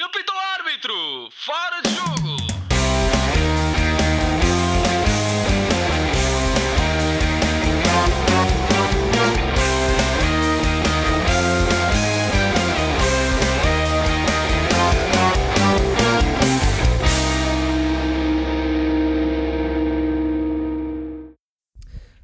Ele 0.00 0.08
pita 0.08 0.32
o 0.32 0.38
árbitro! 0.38 1.28
Fora 1.30 1.82
de 1.82 1.90
jogo! 1.90 2.36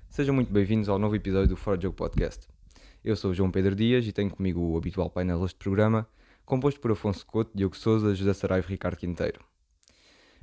Sejam 0.09 0.35
muito 0.35 0.51
bem-vindos 0.51 0.89
ao 0.89 0.99
novo 0.99 1.15
episódio 1.15 1.49
do 1.49 1.57
Fora 1.59 1.77
de 1.77 1.83
Jogo 1.83 1.95
Podcast. 1.95 2.49
Eu 3.05 3.15
sou 3.17 3.33
o 3.33 3.35
João 3.35 3.51
Pedro 3.51 3.75
Dias 3.75 4.07
e 4.07 4.13
tenho 4.13 4.31
comigo 4.31 4.61
o 4.61 4.79
habitual 4.79 5.11
painel 5.11 5.41
deste 5.41 5.59
programa, 5.59 6.09
composto 6.47 6.81
por 6.81 6.93
Afonso 6.93 7.27
Couto, 7.27 7.51
Diogo 7.55 7.77
Souza, 7.77 8.15
José 8.15 8.33
Saraiva 8.33 8.67
e 8.69 8.71
Ricardo 8.71 8.97
Quinteiro. 8.97 9.45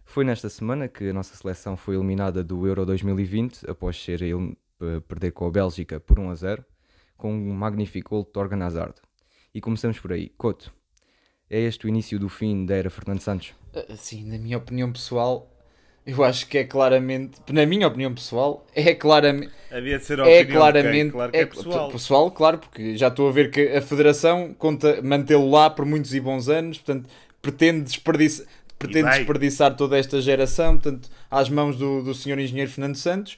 Foi 0.03 0.25
nesta 0.25 0.49
semana 0.49 0.89
que 0.89 1.09
a 1.09 1.13
nossa 1.13 1.33
seleção 1.35 1.77
foi 1.77 1.95
eliminada 1.95 2.43
do 2.43 2.67
Euro 2.67 2.85
2020 2.85 3.69
após 3.69 3.97
ser 3.97 4.21
eh, 4.21 4.99
perder 5.07 5.31
com 5.31 5.47
a 5.47 5.49
Bélgica 5.49 5.99
por 5.99 6.19
1 6.19 6.29
a 6.29 6.35
0, 6.35 6.65
com 7.15 7.33
um 7.33 7.53
magnífico 7.53 8.09
gol 8.09 8.23
de 8.25 8.31
Torgan 8.31 8.63
Hazard. 8.65 8.95
E 9.55 9.61
começamos 9.61 9.97
por 9.97 10.11
aí. 10.11 10.29
Couto, 10.37 10.73
é 11.49 11.59
este 11.61 11.85
o 11.85 11.89
início 11.89 12.19
do 12.19 12.27
fim 12.27 12.65
da 12.65 12.75
era 12.75 12.89
Fernando 12.89 13.21
Santos? 13.21 13.53
Assim, 13.89 14.25
na 14.25 14.37
minha 14.37 14.57
opinião 14.57 14.91
pessoal, 14.91 15.52
eu 16.05 16.23
acho 16.23 16.47
que 16.47 16.57
é 16.57 16.63
claramente, 16.63 17.39
na 17.51 17.65
minha 17.65 17.87
opinião 17.87 18.13
pessoal, 18.13 18.65
é 18.75 18.93
claramente. 18.93 19.51
Havia 19.71 19.97
de 19.97 20.05
ser 20.05 20.19
a 20.19 20.27
É 20.29 20.43
claramente. 20.45 21.11
Claro 21.11 21.31
que 21.31 21.37
é, 21.37 21.45
pessoal. 21.45 21.89
pessoal, 21.89 22.31
claro, 22.31 22.57
porque 22.57 22.97
já 22.97 23.07
estou 23.07 23.27
a 23.27 23.31
ver 23.31 23.49
que 23.51 23.67
a 23.69 23.81
Federação 23.81 24.53
conta 24.57 25.01
mantê-lo 25.01 25.49
lá 25.49 25.69
por 25.69 25.85
muitos 25.85 26.13
e 26.13 26.19
bons 26.19 26.49
anos, 26.49 26.77
portanto, 26.77 27.09
pretende 27.41 27.81
desperdiçar. 27.83 28.45
Pretende 28.77 29.09
desperdiçar 29.11 29.77
toda 29.77 29.97
esta 29.97 30.19
geração, 30.21 30.73
portanto, 30.77 31.07
às 31.31 31.49
mãos 31.49 31.77
do, 31.77 32.03
do 32.03 32.13
senhor 32.13 32.37
engenheiro 32.37 32.69
Fernando 32.69 32.97
Santos, 32.97 33.37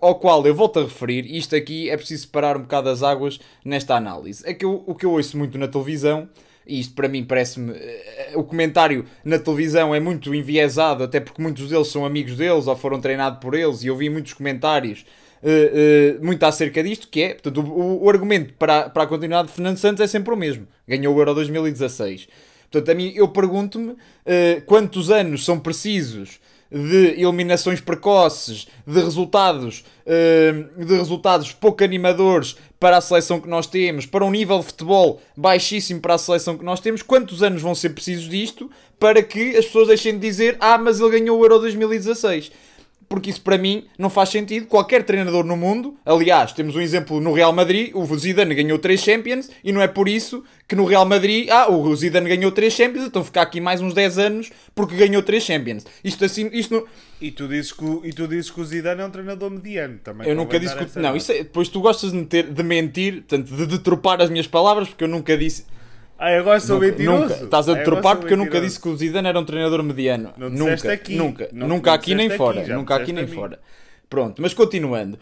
ao 0.00 0.14
qual 0.14 0.46
eu 0.46 0.54
volto 0.54 0.78
a 0.78 0.84
referir, 0.84 1.26
isto 1.26 1.56
aqui 1.56 1.90
é 1.90 1.96
preciso 1.96 2.22
separar 2.22 2.56
um 2.56 2.60
bocado 2.60 2.88
as 2.88 3.02
águas 3.02 3.40
nesta 3.64 3.96
análise. 3.96 4.44
É 4.48 4.54
que 4.54 4.64
eu- 4.64 4.84
o 4.86 4.94
que 4.94 5.04
eu 5.04 5.10
ouço 5.10 5.36
muito 5.36 5.58
na 5.58 5.66
televisão, 5.66 6.28
e 6.66 6.80
isto 6.80 6.94
para 6.94 7.08
mim 7.08 7.24
parece-me. 7.24 7.72
eh, 7.72 8.32
O 8.34 8.44
comentário 8.44 9.04
na 9.24 9.38
televisão 9.38 9.94
é 9.94 10.00
muito 10.00 10.34
enviesado, 10.34 11.04
até 11.04 11.20
porque 11.20 11.40
muitos 11.40 11.68
deles 11.68 11.88
são 11.88 12.04
amigos 12.04 12.36
deles 12.36 12.66
ou 12.66 12.76
foram 12.76 13.00
treinados 13.00 13.40
por 13.40 13.54
eles, 13.54 13.82
e 13.82 13.86
eu 13.86 13.96
vi 13.96 14.10
muitos 14.10 14.32
comentários 14.32 15.04
eh, 15.42 16.16
eh, 16.18 16.24
muito 16.24 16.42
acerca 16.44 16.82
disto, 16.82 17.08
que 17.08 17.22
é, 17.22 17.28
portanto, 17.34 17.60
o, 17.60 18.04
o 18.04 18.10
argumento 18.10 18.54
para, 18.54 18.88
para 18.90 19.04
a 19.04 19.06
continuidade 19.06 19.48
de 19.48 19.54
Fernando 19.54 19.76
Santos 19.78 20.00
é 20.00 20.06
sempre 20.06 20.32
o 20.32 20.36
mesmo. 20.36 20.66
Ganhou 20.88 21.14
o 21.14 21.18
Euro 21.18 21.34
2016. 21.34 22.28
Portanto, 22.70 22.90
a 22.90 22.94
mim, 22.94 23.12
eu 23.14 23.28
pergunto-me 23.28 23.94
eh, 24.24 24.62
quantos 24.66 25.10
anos 25.10 25.44
são 25.44 25.58
precisos 25.58 26.40
de 26.70 27.20
eliminações 27.20 27.80
precoces, 27.80 28.66
de 28.86 29.00
resultados, 29.00 29.84
eh, 30.04 30.64
de 30.76 30.96
resultados 30.96 31.52
pouco 31.52 31.84
animadores 31.84 32.56
para 32.78 32.96
a 32.96 33.00
seleção 33.00 33.40
que 33.40 33.48
nós 33.48 33.66
temos, 33.66 34.06
para 34.06 34.24
um 34.24 34.30
nível 34.30 34.58
de 34.58 34.66
futebol 34.66 35.20
baixíssimo 35.36 36.00
para 36.00 36.14
a 36.14 36.18
seleção 36.18 36.58
que 36.58 36.64
nós 36.64 36.80
temos, 36.80 37.02
quantos 37.02 37.42
anos 37.42 37.62
vão 37.62 37.74
ser 37.74 37.90
precisos 37.90 38.28
disto 38.28 38.70
para 38.98 39.22
que 39.22 39.56
as 39.56 39.66
pessoas 39.66 39.88
deixem 39.88 40.14
de 40.14 40.20
dizer 40.20 40.56
ah, 40.60 40.78
mas 40.78 41.00
ele 41.00 41.18
ganhou 41.18 41.38
o 41.38 41.44
Euro 41.44 41.58
2016? 41.60 42.50
Porque 43.08 43.30
isso 43.30 43.40
para 43.40 43.58
mim 43.58 43.86
não 43.98 44.10
faz 44.10 44.30
sentido. 44.30 44.66
Qualquer 44.66 45.04
treinador 45.04 45.44
no 45.44 45.56
mundo, 45.56 45.96
aliás, 46.04 46.52
temos 46.52 46.74
um 46.74 46.80
exemplo 46.80 47.20
no 47.20 47.32
Real 47.32 47.52
Madrid, 47.52 47.90
o 47.94 48.04
Zidane 48.16 48.54
ganhou 48.54 48.78
3 48.78 49.00
Champions 49.00 49.50
e 49.62 49.72
não 49.72 49.80
é 49.80 49.88
por 49.88 50.08
isso 50.08 50.42
que 50.68 50.74
no 50.74 50.84
Real 50.84 51.06
Madrid, 51.06 51.48
ah, 51.50 51.70
o 51.70 51.94
Zidane 51.94 52.28
ganhou 52.28 52.50
3 52.50 52.72
Champions, 52.72 53.06
então 53.06 53.22
ficar 53.22 53.42
aqui 53.42 53.60
mais 53.60 53.80
uns 53.80 53.94
10 53.94 54.18
anos 54.18 54.50
porque 54.74 54.96
ganhou 54.96 55.22
3 55.22 55.42
Champions. 55.42 55.86
Isto 56.02 56.24
assim, 56.24 56.50
isto 56.52 56.74
não, 56.74 56.84
E 57.20 57.30
tu 57.30 57.46
dizes 57.46 57.72
que 57.72 57.84
o, 57.84 58.02
e 58.04 58.12
tu 58.12 58.26
dizes 58.26 58.50
que 58.50 58.60
o 58.60 58.64
Zidane 58.64 59.00
é 59.00 59.04
um 59.04 59.10
treinador 59.10 59.50
mediano 59.50 59.98
também. 60.02 60.28
eu 60.28 60.34
nunca 60.34 60.58
disse 60.58 60.74
que 60.74 60.98
não, 60.98 61.16
isso 61.16 61.30
é, 61.32 61.38
depois 61.38 61.68
tu 61.68 61.80
gostas 61.80 62.10
de, 62.10 62.18
meter, 62.18 62.52
de 62.52 62.62
mentir, 62.62 63.14
portanto, 63.22 63.54
de 63.54 63.66
deturpar 63.66 64.20
as 64.20 64.30
minhas 64.30 64.46
palavras, 64.46 64.88
porque 64.88 65.04
eu 65.04 65.08
nunca 65.08 65.36
disse 65.36 65.64
Ah, 66.18 66.38
agora 66.38 66.58
sou 66.60 66.76
Nunca, 66.76 66.86
mentiroso. 66.92 67.22
nunca. 67.22 67.44
Estás 67.44 67.68
a 67.68 67.72
Ah, 67.72 67.84
sou 67.84 68.16
porque 68.16 68.32
eu 68.32 68.38
nunca 68.38 68.60
disse 68.60 68.80
que 68.80 68.88
o 68.88 68.96
Zidane 68.96 69.28
era 69.28 69.38
um 69.38 69.44
treinador 69.44 69.82
mediano. 69.82 70.32
Não 70.36 70.48
nunca, 70.48 70.92
aqui. 70.92 71.14
nunca, 71.14 71.48
Não- 71.52 71.68
nunca 71.68 71.90
não 71.90 71.94
aqui 71.96 72.14
nem 72.14 72.30
fora, 72.30 72.60
aqui, 72.60 72.68
já 72.68 72.76
nunca 72.76 72.94
aqui 72.96 73.12
nem 73.12 73.26
fora. 73.26 73.60
Pronto, 74.08 74.40
mas 74.40 74.54
continuando. 74.54 75.18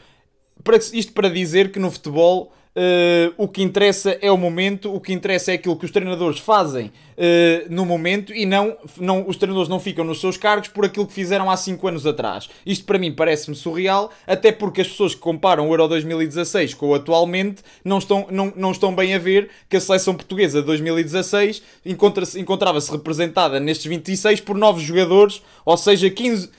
Para, 0.63 0.77
isto 0.77 1.13
para 1.13 1.29
dizer 1.29 1.73
que 1.73 1.79
no 1.81 1.91
futebol 1.91 2.53
eh, 2.77 3.31
o 3.37 3.47
que 3.47 3.63
interessa 3.63 4.19
é 4.21 4.31
o 4.31 4.37
momento, 4.37 4.93
o 4.93 5.01
que 5.01 5.13
interessa 5.13 5.53
é 5.53 5.55
aquilo 5.55 5.77
que 5.77 5.85
os 5.85 5.91
treinadores 5.93 6.41
fazem 6.41 6.91
eh, 7.17 7.67
no 7.71 7.85
momento 7.87 8.33
e 8.35 8.45
não, 8.45 8.77
não 8.99 9.29
os 9.29 9.37
treinadores 9.37 9.69
não 9.69 9.79
ficam 9.79 10.05
nos 10.05 10.21
seus 10.21 10.37
cargos 10.37 10.69
por 10.69 10.85
aquilo 10.85 11.07
que 11.07 11.13
fizeram 11.13 11.49
há 11.51 11.57
5 11.57 11.87
anos 11.87 12.07
atrás. 12.07 12.49
Isto 12.67 12.85
para 12.85 12.99
mim 12.99 13.13
parece-me 13.13 13.55
surreal, 13.57 14.11
até 14.27 14.51
porque 14.51 14.81
as 14.81 14.89
pessoas 14.89 15.15
que 15.15 15.21
comparam 15.21 15.69
o 15.69 15.73
Euro 15.73 15.87
2016 15.87 16.75
com 16.75 16.89
o 16.89 16.95
atualmente 16.95 17.63
não 17.85 17.99
estão, 17.99 18.27
não, 18.31 18.53
não 18.57 18.73
estão 18.73 18.95
bem 18.95 19.15
a 19.15 19.19
ver 19.19 19.51
que 19.69 19.77
a 19.77 19.81
seleção 19.81 20.15
portuguesa 20.15 20.61
de 20.61 20.67
2016 20.67 21.63
encontra-se- 21.87 22.41
encontrava-se 22.41 22.91
representada 22.91 23.61
nestes 23.61 23.87
26 23.87 24.41
por 24.41 24.57
novos 24.57 24.83
jogadores, 24.83 25.43
ou 25.65 25.77
seja, 25.77 26.11
15 26.11 26.51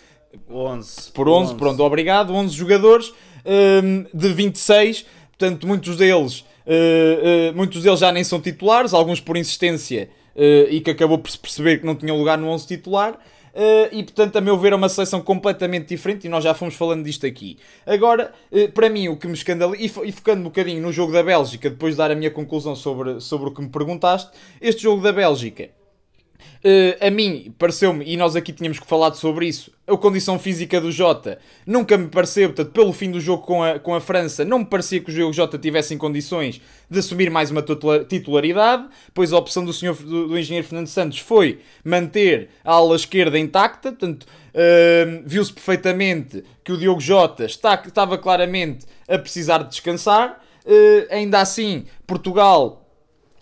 11. 0.49 1.11
por 1.13 1.29
11, 1.29 1.55
pronto, 1.55 1.81
obrigado, 1.83 2.33
11 2.33 2.53
jogadores 2.53 3.13
hum, 3.83 4.05
de 4.13 4.29
26, 4.33 5.05
portanto 5.37 5.67
muitos 5.67 5.97
deles, 5.97 6.39
uh, 6.39 7.51
uh, 7.51 7.55
muitos 7.55 7.83
deles 7.83 7.99
já 7.99 8.11
nem 8.11 8.23
são 8.23 8.39
titulares, 8.41 8.93
alguns 8.93 9.19
por 9.19 9.37
insistência 9.37 10.09
uh, 10.35 10.69
e 10.69 10.81
que 10.81 10.91
acabou 10.91 11.17
por 11.17 11.29
se 11.29 11.37
perceber 11.37 11.79
que 11.79 11.85
não 11.85 11.95
tinham 11.95 12.17
lugar 12.17 12.37
no 12.37 12.47
11 12.47 12.67
titular. 12.67 13.19
e 13.91 14.03
portanto, 14.03 14.35
a 14.35 14.41
meu 14.41 14.57
ver, 14.57 14.73
é 14.73 14.75
uma 14.75 14.89
seleção 14.89 15.21
completamente 15.21 15.87
diferente. 15.87 16.27
E 16.27 16.29
nós 16.29 16.43
já 16.43 16.53
fomos 16.53 16.75
falando 16.75 17.05
disto 17.05 17.25
aqui. 17.25 17.57
Agora, 17.85 18.33
para 18.73 18.89
mim, 18.89 19.07
o 19.07 19.15
que 19.15 19.27
me 19.27 19.33
escandaliza, 19.33 19.81
e, 19.81 20.09
e 20.09 20.11
focando 20.11 20.41
um 20.41 20.45
bocadinho 20.45 20.81
no 20.81 20.91
jogo 20.91 21.13
da 21.13 21.23
Bélgica, 21.23 21.69
depois 21.69 21.93
de 21.93 21.97
dar 21.97 22.11
a 22.11 22.15
minha 22.15 22.29
conclusão 22.29 22.75
sobre, 22.75 23.21
sobre 23.21 23.47
o 23.47 23.53
que 23.53 23.61
me 23.61 23.69
perguntaste, 23.69 24.29
este 24.59 24.83
jogo 24.83 25.01
da 25.01 25.13
Bélgica 25.13 25.69
Uh, 26.63 27.07
a 27.07 27.11
mim, 27.11 27.53
pareceu-me, 27.59 28.03
e 28.05 28.17
nós 28.17 28.35
aqui 28.35 28.51
tínhamos 28.51 28.79
que 28.79 28.87
falar 28.87 29.13
sobre 29.13 29.47
isso, 29.47 29.71
a 29.85 29.95
condição 29.95 30.39
física 30.39 30.81
do 30.81 30.91
Jota. 30.91 31.37
Nunca 31.65 31.95
me 31.95 32.07
pareceu, 32.07 32.49
portanto, 32.49 32.71
pelo 32.71 32.91
fim 32.91 33.11
do 33.11 33.21
jogo 33.21 33.43
com 33.43 33.63
a, 33.63 33.77
com 33.77 33.93
a 33.93 34.01
França, 34.01 34.43
não 34.43 34.59
me 34.59 34.65
parecia 34.65 34.99
que 34.99 35.11
o 35.11 35.13
jogo 35.13 35.31
Jota 35.31 35.59
tivesse 35.59 35.93
em 35.93 35.97
condições 35.97 36.59
de 36.89 36.97
assumir 36.97 37.29
mais 37.29 37.51
uma 37.51 37.61
titula- 37.61 38.03
titularidade, 38.03 38.87
pois 39.13 39.31
a 39.31 39.37
opção 39.37 39.63
do, 39.63 39.71
senhor, 39.71 39.95
do, 39.95 40.29
do 40.29 40.39
engenheiro 40.39 40.67
Fernando 40.67 40.87
Santos 40.87 41.19
foi 41.19 41.59
manter 41.83 42.49
a 42.63 42.73
ala 42.73 42.95
esquerda 42.95 43.37
intacta, 43.37 43.91
portanto, 43.91 44.23
uh, 44.23 45.23
viu-se 45.23 45.53
perfeitamente 45.53 46.43
que 46.63 46.71
o 46.71 46.77
Diogo 46.77 46.99
Jota 46.99 47.45
está, 47.45 47.79
estava 47.85 48.17
claramente 48.17 48.87
a 49.07 49.19
precisar 49.19 49.59
de 49.59 49.69
descansar, 49.69 50.43
Uh, 50.67 51.05
ainda 51.11 51.41
assim, 51.41 51.85
Portugal 52.07 52.85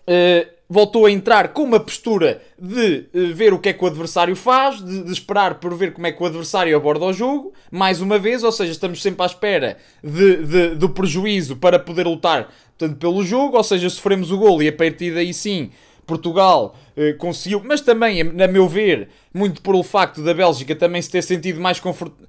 Uh, 0.06 0.53
voltou 0.68 1.06
a 1.06 1.10
entrar 1.10 1.48
com 1.48 1.62
uma 1.62 1.78
postura 1.78 2.40
de 2.58 3.06
uh, 3.14 3.34
ver 3.34 3.52
o 3.52 3.58
que 3.58 3.68
é 3.68 3.72
que 3.72 3.84
o 3.84 3.86
adversário 3.86 4.34
faz, 4.34 4.82
de, 4.82 5.02
de 5.04 5.12
esperar 5.12 5.56
por 5.56 5.74
ver 5.74 5.92
como 5.92 6.06
é 6.06 6.12
que 6.12 6.22
o 6.22 6.26
adversário 6.26 6.76
aborda 6.76 7.04
o 7.04 7.12
jogo, 7.12 7.52
mais 7.70 8.00
uma 8.00 8.18
vez, 8.18 8.42
ou 8.42 8.50
seja, 8.52 8.72
estamos 8.72 9.02
sempre 9.02 9.22
à 9.22 9.26
espera 9.26 9.76
de, 10.02 10.36
de- 10.44 10.74
do 10.74 10.88
prejuízo 10.88 11.56
para 11.56 11.78
poder 11.78 12.06
lutar 12.06 12.52
portanto, 12.78 12.98
pelo 12.98 13.22
jogo, 13.24 13.56
ou 13.56 13.64
seja, 13.64 13.88
sofremos 13.90 14.30
o 14.32 14.38
gol 14.38 14.62
e 14.62 14.68
a 14.68 14.72
partir 14.72 15.12
daí 15.14 15.32
sim. 15.34 15.70
Portugal 16.06 16.74
uh, 16.96 17.16
conseguiu, 17.16 17.62
mas 17.64 17.80
também, 17.80 18.20
a 18.20 18.48
meu 18.48 18.68
ver, 18.68 19.08
muito 19.32 19.62
por 19.62 19.74
o 19.74 19.82
facto 19.82 20.22
da 20.22 20.34
Bélgica 20.34 20.74
também 20.76 21.00
se 21.00 21.10
ter 21.10 21.22
sentido 21.22 21.60
mais 21.60 21.80
confortável 21.80 22.26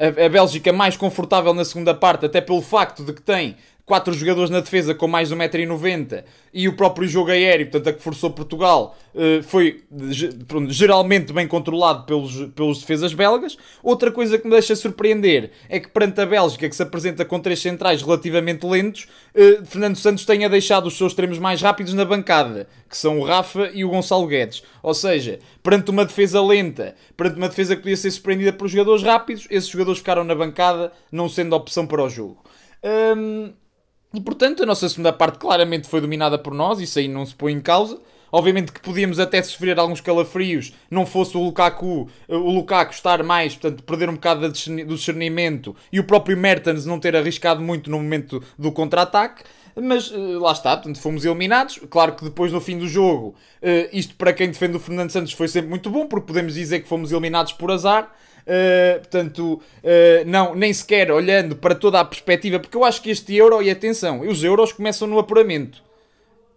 a 0.00 0.28
Bélgica 0.28 0.72
mais 0.72 0.96
confortável 0.96 1.52
na 1.52 1.64
segunda 1.64 1.92
parte, 1.92 2.24
até 2.24 2.40
pelo 2.40 2.62
facto 2.62 3.04
de 3.04 3.12
que 3.12 3.20
tem 3.20 3.56
quatro 3.88 4.12
jogadores 4.12 4.50
na 4.50 4.60
defesa 4.60 4.94
com 4.94 5.08
mais 5.08 5.30
de 5.30 5.34
1,90m 5.34 6.22
e 6.52 6.68
o 6.68 6.76
próprio 6.76 7.08
jogo 7.08 7.30
aéreo, 7.30 7.70
portanto, 7.70 7.88
a 7.88 7.92
que 7.94 8.02
forçou 8.02 8.30
Portugal, 8.30 8.96
eh, 9.14 9.40
foi 9.42 9.82
geralmente 10.68 11.32
bem 11.32 11.48
controlado 11.48 12.04
pelos, 12.04 12.46
pelos 12.54 12.80
defesas 12.80 13.14
belgas. 13.14 13.56
Outra 13.82 14.12
coisa 14.12 14.38
que 14.38 14.44
me 14.44 14.50
deixa 14.50 14.76
surpreender 14.76 15.50
é 15.68 15.80
que 15.80 15.88
perante 15.88 16.20
a 16.20 16.26
Bélgica, 16.26 16.68
que 16.68 16.76
se 16.76 16.82
apresenta 16.82 17.24
com 17.24 17.40
três 17.40 17.60
centrais 17.60 18.02
relativamente 18.02 18.66
lentos, 18.66 19.08
eh, 19.34 19.60
Fernando 19.64 19.96
Santos 19.96 20.26
tenha 20.26 20.48
deixado 20.48 20.86
os 20.86 20.96
seus 20.96 21.12
extremos 21.12 21.38
mais 21.38 21.62
rápidos 21.62 21.94
na 21.94 22.04
bancada, 22.04 22.68
que 22.88 22.96
são 22.96 23.18
o 23.18 23.24
Rafa 23.24 23.70
e 23.72 23.86
o 23.86 23.88
Gonçalo 23.88 24.26
Guedes. 24.26 24.62
Ou 24.82 24.92
seja, 24.92 25.38
perante 25.62 25.90
uma 25.90 26.04
defesa 26.04 26.42
lenta, 26.42 26.94
perante 27.16 27.38
uma 27.38 27.48
defesa 27.48 27.74
que 27.74 27.82
podia 27.82 27.96
ser 27.96 28.10
surpreendida 28.10 28.52
por 28.52 28.68
jogadores 28.68 29.02
rápidos, 29.02 29.46
esses 29.50 29.70
jogadores 29.70 29.98
ficaram 29.98 30.24
na 30.24 30.34
bancada, 30.34 30.92
não 31.10 31.26
sendo 31.26 31.56
opção 31.56 31.86
para 31.86 32.04
o 32.04 32.10
jogo. 32.10 32.44
E 34.12 34.20
portanto, 34.20 34.62
a 34.62 34.66
nossa 34.66 34.88
segunda 34.88 35.12
parte 35.12 35.38
claramente 35.38 35.88
foi 35.88 36.00
dominada 36.00 36.38
por 36.38 36.54
nós, 36.54 36.80
isso 36.80 36.98
aí 36.98 37.08
não 37.08 37.26
se 37.26 37.34
põe 37.34 37.52
em 37.52 37.60
causa. 37.60 38.00
Obviamente 38.30 38.72
que 38.72 38.80
podíamos 38.80 39.18
até 39.18 39.42
sofrer 39.42 39.78
alguns 39.78 40.02
calafrios, 40.02 40.74
não 40.90 41.06
fosse 41.06 41.36
o 41.36 41.42
Lukaku, 41.42 42.08
o 42.28 42.52
Lukaku 42.52 42.92
estar 42.92 43.22
mais, 43.22 43.54
portanto, 43.54 43.82
perder 43.82 44.10
um 44.10 44.14
bocado 44.14 44.46
do 44.46 44.94
discernimento 44.94 45.74
e 45.90 45.98
o 45.98 46.04
próprio 46.04 46.36
Mertens 46.36 46.84
não 46.84 47.00
ter 47.00 47.16
arriscado 47.16 47.62
muito 47.62 47.90
no 47.90 47.96
momento 47.96 48.42
do 48.58 48.70
contra-ataque. 48.70 49.44
Mas 49.80 50.10
eh, 50.12 50.16
lá 50.16 50.52
está, 50.52 50.76
portanto, 50.76 51.00
fomos 51.00 51.24
eliminados. 51.24 51.78
Claro 51.88 52.14
que 52.14 52.24
depois 52.24 52.52
no 52.52 52.60
fim 52.60 52.76
do 52.76 52.88
jogo, 52.88 53.36
eh, 53.62 53.88
isto 53.92 54.16
para 54.16 54.32
quem 54.32 54.48
defende 54.48 54.76
o 54.76 54.80
Fernando 54.80 55.10
Santos 55.10 55.32
foi 55.32 55.46
sempre 55.46 55.70
muito 55.70 55.88
bom, 55.88 56.06
porque 56.06 56.26
podemos 56.26 56.54
dizer 56.54 56.80
que 56.80 56.88
fomos 56.88 57.12
eliminados 57.12 57.52
por 57.52 57.70
azar. 57.70 58.12
Uh, 58.48 58.98
portanto, 59.00 59.60
uh, 59.84 60.24
não, 60.26 60.54
nem 60.54 60.72
sequer 60.72 61.12
olhando 61.12 61.54
para 61.54 61.74
toda 61.74 62.00
a 62.00 62.04
perspectiva, 62.04 62.58
porque 62.58 62.78
eu 62.78 62.82
acho 62.82 63.02
que 63.02 63.10
este 63.10 63.34
Euro, 63.34 63.60
e 63.62 63.70
atenção, 63.70 64.20
os 64.20 64.42
Euros 64.42 64.72
começam 64.72 65.06
no 65.06 65.18
apuramento. 65.18 65.82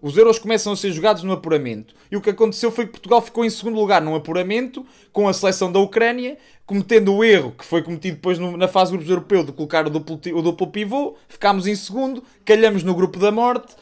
Os 0.02 0.18
Euros 0.18 0.40
começam 0.40 0.72
a 0.72 0.78
ser 0.78 0.92
jogados 0.94 1.22
no 1.22 1.34
apuramento. 1.34 1.94
E 2.10 2.16
o 2.16 2.22
que 2.22 2.30
aconteceu 2.30 2.72
foi 2.72 2.86
que 2.86 2.94
Portugal 2.94 3.22
ficou 3.22 3.44
em 3.44 3.50
segundo 3.50 3.76
lugar 3.76 4.02
no 4.02 4.16
apuramento, 4.16 4.86
com 5.12 5.28
a 5.28 5.34
seleção 5.34 5.70
da 5.70 5.80
Ucrânia, 5.80 6.38
cometendo 6.66 7.14
o 7.14 7.24
erro 7.24 7.54
que 7.58 7.66
foi 7.66 7.84
cometido 7.84 8.16
depois 8.16 8.40
no- 8.40 8.56
na 8.56 8.70
fase 8.70 8.92
de 8.92 8.98
grupos 8.98 9.10
europeu 9.12 9.44
de 9.44 9.52
colocar 9.52 9.86
o 9.86 9.90
duplo, 9.90 10.20
o 10.34 10.42
duplo 10.42 10.68
pivô. 10.68 11.16
Ficámos 11.28 11.68
em 11.68 11.76
segundo, 11.76 12.24
calhamos 12.46 12.84
no 12.84 12.96
grupo 12.96 13.20
da 13.20 13.32
morte. 13.34 13.76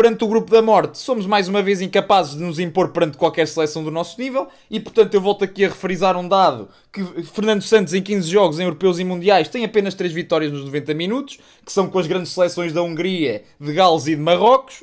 Perante 0.00 0.24
o 0.24 0.28
grupo 0.28 0.50
da 0.50 0.62
morte, 0.62 0.96
somos 0.96 1.26
mais 1.26 1.46
uma 1.46 1.62
vez 1.62 1.82
incapazes 1.82 2.34
de 2.34 2.42
nos 2.42 2.58
impor 2.58 2.88
perante 2.88 3.18
qualquer 3.18 3.46
seleção 3.46 3.84
do 3.84 3.90
nosso 3.90 4.18
nível 4.18 4.48
e, 4.70 4.80
portanto, 4.80 5.12
eu 5.12 5.20
volto 5.20 5.44
aqui 5.44 5.62
a 5.62 5.68
referizar 5.68 6.16
um 6.16 6.26
dado 6.26 6.70
que 6.90 7.04
Fernando 7.24 7.60
Santos, 7.60 7.92
em 7.92 8.00
15 8.00 8.26
jogos 8.26 8.58
em 8.58 8.62
europeus 8.62 8.98
e 8.98 9.04
mundiais, 9.04 9.46
tem 9.50 9.62
apenas 9.62 9.92
3 9.92 10.10
vitórias 10.10 10.50
nos 10.52 10.64
90 10.64 10.94
minutos, 10.94 11.38
que 11.62 11.70
são 11.70 11.86
com 11.86 11.98
as 11.98 12.06
grandes 12.06 12.32
seleções 12.32 12.72
da 12.72 12.82
Hungria, 12.82 13.42
de 13.60 13.74
Gales 13.74 14.06
e 14.06 14.16
de 14.16 14.22
Marrocos. 14.22 14.82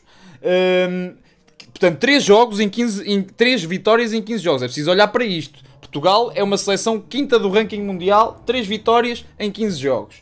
Hum, 0.87 1.15
portanto, 1.69 1.97
3 1.97 2.23
jogos 2.23 2.59
em 2.59 2.69
15, 2.69 3.11
em, 3.11 3.23
3 3.23 3.63
vitórias 3.63 4.13
em 4.13 4.21
15 4.21 4.43
jogos. 4.43 4.61
É 4.61 4.65
preciso 4.67 4.91
olhar 4.91 5.07
para 5.07 5.25
isto. 5.25 5.63
Portugal 5.81 6.31
é 6.35 6.43
uma 6.43 6.59
seleção 6.59 6.99
quinta 6.99 7.39
do 7.39 7.49
ranking 7.49 7.81
mundial, 7.81 8.43
3 8.45 8.67
vitórias 8.67 9.25
em 9.39 9.49
15 9.49 9.79
jogos. 9.79 10.15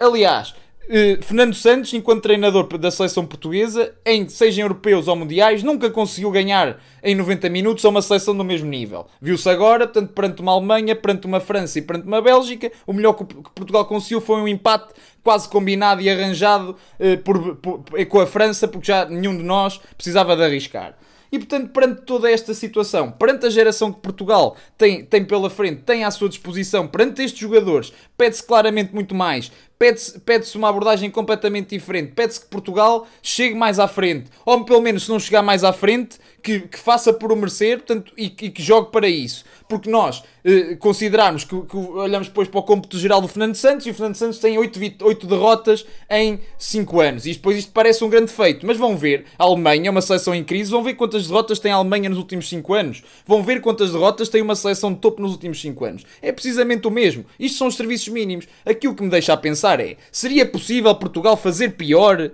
Aliás, 0.00 0.54
eh, 0.88 1.18
Fernando 1.22 1.54
Santos, 1.54 1.92
enquanto 1.94 2.22
treinador 2.22 2.66
da 2.78 2.90
seleção 2.90 3.24
portuguesa, 3.24 3.94
em, 4.04 4.28
seja 4.28 4.60
em 4.60 4.62
europeus 4.62 5.06
ou 5.08 5.14
mundiais, 5.16 5.62
nunca 5.62 5.88
conseguiu 5.90 6.30
ganhar 6.30 6.80
em 7.02 7.14
90 7.14 7.48
minutos 7.48 7.84
a 7.84 7.88
uma 7.88 8.02
seleção 8.02 8.36
do 8.36 8.42
mesmo 8.44 8.68
nível. 8.68 9.06
Viu-se 9.20 9.48
agora, 9.48 9.86
portanto, 9.86 10.12
perante 10.12 10.42
uma 10.42 10.52
Alemanha, 10.52 10.96
perante 10.96 11.26
uma 11.26 11.38
França 11.40 11.78
e 11.78 11.82
perante 11.82 12.06
uma 12.06 12.20
Bélgica, 12.20 12.72
o 12.86 12.92
melhor 12.92 13.12
que, 13.12 13.24
Portugal 13.24 13.84
conseguiu 13.86 14.20
foi 14.20 14.40
um 14.40 14.48
empate 14.48 14.92
quase 15.22 15.48
combinado 15.48 16.00
e 16.00 16.10
arranjado 16.10 16.74
eh, 16.98 17.16
por- 17.16 17.56
por- 17.56 17.84
com 18.06 18.20
a 18.20 18.26
França, 18.26 18.66
porque 18.66 18.86
já 18.88 19.04
nenhum 19.04 19.36
de 19.36 19.42
nós 19.44 19.80
precisava 19.96 20.34
de 20.36 20.42
arriscar. 20.42 20.96
E 21.32 21.38
portanto, 21.38 21.70
perante 21.70 22.02
toda 22.02 22.28
esta 22.28 22.52
situação, 22.52 23.12
perante 23.12 23.46
a 23.46 23.50
geração 23.50 23.92
que 23.92 24.00
Portugal 24.00 24.56
tem, 24.76 25.04
tem 25.04 25.24
pela 25.24 25.48
frente, 25.48 25.82
tem 25.82 26.02
à 26.02 26.10
sua 26.10 26.28
disposição, 26.28 26.88
perante 26.88 27.22
estes 27.22 27.38
jogadores, 27.40 27.92
pede-se 28.18 28.42
claramente 28.44 28.92
muito 28.92 29.14
mais. 29.14 29.52
Pede-se 29.80 30.20
pede 30.20 30.58
uma 30.58 30.68
abordagem 30.68 31.10
completamente 31.10 31.70
diferente. 31.70 32.12
Pede-se 32.12 32.38
que 32.38 32.48
Portugal 32.48 33.06
chegue 33.22 33.54
mais 33.54 33.78
à 33.78 33.88
frente. 33.88 34.30
Ou 34.44 34.62
pelo 34.62 34.82
menos, 34.82 35.04
se 35.04 35.08
não 35.08 35.18
chegar 35.18 35.40
mais 35.40 35.64
à 35.64 35.72
frente, 35.72 36.18
que, 36.42 36.60
que 36.60 36.78
faça 36.78 37.14
por 37.14 37.32
o 37.32 37.36
merecer 37.36 37.78
portanto, 37.78 38.12
e, 38.14 38.26
e 38.26 38.50
que 38.50 38.62
jogue 38.62 38.90
para 38.92 39.08
isso. 39.08 39.42
Porque 39.66 39.88
nós 39.88 40.22
eh, 40.44 40.74
considerarmos 40.76 41.44
que, 41.44 41.58
que 41.62 41.76
olhamos 41.76 42.28
depois 42.28 42.48
para 42.48 42.60
o 42.60 42.62
cômputo 42.62 42.98
geral 42.98 43.20
do 43.20 43.28
Fernando 43.28 43.54
Santos 43.54 43.86
e 43.86 43.90
o 43.90 43.94
Fernando 43.94 44.16
Santos 44.16 44.38
tem 44.38 44.58
8, 44.58 45.26
derrotas 45.26 45.86
em 46.10 46.40
5 46.58 47.00
anos. 47.00 47.26
E 47.26 47.32
depois 47.32 47.56
isto 47.56 47.72
parece 47.72 48.02
um 48.04 48.10
grande 48.10 48.30
feito. 48.30 48.66
Mas 48.66 48.76
vão 48.76 48.96
ver, 48.96 49.24
a 49.38 49.44
Alemanha 49.44 49.88
é 49.88 49.90
uma 49.90 50.02
seleção 50.02 50.34
em 50.34 50.44
crise, 50.44 50.70
vão 50.70 50.82
ver 50.82 50.94
quantas 50.94 51.26
derrotas 51.26 51.58
tem 51.58 51.72
a 51.72 51.76
Alemanha 51.76 52.10
nos 52.10 52.18
últimos 52.18 52.48
5 52.48 52.74
anos. 52.74 53.02
Vão 53.26 53.42
ver 53.42 53.60
quantas 53.60 53.92
derrotas 53.92 54.28
tem 54.28 54.42
uma 54.42 54.56
seleção 54.56 54.92
de 54.92 54.98
topo 54.98 55.22
nos 55.22 55.32
últimos 55.32 55.60
5 55.60 55.84
anos. 55.84 56.04
É 56.20 56.32
precisamente 56.32 56.86
o 56.86 56.90
mesmo. 56.90 57.24
Isto 57.38 57.58
são 57.58 57.66
os 57.66 57.76
serviços 57.76 58.08
mínimos. 58.08 58.46
Aquilo 58.66 58.94
que 58.94 59.02
me 59.02 59.10
deixa 59.10 59.32
a 59.32 59.36
pensar 59.36 59.69
é, 59.78 59.96
seria 60.10 60.46
possível 60.46 60.94
Portugal 60.94 61.36
fazer 61.36 61.76
pior 61.76 62.30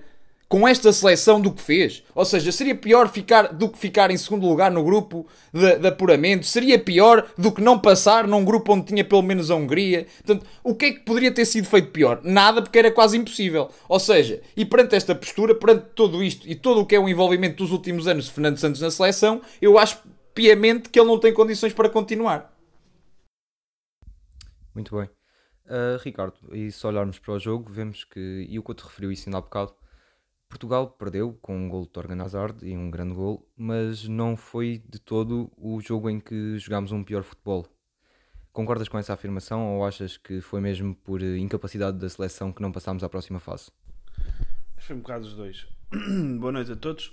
com 0.48 0.66
esta 0.66 0.92
seleção 0.92 1.40
do 1.40 1.52
que 1.52 1.60
fez? 1.60 2.02
Ou 2.14 2.24
seja, 2.24 2.52
seria 2.52 2.74
pior 2.74 3.08
ficar 3.08 3.52
do 3.52 3.68
que 3.68 3.78
ficar 3.78 4.10
em 4.10 4.16
segundo 4.16 4.46
lugar 4.46 4.70
no 4.70 4.84
grupo 4.84 5.26
de, 5.52 5.78
de 5.78 5.88
apuramento? 5.88 6.46
Seria 6.46 6.78
pior 6.78 7.28
do 7.36 7.50
que 7.50 7.60
não 7.60 7.78
passar 7.78 8.26
num 8.26 8.44
grupo 8.44 8.72
onde 8.72 8.86
tinha 8.86 9.04
pelo 9.04 9.22
menos 9.22 9.50
a 9.50 9.56
Hungria? 9.56 10.06
Portanto, 10.24 10.46
o 10.62 10.74
que 10.74 10.86
é 10.86 10.92
que 10.92 11.00
poderia 11.00 11.32
ter 11.32 11.44
sido 11.44 11.66
feito 11.66 11.90
pior? 11.90 12.20
Nada, 12.22 12.62
porque 12.62 12.78
era 12.78 12.90
quase 12.90 13.16
impossível. 13.16 13.68
Ou 13.88 13.98
seja, 13.98 14.40
e 14.56 14.64
perante 14.64 14.94
esta 14.94 15.14
postura, 15.14 15.54
perante 15.54 15.86
tudo 15.94 16.22
isto 16.22 16.48
e 16.48 16.54
todo 16.54 16.80
o 16.80 16.86
que 16.86 16.94
é 16.94 17.00
o 17.00 17.08
envolvimento 17.08 17.56
dos 17.56 17.72
últimos 17.72 18.06
anos 18.06 18.26
de 18.26 18.32
Fernando 18.32 18.58
Santos 18.58 18.80
na 18.80 18.90
seleção, 18.90 19.40
eu 19.60 19.78
acho 19.78 19.98
piamente 20.34 20.88
que 20.90 21.00
ele 21.00 21.08
não 21.08 21.18
tem 21.18 21.32
condições 21.32 21.72
para 21.72 21.88
continuar. 21.88 22.52
Muito 24.74 24.94
bem. 24.94 25.15
Ah, 25.68 25.98
Ricardo, 26.02 26.36
e 26.52 26.70
se 26.70 26.86
olharmos 26.86 27.18
para 27.18 27.34
o 27.34 27.38
jogo, 27.38 27.70
vemos 27.72 28.04
que, 28.04 28.46
e 28.48 28.58
o 28.58 28.62
que 28.62 28.70
eu 28.70 28.74
te 28.74 28.84
referiu 28.84 29.10
isso 29.10 29.28
ainda 29.28 29.38
há 29.38 29.40
bocado, 29.40 29.74
Portugal 30.48 30.90
perdeu 30.90 31.36
com 31.42 31.56
um 31.56 31.68
gol 31.68 31.82
de 31.82 31.88
Torgan 31.88 32.22
Hazard 32.22 32.64
e 32.64 32.76
um 32.76 32.90
grande 32.90 33.14
gol, 33.14 33.48
mas 33.56 34.06
não 34.06 34.36
foi 34.36 34.82
de 34.88 35.00
todo 35.00 35.50
o 35.56 35.80
jogo 35.80 36.08
em 36.08 36.20
que 36.20 36.56
jogámos 36.58 36.92
um 36.92 37.02
pior 37.02 37.24
futebol. 37.24 37.66
Concordas 38.52 38.88
com 38.88 38.96
essa 38.96 39.12
afirmação 39.12 39.76
ou 39.76 39.84
achas 39.84 40.16
que 40.16 40.40
foi 40.40 40.60
mesmo 40.60 40.94
por 40.94 41.20
incapacidade 41.22 41.98
da 41.98 42.08
seleção 42.08 42.52
que 42.52 42.62
não 42.62 42.72
passámos 42.72 43.02
à 43.04 43.08
próxima 43.08 43.40
fase? 43.40 43.70
Foi 44.78 44.96
um 44.96 45.00
bocado 45.00 45.26
os 45.26 45.34
dois. 45.34 45.66
Boa 46.38 46.52
noite 46.52 46.72
a 46.72 46.76
todos. 46.76 47.12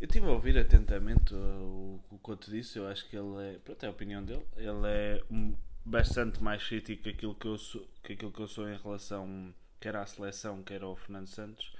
Eu 0.00 0.06
estive 0.06 0.26
a 0.26 0.30
ouvir 0.30 0.58
atentamente 0.58 1.34
o, 1.34 2.00
que 2.08 2.14
o 2.14 2.18
Couto 2.18 2.50
disse. 2.50 2.78
Eu 2.78 2.86
acho 2.88 3.08
que 3.08 3.16
ele 3.16 3.54
é. 3.54 3.58
Pronto, 3.58 3.82
é 3.84 3.86
a 3.88 3.90
opinião 3.90 4.24
dele. 4.24 4.44
Ele 4.56 4.86
é 4.86 5.22
um- 5.30 5.54
bastante 5.84 6.42
mais 6.42 6.62
crítico 6.66 7.04
que 7.04 7.10
aquilo 7.10 7.34
que 7.34 7.46
eu 7.46 7.56
sou, 7.58 7.88
que 8.02 8.12
aquilo 8.14 8.32
que 8.32 8.40
eu 8.40 8.48
sou 8.48 8.68
em 8.68 8.76
relação 8.76 9.54
quer 9.80 9.94
à 9.96 10.04
seleção, 10.06 10.62
quer 10.62 10.82
ao 10.82 10.96
Fernando 10.96 11.28
Santos. 11.28 11.72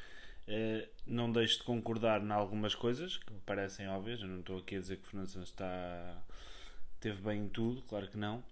Eh, 0.49 0.89
não 1.07 1.31
deixo 1.33 1.59
de 1.59 1.65
concordar 1.65 2.23
em 2.23 2.31
algumas 2.31 2.75
coisas 2.75 3.17
que 3.19 3.33
me 3.33 3.41
parecem 3.41 3.89
óbvias. 3.89 4.21
Eu 4.21 4.29
não 4.29 4.41
estou 4.41 4.59
aqui 4.59 4.77
a 4.77 4.81
dizer 4.81 4.97
que 4.99 5.05
o 5.05 5.07
Fernando 5.07 5.29
Santos 5.29 5.49
está, 5.51 6.23
teve 7.01 7.21
bem 7.23 7.43
em 7.45 7.49
tudo, 7.49 7.83
claro 7.83 8.09
que 8.09 8.17
não. 8.17 8.43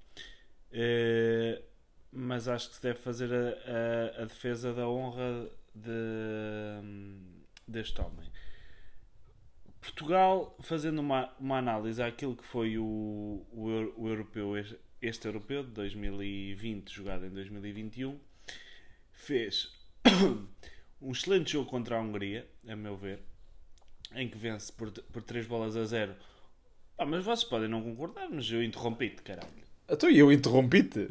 Eh, 0.73 1.63
mas 2.13 2.49
acho 2.49 2.69
que 2.71 2.77
se 2.77 2.83
deve 2.83 2.99
fazer 2.99 3.31
a, 3.33 4.19
a- 4.21 4.23
a 4.23 4.25
defesa 4.27 4.73
da 4.75 4.89
honra 4.89 5.49
de- 5.75 7.19
deste 7.67 8.01
homem. 8.01 8.29
Portugal, 9.85 10.57
fazendo 10.63 10.99
uma, 11.01 11.31
uma 11.39 11.59
análise 11.59 12.03
àquilo 12.03 12.35
que 12.35 12.45
foi 12.45 12.79
o, 12.79 13.47
o, 13.53 13.93
o 13.97 14.09
europeu, 14.09 14.57
este, 14.57 14.79
este 15.03 15.27
europeu 15.27 15.63
de 15.63 15.71
2020, 15.73 16.91
jogado 16.91 17.27
em 17.27 17.31
2021, 17.31 18.19
fez 19.13 19.71
um 21.01 21.13
excelente 21.13 21.53
jogo 21.53 21.69
contra 21.69 21.99
a 21.99 22.01
Hungria, 22.01 22.49
a 22.67 22.75
meu 22.75 22.97
ver, 22.97 23.21
em 24.15 24.27
que 24.27 24.39
vence 24.39 24.73
por, 24.73 24.91
por 24.91 25.23
3 25.23 25.47
bolas 25.47 25.77
a 25.77 25.85
0. 25.85 26.15
Ah, 26.97 27.05
mas 27.05 27.23
vocês 27.23 27.45
podem 27.45 27.69
não 27.69 27.83
concordar, 27.83 28.29
mas 28.31 28.51
eu 28.51 28.63
interrompi-te, 28.63 29.21
caralho. 29.21 29.65
Então 29.87 30.09
eu 30.09 30.33
interrompi-te. 30.33 31.09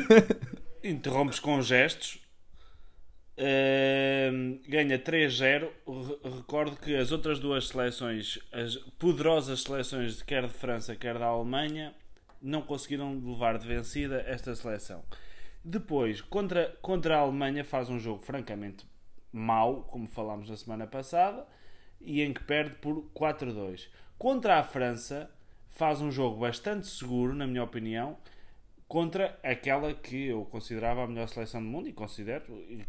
Interrompes 0.82 1.38
com 1.38 1.60
gestos. 1.60 2.18
Ganha 4.68 4.98
3-0. 4.98 5.68
Re- 5.86 6.30
Recordo 6.36 6.76
que 6.76 6.94
as 6.94 7.10
outras 7.12 7.38
duas 7.38 7.68
seleções, 7.68 8.38
as 8.52 8.76
poderosas 8.98 9.62
seleções 9.62 10.18
de 10.18 10.24
quer 10.24 10.46
de 10.46 10.52
França, 10.52 10.94
quer 10.96 11.18
da 11.18 11.26
Alemanha, 11.26 11.94
não 12.40 12.62
conseguiram 12.62 13.14
levar 13.24 13.58
de 13.58 13.66
vencida 13.66 14.22
esta 14.26 14.54
seleção. 14.54 15.02
Depois, 15.64 16.20
contra, 16.22 16.74
contra 16.80 17.16
a 17.16 17.20
Alemanha, 17.20 17.64
faz 17.64 17.88
um 17.90 17.98
jogo 17.98 18.22
francamente 18.24 18.86
mau, 19.32 19.82
como 19.84 20.08
falámos 20.08 20.48
na 20.48 20.56
semana 20.56 20.86
passada, 20.86 21.46
e 22.00 22.22
em 22.22 22.32
que 22.32 22.42
perde 22.42 22.76
por 22.76 23.04
4-2. 23.14 23.88
Contra 24.18 24.58
a 24.58 24.62
França, 24.62 25.30
faz 25.68 26.00
um 26.00 26.10
jogo 26.10 26.40
bastante 26.40 26.86
seguro, 26.86 27.34
na 27.34 27.46
minha 27.46 27.62
opinião, 27.62 28.16
contra 28.90 29.38
aquela 29.44 29.94
que 29.94 30.26
eu 30.26 30.44
considerava 30.46 31.04
a 31.04 31.06
melhor 31.06 31.28
seleção 31.28 31.62
do 31.62 31.68
mundo 31.68 31.88
e 31.88 31.92
considero 31.92 32.42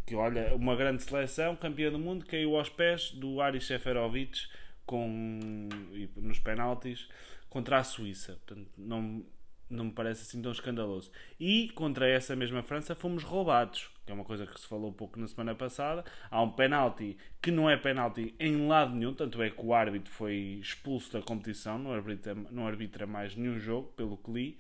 que 0.04 0.16
olha 0.16 0.56
uma 0.56 0.76
grande 0.76 1.04
seleção 1.04 1.56
campeã 1.56 1.92
do 1.92 2.00
mundo 2.00 2.26
caiu 2.26 2.58
aos 2.58 2.70
pés 2.70 3.12
do 3.12 3.40
Aris 3.40 3.68
Seferovic 3.68 4.48
com 4.84 5.70
nos 6.16 6.40
penaltis 6.40 7.08
contra 7.52 7.78
a 7.78 7.84
Suíça. 7.84 8.34
Portanto, 8.48 8.72
não 8.80 9.24
não 9.70 9.86
me 9.86 9.92
parece 9.92 10.24
assim 10.24 10.42
tão 10.42 10.52
escandaloso. 10.52 11.12
E 11.40 11.70
contra 11.76 12.10
essa 12.10 12.36
mesma 12.36 12.64
França 12.64 12.96
fomos 12.96 13.24
roubados 13.24 13.92
que 14.04 14.12
é 14.12 14.16
uma 14.16 14.26
coisa 14.26 14.48
que 14.48 14.60
se 14.60 14.68
falou 14.68 14.92
pouco 14.92 15.20
na 15.20 15.28
semana 15.28 15.54
passada. 15.54 16.04
Há 16.32 16.42
um 16.42 16.50
penalti 16.50 17.16
que 17.40 17.52
não 17.52 17.70
é 17.70 17.78
penalti 17.78 18.34
em 18.40 18.68
lado 18.68 18.96
nenhum 18.96 19.14
tanto 19.14 19.40
é 19.44 19.52
que 19.52 19.64
o 19.64 19.72
árbitro 19.72 20.12
foi 20.12 20.58
expulso 20.60 21.14
da 21.14 21.22
competição 21.22 21.78
não 21.78 21.94
arbitra, 21.94 22.34
não 22.34 22.66
arbitra 22.66 23.06
mais 23.06 23.36
nenhum 23.36 23.60
jogo 23.60 23.90
pelo 23.96 24.18
que 24.18 24.32
li 24.32 24.60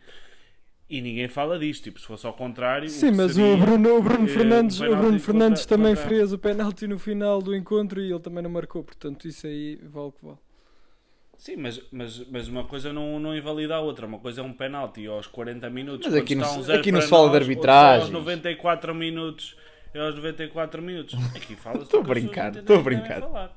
E 0.91 1.01
ninguém 1.01 1.27
fala 1.27 1.57
disto. 1.57 1.85
Tipo, 1.85 1.99
se 1.99 2.05
fosse 2.05 2.25
ao 2.27 2.33
contrário. 2.33 2.89
Sim, 2.89 3.11
que 3.11 3.17
mas 3.17 3.31
seria, 3.33 3.53
o 3.53 3.57
Bruno, 3.57 3.97
o 3.97 4.01
Bruno 4.01 4.25
eh, 4.25 4.27
Fernandes, 4.27 4.81
um 4.81 4.91
o 4.91 4.95
Bruno 4.97 5.19
Fernandes 5.19 5.61
contra- 5.61 5.77
também 5.77 5.95
contra- 5.95 6.09
fez 6.09 6.33
o 6.33 6.37
penalti 6.37 6.85
no 6.87 6.99
final 6.99 7.41
do 7.41 7.55
encontro 7.55 8.01
e 8.01 8.11
ele 8.11 8.19
também 8.19 8.43
não 8.43 8.49
marcou, 8.49 8.83
portanto 8.83 9.27
isso 9.27 9.47
aí 9.47 9.77
vale 9.83 10.07
o 10.07 10.11
que 10.11 10.25
vale. 10.25 10.37
Sim, 11.37 11.55
mas, 11.55 11.81
mas, 11.91 12.19
mas 12.29 12.47
uma 12.47 12.65
coisa 12.65 12.91
não, 12.93 13.19
não 13.19 13.35
invalida 13.35 13.73
a 13.75 13.79
outra. 13.79 14.05
Uma 14.05 14.19
coisa 14.19 14.41
é 14.41 14.43
um 14.43 14.53
penalti 14.53 15.07
aos 15.07 15.25
40 15.27 15.69
minutos. 15.71 16.05
Mas 16.05 16.15
aqui 16.15 16.35
não 16.35 16.43
está 16.43 16.53
se- 16.53 16.59
um 16.59 16.63
zero 16.63 16.79
aqui 16.79 16.91
não 16.91 17.01
se 17.01 17.07
fala 17.07 17.27
de 17.29 17.33
nós, 17.33 17.41
arbitragens. 17.41 18.03
Aos 18.03 18.11
94 18.11 18.93
minutos. 18.93 19.55
É 19.93 19.99
aos 19.99 20.13
94 20.15 20.81
minutos. 20.81 21.15
Aqui 21.35 21.55
fala 21.55 21.81
Estou 21.83 22.01
a 22.01 22.03
brincar, 22.03 22.55
estou 22.55 22.77
a 22.77 22.81
brincar. 22.81 23.51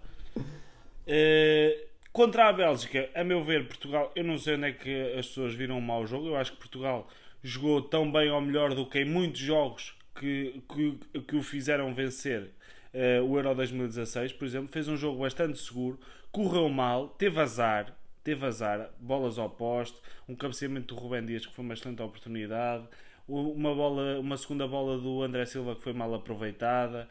Eh, 1.07 1.87
contra 2.13 2.49
a 2.49 2.53
Bélgica, 2.53 3.09
a 3.15 3.23
meu 3.23 3.43
ver, 3.45 3.67
Portugal, 3.67 4.11
eu 4.17 4.25
não 4.25 4.39
sei 4.39 4.55
onde 4.55 4.67
é 4.69 4.73
que 4.73 5.13
as 5.19 5.27
pessoas 5.27 5.55
viram 5.55 5.77
um 5.77 5.81
mau 5.81 6.07
jogo. 6.07 6.29
Eu 6.29 6.37
acho 6.37 6.53
que 6.53 6.59
Portugal 6.59 7.07
jogou 7.45 7.83
tão 7.83 8.11
bem 8.11 8.31
ou 8.31 8.41
melhor 8.41 8.75
do 8.75 8.87
que 8.87 9.01
em 9.01 9.05
muitos 9.05 9.41
jogos 9.41 9.95
que, 10.19 10.63
que, 10.73 11.21
que 11.21 11.37
o 11.37 11.43
fizeram 11.43 11.95
vencer 11.95 12.51
eh, 12.93 13.21
o 13.21 13.37
Euro 13.37 13.55
2016, 13.55 14.33
por 14.33 14.47
exemplo. 14.47 14.69
Fez 14.69 14.89
um 14.89 14.97
jogo 14.97 15.21
bastante 15.21 15.59
seguro, 15.59 16.01
correu 16.33 16.69
mal, 16.71 17.09
teve 17.09 17.39
azar. 17.39 17.95
Teve 18.23 18.47
azar, 18.47 18.91
bolas 18.99 19.39
ao 19.39 19.51
poste, 19.51 20.01
um 20.27 20.35
cabeceamento 20.35 20.95
do 20.95 20.99
Rubem 20.99 21.27
Dias 21.27 21.45
que 21.45 21.53
foi 21.53 21.63
uma 21.63 21.75
excelente 21.75 22.01
oportunidade, 22.01 22.89
uma, 23.29 23.75
bola, 23.75 24.19
uma 24.19 24.39
segunda 24.39 24.67
bola 24.67 24.97
do 24.97 25.23
André 25.23 25.45
Silva 25.45 25.77
que 25.77 25.83
foi 25.83 25.93
mal 25.93 26.15
aproveitada. 26.15 27.07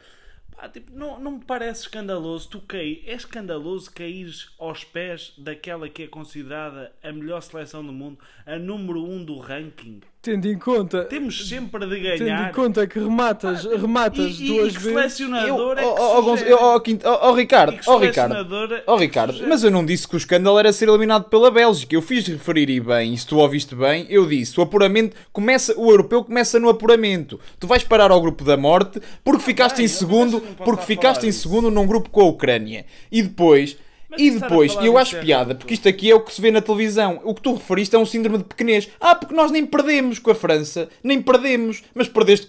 Pá, 0.55 0.67
tipo, 0.67 0.91
não, 0.91 1.19
não 1.19 1.33
me 1.33 1.45
parece 1.45 1.81
escandaloso 1.81 2.49
tu 2.49 2.61
cair. 2.61 3.03
É 3.05 3.13
escandaloso 3.13 3.91
caíres 3.91 4.51
aos 4.57 4.83
pés 4.83 5.35
daquela 5.37 5.87
que 5.87 6.01
é 6.01 6.07
considerada 6.07 6.91
a 7.03 7.11
melhor 7.11 7.41
seleção 7.41 7.85
do 7.85 7.93
mundo, 7.93 8.17
a 8.43 8.57
número 8.57 9.03
1 9.03 9.13
um 9.13 9.23
do 9.23 9.37
ranking. 9.37 10.01
Tendo 10.23 10.47
em 10.47 10.57
conta, 10.57 11.03
Temos 11.03 11.49
sempre 11.49 11.85
de 11.85 11.97
tendo 12.01 12.19
ganhar. 12.19 12.49
em 12.49 12.53
conta 12.53 12.87
que 12.87 12.97
rematas, 12.97 13.65
rematas 13.65 14.39
e, 14.39 14.45
e, 14.45 14.47
duas 14.47 14.73
e 14.73 14.77
que 14.77 14.83
vezes. 14.83 15.17
selecionador 15.17 15.77
é 15.77 15.81
que 15.81 15.85
Eu- 15.85 16.23
sugere? 16.23 16.49
eu- 16.49 16.57
ó, 16.61 16.79
Quinto- 16.79 17.05
ó, 17.05 17.29
ó, 17.29 17.33
Ricardo, 17.33 17.77
que 17.77 17.89
ó 17.89 17.97
Ricardo, 17.97 18.31
selecionador 18.31 18.71
é 18.71 18.81
que 18.85 18.95
Ricardo, 19.01 19.31
sugere? 19.33 19.49
mas 19.49 19.63
eu 19.65 19.69
não 19.71 19.85
disse 19.85 20.07
que 20.07 20.15
o 20.15 20.17
escândalo 20.17 20.57
era 20.57 20.71
ser 20.71 20.87
eliminado 20.87 21.25
pela 21.25 21.51
Bélgica. 21.51 21.93
Eu 21.93 22.01
fiz 22.01 22.25
referir 22.25 22.69
e 22.69 22.79
bem, 22.79 23.13
e 23.13 23.17
se 23.17 23.27
tu 23.27 23.37
ouviste 23.37 23.75
bem, 23.75 24.07
eu 24.09 24.25
disse, 24.25 24.57
o 24.57 24.63
apuramento 24.63 25.13
começa, 25.33 25.77
o 25.77 25.91
europeu 25.91 26.23
começa 26.23 26.57
no 26.57 26.69
apuramento. 26.69 27.37
Tu 27.59 27.67
vais 27.67 27.83
parar 27.83 28.09
ao 28.09 28.21
grupo 28.21 28.45
da 28.45 28.55
morte 28.55 29.01
porque 29.25 29.43
ficaste 29.43 29.75
bem, 29.75 29.85
em 29.85 29.89
segundo, 29.89 30.39
porque 30.63 30.85
ficaste 30.85 31.27
em 31.27 31.33
segundo 31.33 31.69
num 31.69 31.85
grupo 31.85 32.09
com 32.09 32.21
a 32.21 32.25
Ucrânia. 32.29 32.85
E 33.11 33.21
depois, 33.21 33.75
Mas 34.13 34.21
e 34.21 34.31
depois, 34.31 34.73
eu 34.81 34.97
acho 34.97 35.19
piada, 35.19 35.55
porque 35.55 35.73
isto 35.73 35.87
aqui 35.89 36.09
é 36.11 36.15
o 36.15 36.19
que 36.21 36.33
se 36.33 36.39
vê 36.41 36.51
na 36.51 36.61
televisão. 36.61 37.19
O 37.23 37.33
que 37.33 37.41
tu 37.41 37.53
referiste 37.53 37.95
é 37.95 37.99
um 37.99 38.05
síndrome 38.05 38.37
de 38.39 38.43
pequenez. 38.45 38.87
Ah, 39.01 39.15
porque 39.15 39.33
nós 39.35 39.51
nem 39.51 39.65
perdemos 39.65 40.19
com 40.19 40.31
a 40.31 40.35
França, 40.35 40.87
nem 41.03 41.21
perdemos, 41.21 41.83
mas 41.95 42.07
perdeste. 42.07 42.47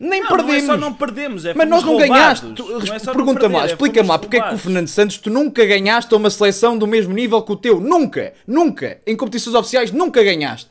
Nem 0.00 0.20
Não, 0.22 0.28
perdemos. 0.28 0.62
não 0.64 0.74
é 0.74 0.76
só 0.76 0.80
não 0.80 0.92
perdemos, 0.94 1.44
é 1.44 1.54
Mas 1.54 1.68
nós 1.68 1.82
não 1.82 1.92
fomos 1.94 2.08
ganhaste. 2.08 2.44
roubados. 2.46 2.66
Tu- 2.66 2.72
Não 2.86 2.94
é 2.94 2.98
perder, 3.40 3.56
lá, 3.56 3.62
é 3.62 3.66
explica-me 3.66 4.08
lá, 4.08 4.18
porque 4.18 4.36
é 4.36 4.38
que 4.38 4.44
o 4.44 4.46
roubados. 4.46 4.62
Fernando 4.62 4.86
Santos 4.88 5.18
tu 5.18 5.28
nunca 5.28 5.64
ganhaste 5.66 6.14
a 6.14 6.16
uma 6.16 6.30
seleção 6.30 6.78
do 6.78 6.86
mesmo 6.86 7.12
nível 7.12 7.42
que 7.42 7.50
o 7.50 7.56
teu? 7.56 7.80
Nunca, 7.80 8.32
nunca. 8.46 8.98
Em 9.04 9.16
competições 9.16 9.56
oficiais 9.56 9.90
nunca 9.90 10.22
ganhaste. 10.22 10.70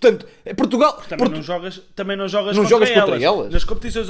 Portanto, 0.00 0.26
é 0.46 0.54
Portugal. 0.54 0.94
Também 1.08 1.18
Portu- 1.18 1.34
não 1.36 1.42
jogas, 1.42 1.80
também 1.94 2.16
não 2.16 2.26
jogas, 2.26 2.56
Não 2.56 2.62
contra, 2.62 2.86
jogas 2.86 2.90
contra 2.90 3.14
elas. 3.16 3.22
elas? 3.22 3.52
Nas 3.52 3.64
competições, 3.64 4.06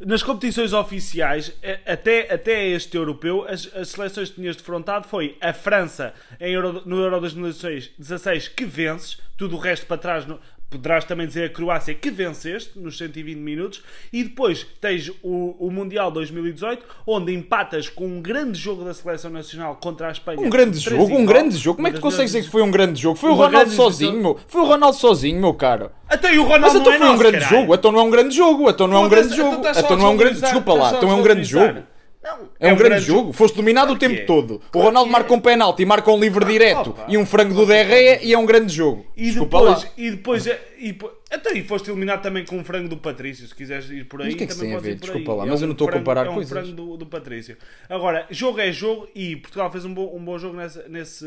nas 0.00 0.22
competições 0.22 0.72
oficiais, 0.72 1.52
eh, 1.62 1.78
até, 1.86 2.32
até 2.34 2.66
este 2.68 2.96
europeu, 2.96 3.46
as, 3.48 3.70
as 3.74 3.88
seleções 3.90 4.30
que 4.30 4.34
tinhas 4.36 4.56
defrontado 4.56 5.06
foi 5.06 5.36
a 5.40 5.52
França 5.52 6.12
em 6.40 6.52
Euro- 6.52 6.82
no 6.84 6.98
Euro 6.98 7.20
2016 7.20 7.90
16, 7.96 8.48
que 8.48 8.64
vences, 8.64 9.18
tudo 9.36 9.54
o 9.54 9.58
resto 9.60 9.86
para 9.86 9.96
trás. 9.98 10.26
no- 10.26 10.40
Poderás 10.68 11.04
também 11.04 11.28
dizer 11.28 11.44
a 11.44 11.48
Croácia 11.48 11.94
que 11.94 12.10
venceste 12.10 12.72
nos 12.76 12.98
120 12.98 13.36
minutos 13.38 13.82
e 14.12 14.24
depois 14.24 14.66
tens 14.80 15.08
o, 15.22 15.54
o 15.60 15.70
Mundial 15.70 16.10
2018 16.10 16.84
onde 17.06 17.32
empatas 17.32 17.88
com 17.88 18.04
um 18.04 18.20
grande 18.20 18.58
jogo 18.58 18.84
da 18.84 18.92
seleção 18.92 19.30
nacional 19.30 19.76
contra 19.76 20.08
a 20.08 20.10
Espanha. 20.10 20.40
Um 20.40 20.50
grande 20.50 20.78
jogo, 20.80 21.14
um 21.16 21.24
grande 21.24 21.56
jogo. 21.56 21.76
Como 21.76 21.86
é 21.86 21.90
que 21.92 21.98
tu 21.98 22.02
consegues 22.02 22.32
dizer 22.32 22.44
que 22.44 22.50
foi 22.50 22.62
um 22.62 22.70
grande 22.70 23.00
jogo? 23.00 23.16
Foi 23.16 23.30
o 23.30 23.34
Ronaldo 23.34 23.70
sozinho, 23.70 24.20
meu. 24.20 24.40
Foi 24.48 24.60
o 24.62 24.64
Ronaldo 24.66 24.96
sozinho, 24.96 25.40
meu 25.40 25.54
caro. 25.54 25.90
Até 26.08 26.32
o 26.36 26.42
Ronaldo 26.42 26.62
Mas 26.62 26.74
então 26.74 26.84
não 26.86 26.92
é 26.92 26.98
foi 26.98 27.06
um 27.06 27.10
nosso, 27.10 27.18
grande 27.22 27.38
caralho. 27.38 27.60
jogo. 27.60 27.74
Então 27.74 27.92
não 27.92 28.00
é 28.00 28.02
um 28.02 28.10
grande 28.10 28.36
jogo. 28.36 28.70
Então 28.70 28.86
não 28.88 28.96
é 28.96 29.00
um 29.00 29.08
grande 29.08 29.36
jogo. 29.36 29.56
estás 29.56 29.76
só 29.76 29.82
Então 29.84 29.96
não 29.96 30.06
é 30.06 30.08
um 30.10 30.16
grande. 30.16 30.34
desvalorizar, 30.34 30.50
Desculpa 30.64 30.72
lá. 30.72 30.86
estás 30.86 30.90
só 30.90 30.96
Então 31.06 31.10
é 31.10 31.14
um 31.20 31.22
grande 31.22 31.44
jogo. 31.44 31.82
Não, 32.26 32.38
É 32.58 32.72
um 32.72 32.76
grande 32.76 33.04
jogo. 33.04 33.32
Foste 33.32 33.54
dominado 33.56 33.92
o 33.92 33.96
Claro 33.96 34.00
tempo 34.00 34.14
que 34.16 34.22
é. 34.22 34.24
todo. 34.24 34.54
O 34.56 34.70
Claro 34.72 34.88
Ronaldo 34.88 35.06
que 35.06 35.12
marca 35.12 35.32
é. 35.32 35.36
um 35.36 35.40
penalti 35.40 35.84
marca 35.84 36.10
um 36.10 36.18
livre 36.18 36.44
direto 36.44 36.90
Opa. 36.90 37.04
e 37.08 37.16
um 37.16 37.24
frango 37.24 37.54
do 37.54 37.64
Derreia 37.64 38.18
e 38.22 38.32
é 38.32 38.38
um 38.38 38.44
grande 38.44 38.74
jogo. 38.74 39.06
E 39.16 39.26
Desculpa 39.26 39.58
depois, 39.60 39.82
lá. 39.84 39.88
e 39.96 40.10
depois, 40.10 40.46
é- 40.46 40.60
e, 40.78 40.98
até 41.30 41.50
aí 41.50 41.62
foste 41.64 41.90
eliminado 41.90 42.22
também 42.22 42.44
com 42.44 42.56
um 42.58 42.64
frango 42.64 42.88
do 42.88 42.96
Patrício, 42.96 43.46
se 43.46 43.54
quiseres 43.54 43.90
ir 43.90 44.04
por 44.06 44.20
aí. 44.20 44.26
Mas 44.26 44.34
o 44.34 44.36
que 44.38 44.44
é 44.44 44.46
que 44.46 44.54
também 44.54 44.68
tem 44.70 44.76
a 44.76 44.80
ver? 44.80 44.94
Desculpa 44.96 45.32
aí. 45.32 45.38
lá, 45.38 45.44
É 45.44 45.48
mas 45.48 45.60
eu 45.60 45.64
um 45.64 45.68
não 45.68 45.72
estou 45.72 45.88
a 45.88 45.92
comparar 45.92 46.26
é 46.26 46.30
um 46.30 46.34
coisas. 46.34 46.50
frango 46.50 46.72
do, 46.72 46.96
do 46.96 47.06
Patrício. 47.06 47.56
Agora, 47.88 48.26
jogo 48.30 48.60
é 48.60 48.70
jogo 48.72 49.08
e 49.14 49.36
Portugal 49.36 49.70
fez 49.70 49.84
um 49.84 49.92
bom, 49.94 50.14
um 50.16 50.24
bom 50.24 50.38
jogo 50.38 50.56
nesse, 50.56 50.88
nesse, 50.88 51.26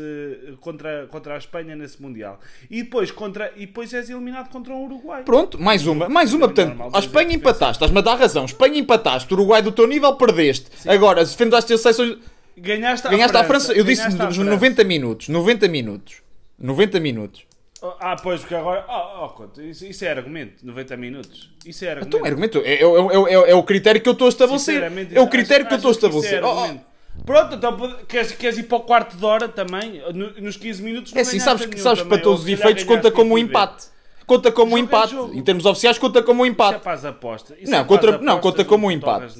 contra, 0.60 1.06
contra 1.08 1.34
a 1.34 1.38
Espanha 1.38 1.74
nesse 1.76 2.00
Mundial. 2.00 2.40
E 2.70 2.82
depois, 2.82 3.10
contra, 3.10 3.52
e 3.56 3.66
depois 3.66 3.92
és 3.92 4.08
eliminado 4.10 4.48
contra 4.50 4.72
o 4.72 4.84
Uruguai. 4.84 5.22
Pronto, 5.24 5.60
mais 5.60 5.86
uma, 5.86 6.08
mais 6.08 6.32
uma. 6.32 6.46
Portanto, 6.46 6.68
normal, 6.68 6.88
a 6.88 6.90
dois 6.92 7.04
Espanha 7.04 7.30
é 7.30 7.34
empataste, 7.34 7.74
estás-me 7.76 7.98
a 7.98 8.02
dar 8.02 8.14
razão. 8.16 8.44
Espanha 8.44 8.78
empataste, 8.78 9.32
Uruguai 9.34 9.62
do 9.62 9.72
teu 9.72 9.86
nível 9.86 10.14
perdeste. 10.16 10.70
Agora, 10.88 11.24
se 11.24 11.32
defendaste 11.32 11.72
as 11.72 11.80
seleções. 11.80 12.18
Ganhaste, 12.56 13.08
Ganhaste 13.08 13.36
à 13.36 13.44
França, 13.44 13.72
eu 13.72 13.84
disse 13.84 14.04
nos 14.06 14.14
França. 14.16 14.44
90 14.44 14.84
minutos. 14.84 15.28
90 15.28 15.68
minutos. 15.68 16.16
90 16.58 17.00
minutos. 17.00 17.49
Ah, 17.98 18.16
pois, 18.22 18.40
porque 18.40 18.54
agora. 18.54 18.84
Oh, 18.88 19.26
oh, 19.26 19.60
isso, 19.62 19.86
isso 19.86 20.04
é 20.04 20.10
argumento, 20.10 20.64
90 20.64 20.96
minutos. 20.96 21.50
Isso 21.64 21.84
é 21.84 21.90
argumento. 21.90 22.16
Então, 22.16 22.26
é 22.26 22.28
argumento. 22.28 22.58
É, 22.58 22.74
é, 22.74 22.82
é, 22.82 23.48
é, 23.48 23.50
é 23.50 23.54
o 23.54 23.62
critério 23.62 24.00
que 24.00 24.08
eu 24.08 24.12
estou 24.12 24.26
a 24.26 24.28
estabelecer. 24.28 24.82
É 24.82 25.18
o 25.18 25.22
acho- 25.22 25.30
critério 25.30 25.66
que 25.66 25.72
eu 25.72 25.76
estou 25.76 25.90
a 25.90 25.92
é 25.92 25.94
estabelecer. 25.96 26.44
Oh, 26.44 26.46
oh. 26.46 26.58
argumento? 26.58 26.90
Pronto, 27.24 27.54
então 27.54 27.96
queres, 28.08 28.32
queres 28.32 28.58
ir 28.58 28.62
para 28.64 28.78
o 28.78 28.80
quarto 28.80 29.16
de 29.16 29.24
hora 29.24 29.48
também? 29.48 30.00
No- 30.14 30.32
nos 30.40 30.56
15 30.56 30.82
minutos 30.82 31.14
É 31.14 31.20
assim, 31.20 31.38
sabes, 31.38 31.66
que 31.66 31.78
sabes 31.78 32.00
também, 32.02 32.16
para 32.18 32.22
todos 32.22 32.42
os 32.42 32.48
efeitos 32.48 32.84
conta 32.84 33.10
como 33.10 33.32
um 33.32 33.36
ver. 33.36 33.42
empate. 33.42 33.86
Conta 34.26 34.52
como 34.52 34.74
um 34.74 34.78
é 34.78 34.80
empate. 34.80 35.14
Em 35.32 35.42
termos 35.42 35.66
oficiais, 35.66 35.98
conta 35.98 36.22
como 36.22 36.42
um 36.42 36.46
Isso 36.46 36.50
é 36.50 36.52
empate. 36.52 36.80
para 36.84 36.92
as 36.92 37.04
apostas. 37.04 37.58
Isso 37.60 37.70
Não, 37.70 37.80
é 37.80 37.84
contra- 37.84 38.18
não, 38.18 38.40
conta 38.40 38.64
como 38.64 38.86
um 38.86 38.90
empate. 38.90 39.34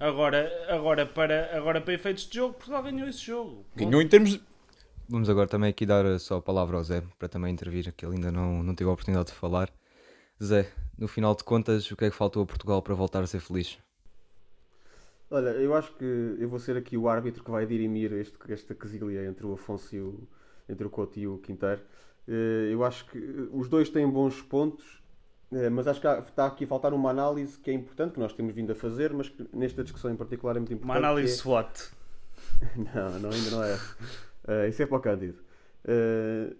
Agora, 0.00 0.50
agora, 0.68 1.04
para, 1.04 1.50
agora, 1.54 1.80
para 1.80 1.94
efeitos 1.94 2.26
de 2.28 2.36
jogo, 2.36 2.54
Portugal 2.54 2.82
ganhou 2.82 3.06
esse 3.06 3.20
jogo. 3.20 3.64
Ganhou 3.76 4.00
em 4.00 4.08
termos. 4.08 4.40
Vamos 5.08 5.28
agora 5.30 5.48
também 5.48 5.70
aqui 5.70 5.84
dar 5.86 6.18
só 6.20 6.36
a 6.36 6.42
palavra 6.42 6.76
ao 6.76 6.84
Zé 6.84 7.02
para 7.18 7.28
também 7.28 7.52
intervir, 7.52 7.92
que 7.94 8.04
ele 8.04 8.14
ainda 8.16 8.30
não, 8.30 8.62
não 8.62 8.74
teve 8.74 8.88
a 8.90 8.92
oportunidade 8.92 9.28
de 9.30 9.34
falar. 9.34 9.70
Zé, 10.42 10.70
no 10.98 11.08
final 11.08 11.34
de 11.34 11.44
contas, 11.44 11.90
o 11.90 11.96
que 11.96 12.04
é 12.06 12.10
que 12.10 12.16
faltou 12.16 12.42
a 12.42 12.46
Portugal 12.46 12.82
para 12.82 12.94
voltar 12.94 13.22
a 13.22 13.26
ser 13.26 13.40
feliz? 13.40 13.78
Olha, 15.30 15.50
eu 15.50 15.74
acho 15.74 15.92
que 15.94 16.04
eu 16.38 16.48
vou 16.48 16.58
ser 16.58 16.76
aqui 16.76 16.96
o 16.96 17.08
árbitro 17.08 17.44
que 17.44 17.50
vai 17.50 17.66
dirimir 17.66 18.12
este, 18.14 18.36
esta 18.50 18.74
quesilha 18.74 19.26
entre 19.26 19.44
o 19.46 19.52
Afonso 19.54 19.94
e 19.94 20.00
o, 20.00 20.28
entre 20.68 20.86
o 20.86 20.90
Couto 20.90 21.18
e 21.18 21.26
o 21.26 21.38
Quinteiro. 21.38 21.82
Eh, 22.26 22.70
Eu 22.72 22.82
acho 22.84 23.06
que 23.06 23.18
os 23.52 23.68
dois 23.68 23.90
têm 23.90 24.08
bons 24.08 24.40
pontos, 24.42 25.02
eh, 25.52 25.68
mas 25.70 25.86
acho 25.86 26.00
que 26.00 26.06
está 26.08 26.46
aqui 26.46 26.64
a 26.64 26.68
faltar 26.68 26.94
uma 26.94 27.10
análise 27.10 27.58
que 27.58 27.70
é 27.70 27.74
importante, 27.74 28.14
que 28.14 28.20
nós 28.20 28.32
temos 28.32 28.54
vindo 28.54 28.72
a 28.72 28.74
fazer, 28.74 29.12
mas 29.12 29.28
que 29.28 29.46
nesta 29.52 29.82
discussão 29.84 30.10
em 30.10 30.16
particular 30.16 30.56
é 30.56 30.60
muito 30.60 30.72
Uma 30.82 30.96
importante. 30.96 30.98
análise 30.98 31.34
que 31.34 31.42
SWOT. 31.42 31.90
é... 32.62 32.78
Não, 32.94 33.18
não, 33.20 33.30
ainda 33.30 33.50
não 33.50 33.62
é. 33.64 33.80
Eh, 34.48 34.68
isso 34.70 34.82
é 34.82 34.86
para 34.86 34.98
o 34.98 35.00
Cândido. 35.00 35.38
Eh, 35.84 36.56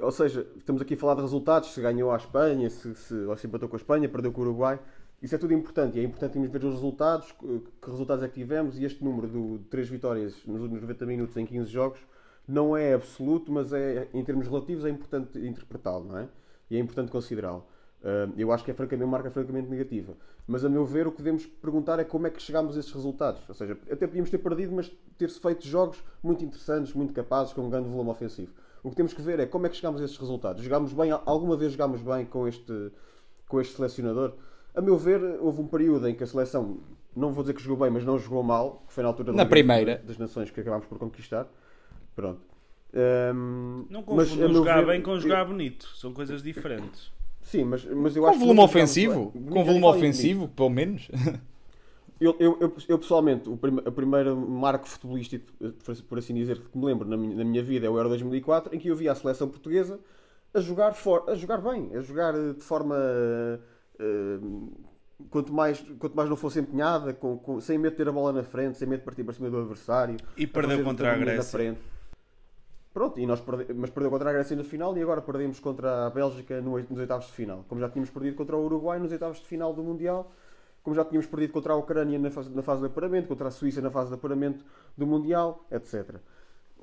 ou 0.00 0.12
seja, 0.12 0.46
estamos 0.56 0.82
aqui 0.82 0.94
a 0.94 0.98
falar 0.98 1.14
de 1.16 1.22
resultados, 1.22 1.72
se 1.74 1.80
ganhou 1.80 2.12
a 2.12 2.16
Espanha, 2.16 2.70
se, 2.70 2.94
se, 2.96 3.14
ou 3.14 3.36
se 3.36 3.46
empatou 3.46 3.68
com 3.68 3.76
a 3.76 3.78
Espanha, 3.78 4.08
perdeu 4.08 4.32
com 4.32 4.40
o 4.42 4.44
Uruguai. 4.44 4.80
Isso 5.22 5.34
é 5.34 5.38
tudo 5.38 5.54
importante 5.54 5.98
e 5.98 6.00
é 6.00 6.04
importante 6.04 6.38
ver 6.48 6.64
os 6.64 6.74
resultados, 6.74 7.32
que 7.32 7.60
que 7.82 7.90
resultados 7.90 8.24
é 8.24 8.28
que 8.28 8.34
tivemos 8.34 8.78
e 8.78 8.84
este 8.84 9.02
número 9.04 9.28
do- 9.28 9.58
de 9.58 9.64
3 9.66 9.88
vitórias 9.88 10.34
nos 10.46 10.60
últimos 10.62 10.82
90 10.82 11.06
minutos 11.06 11.36
em 11.36 11.46
15 11.46 11.70
jogos 11.70 12.00
não 12.46 12.76
é 12.76 12.92
absoluto, 12.94 13.50
mas 13.52 13.72
é, 13.72 14.08
em 14.14 14.22
termos 14.24 14.46
relativos 14.48 14.84
é 14.84 14.90
importante 14.90 15.38
interpretá-lo, 15.38 16.04
não 16.06 16.18
é? 16.18 16.28
E 16.70 16.76
é 16.76 16.80
importante 16.80 17.10
considerá-lo. 17.10 17.66
Eu 18.36 18.52
acho 18.52 18.62
que 18.64 18.70
é 18.70 18.74
francamente, 18.74 19.04
uma 19.04 19.12
marca 19.12 19.30
francamente 19.30 19.68
negativa. 19.68 20.12
Mas 20.46 20.64
a 20.64 20.68
meu 20.68 20.84
ver 20.84 21.06
o 21.06 21.10
que 21.12 21.18
devemos 21.18 21.46
perguntar 21.46 21.98
é 21.98 22.04
como 22.04 22.26
é 22.26 22.30
que 22.30 22.40
chegámos 22.42 22.76
a 22.76 22.80
esses 22.80 22.92
resultados. 22.92 23.40
Ou 23.48 23.54
seja, 23.54 23.78
até 23.90 24.06
podíamos 24.06 24.28
ter 24.30 24.38
perdido, 24.38 24.74
mas 24.74 24.90
ter-se 25.16 25.40
feito 25.40 25.66
jogos 25.66 26.02
muito 26.22 26.44
interessantes, 26.44 26.92
muito 26.92 27.14
capazes, 27.14 27.52
com 27.54 27.62
um 27.62 27.70
grande 27.70 27.88
volume 27.88 28.10
ofensivo. 28.10 28.52
O 28.82 28.90
que 28.90 28.96
temos 28.96 29.14
que 29.14 29.22
ver 29.22 29.40
é 29.40 29.46
como 29.46 29.64
é 29.66 29.70
que 29.70 29.76
chegámos 29.76 30.02
a 30.02 30.04
esses 30.04 30.18
resultados. 30.18 30.62
Jogámos 30.62 30.92
bem, 30.92 31.10
alguma 31.24 31.56
vez 31.56 31.72
jogámos 31.72 32.02
bem 32.02 32.26
com 32.26 32.46
este, 32.46 32.92
com 33.48 33.58
este 33.60 33.74
selecionador? 33.74 34.34
A 34.74 34.82
meu 34.82 34.98
ver, 34.98 35.22
houve 35.40 35.62
um 35.62 35.66
período 35.66 36.06
em 36.06 36.14
que 36.14 36.22
a 36.22 36.26
seleção, 36.26 36.80
não 37.16 37.32
vou 37.32 37.42
dizer 37.42 37.54
que 37.54 37.62
jogou 37.62 37.78
bem, 37.86 37.90
mas 37.90 38.04
não 38.04 38.18
jogou 38.18 38.42
mal, 38.42 38.82
que 38.86 38.92
foi 38.92 39.02
na 39.02 39.08
altura 39.08 39.32
Na 39.32 39.46
primeira. 39.46 40.02
das 40.04 40.18
Nações 40.18 40.50
que 40.50 40.60
acabámos 40.60 40.84
por 40.86 40.98
conquistar. 40.98 41.46
Pronto. 42.14 42.42
Ahm, 42.92 43.86
Não 43.88 44.02
confundam 44.02 44.52
jogar 44.52 44.80
ver, 44.80 44.86
bem 44.88 45.00
com 45.02 45.12
eu- 45.12 45.20
jogar 45.20 45.44
bonito. 45.46 45.86
São 45.96 46.12
coisas 46.12 46.42
diferentes. 46.42 47.13
Sim, 47.44 47.64
mas, 47.64 47.84
mas 47.84 48.16
eu 48.16 48.22
Com 48.22 48.28
acho 48.30 48.38
que 48.38 48.44
volume 48.44 48.60
jogámos 48.62 48.70
ofensivo? 48.70 49.30
Com 49.30 49.38
Ninguém 49.38 49.64
volume 49.64 49.86
ofensivo, 49.86 50.48
pelo 50.48 50.70
menos. 50.70 51.08
Eu, 52.20 52.36
eu, 52.38 52.56
eu, 52.60 52.72
eu, 52.88 52.98
pessoalmente, 52.98 53.50
o 53.50 53.56
prime, 53.56 53.82
a 53.84 53.90
primeira 53.90 54.34
marco 54.34 54.88
futebolístico, 54.88 55.52
por, 56.08 56.16
assim 56.18 56.32
dizer, 56.32 56.60
que 56.60 56.78
me 56.78 56.86
lembro 56.86 57.06
na 57.08 57.16
minha, 57.16 57.36
na 57.36 57.44
minha 57.44 57.62
vida 57.62 57.86
é 57.86 57.90
o 57.90 57.96
Euro 57.98 58.08
2004, 58.08 58.74
em 58.74 58.78
que 58.78 58.86
eu 58.88 58.94
vi 58.94 59.08
a 59.08 59.14
seleção 59.16 59.48
portuguesa 59.48 59.98
a 60.54 60.60
jogar, 60.60 60.94
for, 60.94 61.24
a 61.28 61.34
jogar 61.34 61.58
bem, 61.58 61.90
a 61.94 62.00
jogar 62.00 62.34
eh, 62.36 62.52
de 62.54 62.62
forma. 62.62 62.94
eh, 63.98 64.38
quanto, 65.28 65.52
mais, 65.52 65.84
quanto 65.98 66.14
mais 66.16 66.28
não 66.30 66.36
fosse 66.36 66.60
empenhada, 66.60 67.12
com, 67.12 67.36
com- 67.36 67.60
sem 67.60 67.76
medo 67.78 67.90
de 67.92 67.96
ter 67.96 68.08
a 68.08 68.12
bola 68.12 68.32
na 68.32 68.44
frente, 68.44 68.78
sem 68.78 68.86
medo 68.86 69.00
de 69.00 69.04
partir 69.04 69.24
para 69.24 69.34
cima 69.34 69.50
do 69.50 69.58
adversário. 69.58 70.16
E 70.36 70.44
a 70.44 70.48
perdeu 70.48 70.84
contra 70.84 71.12
a 71.12 71.16
Grécia. 71.18 71.76
Pronto, 72.94 73.18
e 73.18 73.26
nós 73.26 73.40
perde... 73.40 73.74
mas 73.74 73.90
perdeu 73.90 74.10
contra 74.10 74.30
a 74.30 74.32
Grécia 74.32 74.56
na 74.56 74.62
final 74.62 74.96
e 74.96 75.02
agora 75.02 75.20
perdemos 75.20 75.58
contra 75.58 76.06
a 76.06 76.10
Bélgica 76.10 76.60
no 76.60 76.78
nos 76.78 76.98
oitavos 76.98 77.26
de 77.26 77.32
final. 77.32 77.64
Como 77.68 77.80
já 77.80 77.88
tínhamos 77.90 78.08
perdido 78.08 78.36
contra 78.36 78.56
o 78.56 78.64
Uruguai 78.64 79.00
nos 79.00 79.10
oitavos 79.10 79.38
de 79.38 79.46
final 79.46 79.74
do 79.74 79.82
Mundial, 79.82 80.30
como 80.82 80.94
já 80.94 81.04
tínhamos 81.04 81.26
perdido 81.26 81.52
contra 81.52 81.72
a 81.72 81.76
Ucrânia 81.76 82.18
na 82.18 82.30
fase, 82.30 82.50
na 82.50 82.62
fase 82.62 82.80
de 82.82 82.86
apuramento, 82.86 83.26
contra 83.26 83.48
a 83.48 83.50
Suíça 83.50 83.82
na 83.82 83.90
fase 83.90 84.10
de 84.10 84.14
apuramento 84.14 84.64
do 84.96 85.06
Mundial, 85.06 85.66
etc. 85.72 86.16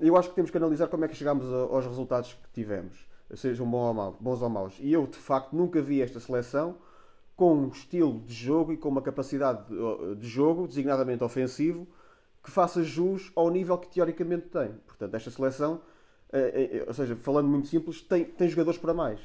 Eu 0.01 0.17
acho 0.17 0.29
que 0.29 0.35
temos 0.35 0.51
que 0.51 0.57
analisar 0.57 0.87
como 0.87 1.05
é 1.05 1.07
que 1.07 1.15
chegámos 1.15 1.45
aos 1.45 1.85
resultados 1.85 2.33
que 2.33 2.49
tivemos, 2.51 3.07
sejam 3.35 3.65
bons 3.69 3.87
ou 3.87 3.93
maus. 3.93 4.15
Bons 4.19 4.41
ou 4.41 4.49
maus. 4.49 4.77
E 4.81 4.91
eu, 4.91 5.07
de 5.07 5.17
facto, 5.17 5.55
nunca 5.55 5.81
vi 5.81 6.01
esta 6.01 6.19
seleção 6.19 6.75
com 7.35 7.55
um 7.55 7.69
estilo 7.69 8.19
de 8.19 8.33
jogo 8.33 8.73
e 8.73 8.77
com 8.77 8.89
uma 8.89 9.01
capacidade 9.01 9.63
de, 10.17 10.27
jogo, 10.27 10.67
designadamente 10.67 11.23
ofensivo, 11.23 11.87
que 12.43 12.51
faça 12.51 12.83
jus 12.83 13.31
ao 13.35 13.49
nível 13.49 13.77
que 13.77 13.87
teoricamente 13.87 14.47
tem. 14.47 14.73
Portanto, 14.85 15.15
esta 15.15 15.31
seleção, 15.31 15.81
ou 16.87 16.93
seja, 16.93 17.15
falando 17.15 17.47
muito 17.47 17.67
simples, 17.67 18.01
tem, 18.01 18.25
tem 18.25 18.47
jogadores 18.47 18.79
para 18.79 18.93
mais. 18.93 19.19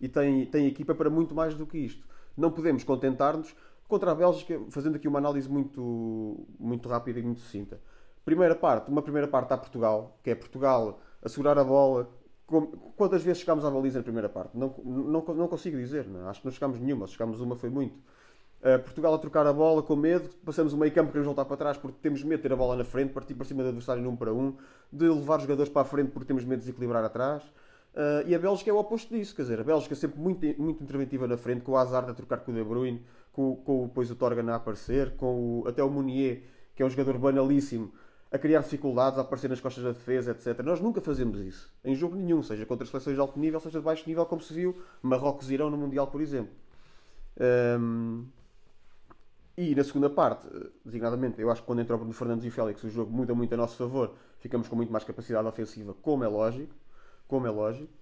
E 0.00 0.08
tem, 0.08 0.46
tem 0.46 0.66
equipa 0.66 0.94
para 0.94 1.08
muito 1.08 1.34
mais 1.34 1.54
do 1.54 1.66
que 1.66 1.78
isto. 1.78 2.06
Não 2.36 2.50
podemos 2.50 2.84
contentar-nos 2.84 3.54
contra 3.88 4.10
a 4.10 4.14
Bélgica, 4.14 4.60
fazendo 4.70 4.96
aqui 4.96 5.06
uma 5.06 5.18
análise 5.18 5.48
muito, 5.48 6.46
muito 6.58 6.88
rápida 6.88 7.18
e 7.18 7.22
muito 7.22 7.40
sucinta. 7.40 7.80
Primeira 8.24 8.54
parte, 8.54 8.90
uma 8.90 9.02
primeira 9.02 9.28
parte 9.28 9.52
a 9.52 9.58
Portugal, 9.58 10.18
que 10.22 10.30
é 10.30 10.34
Portugal 10.34 11.00
a 11.22 11.28
segurar 11.28 11.58
a 11.58 11.64
bola. 11.64 12.10
Quantas 12.96 13.22
vezes 13.22 13.40
chegámos 13.40 13.64
à 13.64 13.70
baliza 13.70 13.98
na 13.98 14.02
primeira 14.02 14.28
parte? 14.28 14.56
Não, 14.56 14.74
não, 14.84 15.24
não 15.34 15.48
consigo 15.48 15.76
dizer, 15.76 16.06
não. 16.06 16.26
é? 16.26 16.30
acho 16.30 16.40
que 16.40 16.46
não 16.46 16.52
chegámos 16.52 16.78
nenhuma, 16.78 17.06
se 17.06 17.14
chegámos 17.14 17.40
uma 17.40 17.56
foi 17.56 17.70
muito. 17.70 17.96
Uh, 18.64 18.78
Portugal 18.82 19.12
a 19.12 19.18
trocar 19.18 19.46
a 19.46 19.52
bola 19.52 19.82
com 19.82 19.94
medo, 19.94 20.30
passamos 20.42 20.72
o 20.72 20.78
meio 20.78 20.90
campo, 20.90 21.08
queremos 21.08 21.26
voltar 21.26 21.44
para 21.44 21.54
trás 21.54 21.76
porque 21.76 21.98
temos 22.00 22.24
medo 22.24 22.38
de 22.38 22.44
ter 22.44 22.52
a 22.54 22.56
bola 22.56 22.74
na 22.74 22.82
frente, 22.82 23.12
partir 23.12 23.34
para 23.34 23.44
cima 23.44 23.62
do 23.62 23.68
adversário 23.68 24.02
num 24.02 24.16
para 24.16 24.32
um, 24.32 24.56
de 24.90 25.06
levar 25.06 25.36
os 25.36 25.42
jogadores 25.42 25.70
para 25.70 25.82
a 25.82 25.84
frente 25.84 26.12
porque 26.12 26.26
temos 26.26 26.44
medo 26.44 26.60
de 26.60 26.64
desequilibrar 26.64 27.04
atrás. 27.04 27.42
Uh, 27.94 28.26
e 28.26 28.34
a 28.34 28.38
Bélgica 28.38 28.70
é 28.70 28.72
o 28.72 28.78
oposto 28.78 29.14
disso, 29.14 29.36
quer 29.36 29.42
dizer, 29.42 29.60
a 29.60 29.64
Bélgica 29.64 29.92
é 29.92 29.96
sempre 29.96 30.18
muito, 30.18 30.40
muito 30.58 30.82
interventiva 30.82 31.28
na 31.28 31.36
frente, 31.36 31.60
com 31.60 31.72
o 31.72 31.76
Hazard 31.76 32.10
a 32.10 32.14
trocar 32.14 32.38
com 32.38 32.52
o 32.52 32.54
De 32.54 32.64
Bruyne, 32.64 33.04
com, 33.34 33.54
com 33.56 33.86
depois 33.86 34.10
o 34.10 34.16
Torgan 34.16 34.50
a 34.50 34.56
aparecer, 34.56 35.14
com 35.14 35.60
o, 35.60 35.68
até 35.68 35.84
o 35.84 35.90
Munier, 35.90 36.44
que 36.74 36.82
é 36.82 36.86
um 36.86 36.90
jogador 36.90 37.18
banalíssimo, 37.18 37.92
a 38.32 38.38
criar 38.38 38.62
dificuldades, 38.62 39.18
a 39.18 39.22
aparecer 39.22 39.50
nas 39.50 39.60
costas 39.60 39.84
da 39.84 39.90
defesa, 39.90 40.30
etc. 40.30 40.60
Nós 40.64 40.80
nunca 40.80 41.02
fazemos 41.02 41.38
isso, 41.38 41.70
em 41.84 41.94
jogo 41.94 42.16
nenhum, 42.16 42.42
seja 42.42 42.64
contra 42.64 42.86
seleções 42.86 43.14
de 43.14 43.20
alto 43.20 43.38
nível, 43.38 43.60
seja 43.60 43.78
de 43.78 43.84
baixo 43.84 44.04
nível, 44.06 44.24
como 44.24 44.40
se 44.40 44.54
viu 44.54 44.74
Marrocos 45.02 45.50
e 45.50 45.54
Irão 45.54 45.68
no 45.68 45.76
Mundial, 45.76 46.06
por 46.06 46.22
exemplo. 46.22 46.52
Um, 47.78 48.24
e 49.56 49.74
na 49.74 49.84
segunda 49.84 50.10
parte, 50.10 50.46
eh, 50.46 50.70
designadamente, 50.84 51.40
eu 51.40 51.50
acho 51.50 51.60
que 51.60 51.66
quando 51.66 51.80
entrou 51.80 51.98
Bruno 51.98 52.12
Fernandes 52.12 52.44
e 52.44 52.50
Félix, 52.50 52.82
o 52.82 52.88
jogo 52.88 53.12
muda 53.12 53.34
muito 53.34 53.52
a 53.54 53.56
nosso 53.56 53.76
favor, 53.76 54.14
ficamos 54.38 54.68
com 54.68 54.76
muito 54.76 54.92
mais 54.92 55.04
capacidade 55.04 55.46
ofensiva, 55.46 55.94
como 56.02 56.24
é 56.24 56.28
lógico, 56.28 56.74
como 57.28 57.46
é 57.46 57.50
lógico, 57.50 57.92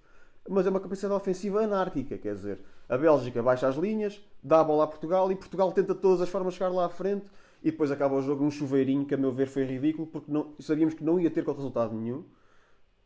mas 0.49 0.65
é 0.65 0.69
uma 0.69 0.79
capacidade 0.79 1.13
ofensiva 1.13 1.63
anárquica, 1.63 2.17
quer 2.17 2.33
dizer, 2.33 2.59
a 2.89 2.97
Bélgica 2.97 3.41
baixa 3.41 3.67
as 3.67 3.75
linhas, 3.75 4.21
dá 4.43 4.59
a 4.59 4.63
bola 4.63 4.83
a 4.83 4.87
Portugal 4.87 5.31
e 5.31 5.35
Portugal 5.35 5.71
tenta 5.71 5.93
de 5.93 6.01
todas 6.01 6.21
as 6.21 6.29
formas 6.29 6.53
chegar 6.53 6.69
lá 6.69 6.85
à 6.85 6.89
frente 6.89 7.25
e 7.63 7.71
depois 7.71 7.91
acaba 7.91 8.15
o 8.15 8.21
jogo 8.21 8.43
num 8.43 8.51
chuveirinho 8.51 9.05
que 9.05 9.13
a 9.13 9.17
meu 9.17 9.31
ver 9.31 9.47
foi 9.47 9.63
ridículo 9.63 10.05
porque 10.05 10.31
não, 10.31 10.53
sabíamos 10.59 10.93
que 10.93 11.03
não 11.03 11.19
ia 11.19 11.31
ter 11.31 11.45
com 11.45 11.53
resultado 11.53 11.95
nenhum. 11.95 12.25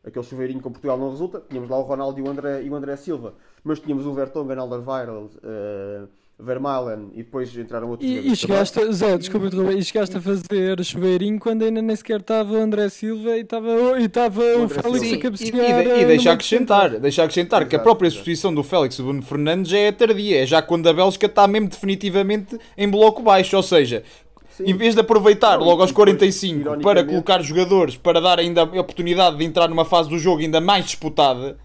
Aquele 0.02 0.24
chuveirinho 0.24 0.60
com 0.60 0.70
Portugal 0.70 0.98
não 0.98 1.10
resulta. 1.10 1.40
Tínhamos 1.48 1.70
lá 1.70 1.78
o 1.78 1.82
Ronaldo 1.82 2.18
e 2.18 2.22
o 2.22 2.28
André, 2.28 2.62
e 2.62 2.70
o 2.70 2.74
André 2.74 2.96
Silva, 2.96 3.34
mas 3.62 3.78
tínhamos 3.78 4.04
o 4.06 4.12
Vertonghen, 4.12 4.58
Alderweireld, 4.58 5.36
uh, 5.38 6.08
Vermaelen 6.40 7.10
e 7.14 7.24
depois 7.24 7.54
entraram 7.56 7.88
outros 7.90 8.08
E, 8.08 8.14
e 8.32 8.36
chegaste, 8.36 8.78
a- 8.78 8.92
Zé, 8.92 9.18
desculpa 9.18 9.48
e 9.72 9.82
chegaste 9.84 10.16
a 10.16 10.20
fazer 10.20 10.84
chuveirinho 10.84 11.38
quando 11.40 11.64
ainda 11.64 11.82
nem 11.82 11.96
sequer 11.96 12.20
estava 12.20 12.52
o 12.52 12.56
André 12.56 12.88
Silva 12.88 13.36
e 13.36 13.40
estava 13.40 13.68
e 14.00 14.04
estava 14.04 14.40
o 14.40 14.62
André 14.62 14.80
Félix 14.82 15.00
Silva. 15.00 15.14
a 15.14 15.18
e, 15.18 15.18
cabecear. 15.18 15.56
e, 15.56 15.60
eh, 15.72 15.82
de- 15.82 15.88
e 15.98 16.02
no 16.02 16.06
deixa 16.08 16.32
acrescentar, 16.32 16.90
deixa 17.00 17.22
acrescentar 17.24 17.60
que 17.66 17.74
a 17.74 17.78
Exato, 17.78 17.82
própria 17.82 18.06
exato. 18.06 18.18
substituição 18.18 18.54
do 18.54 18.62
Félix 18.62 18.94
e 18.94 18.98
do 18.98 19.04
Bruno 19.04 19.22
Fernandes 19.22 19.70
já 19.70 19.78
é 19.78 19.90
tardia, 19.90 20.42
é 20.42 20.46
já 20.46 20.62
quando 20.62 20.86
a 20.88 20.92
Bélgica 20.92 21.26
está 21.26 21.46
mesmo 21.48 21.68
definitivamente 21.68 22.56
em 22.76 22.88
bloco 22.88 23.20
baixo, 23.20 23.56
ou 23.56 23.62
seja, 23.62 24.04
Sim. 24.50 24.64
em 24.66 24.74
vez 24.76 24.94
de 24.94 25.00
aproveitar 25.00 25.56
logo 25.56 25.80
e 25.80 25.82
aos 25.82 25.90
depois, 25.90 25.92
45 26.06 26.80
para 26.80 27.02
colocar 27.04 27.42
jogadores 27.42 27.96
para 27.96 28.20
dar 28.20 28.38
ainda 28.38 28.62
a 28.62 28.80
oportunidade 28.80 29.36
de 29.38 29.44
entrar 29.44 29.66
numa 29.68 29.84
fase 29.84 30.08
do 30.08 30.16
jogo 30.18 30.40
ainda 30.40 30.60
mais 30.60 30.84
disputada, 30.84 31.58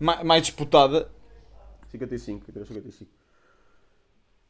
ma- 0.00 0.24
mais 0.24 0.42
disputada, 0.42 1.08
55, 1.92 2.44
entrou 2.50 2.66
55. 2.66 3.17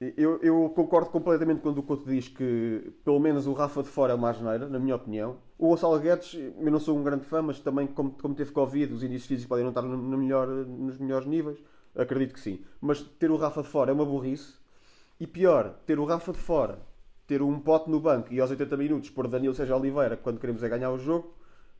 Eu, 0.00 0.38
eu 0.42 0.70
concordo 0.76 1.10
completamente 1.10 1.60
quando 1.60 1.78
o 1.78 1.82
Couto 1.82 2.08
diz 2.08 2.28
que 2.28 2.92
pelo 3.04 3.18
menos 3.18 3.48
o 3.48 3.52
Rafa 3.52 3.82
de 3.82 3.88
fora 3.88 4.12
é 4.12 4.14
uma 4.14 4.30
asneira, 4.30 4.68
na 4.68 4.78
minha 4.78 4.94
opinião. 4.94 5.38
O 5.58 5.70
Gonçalo 5.70 5.98
Guedes, 5.98 6.34
eu 6.34 6.70
não 6.70 6.78
sou 6.78 6.96
um 6.96 7.02
grande 7.02 7.24
fã, 7.24 7.42
mas 7.42 7.58
também 7.58 7.88
como, 7.88 8.12
como 8.12 8.32
teve 8.32 8.52
Covid, 8.52 8.94
os 8.94 9.02
indícios 9.02 9.26
físicos 9.26 9.48
podem 9.48 9.64
não 9.64 9.70
estar 9.70 9.82
no, 9.82 10.16
melhor, 10.16 10.46
nos 10.46 10.96
melhores 10.98 11.26
níveis, 11.26 11.58
acredito 11.96 12.32
que 12.32 12.38
sim. 12.38 12.60
Mas 12.80 13.02
ter 13.02 13.28
o 13.28 13.36
Rafa 13.36 13.60
de 13.60 13.68
fora 13.68 13.90
é 13.90 13.94
uma 13.94 14.04
burrice. 14.04 14.54
E 15.18 15.26
pior, 15.26 15.74
ter 15.84 15.98
o 15.98 16.04
Rafa 16.04 16.30
de 16.30 16.38
fora, 16.38 16.78
ter 17.26 17.42
um 17.42 17.58
pote 17.58 17.90
no 17.90 17.98
banco 17.98 18.32
e 18.32 18.40
aos 18.40 18.50
80 18.50 18.76
minutos 18.76 19.10
pôr 19.10 19.26
Danilo 19.26 19.52
Sérgio 19.52 19.74
Oliveira 19.74 20.16
quando 20.16 20.38
queremos 20.38 20.62
é 20.62 20.68
ganhar 20.68 20.92
o 20.92 20.98
jogo, 20.98 21.34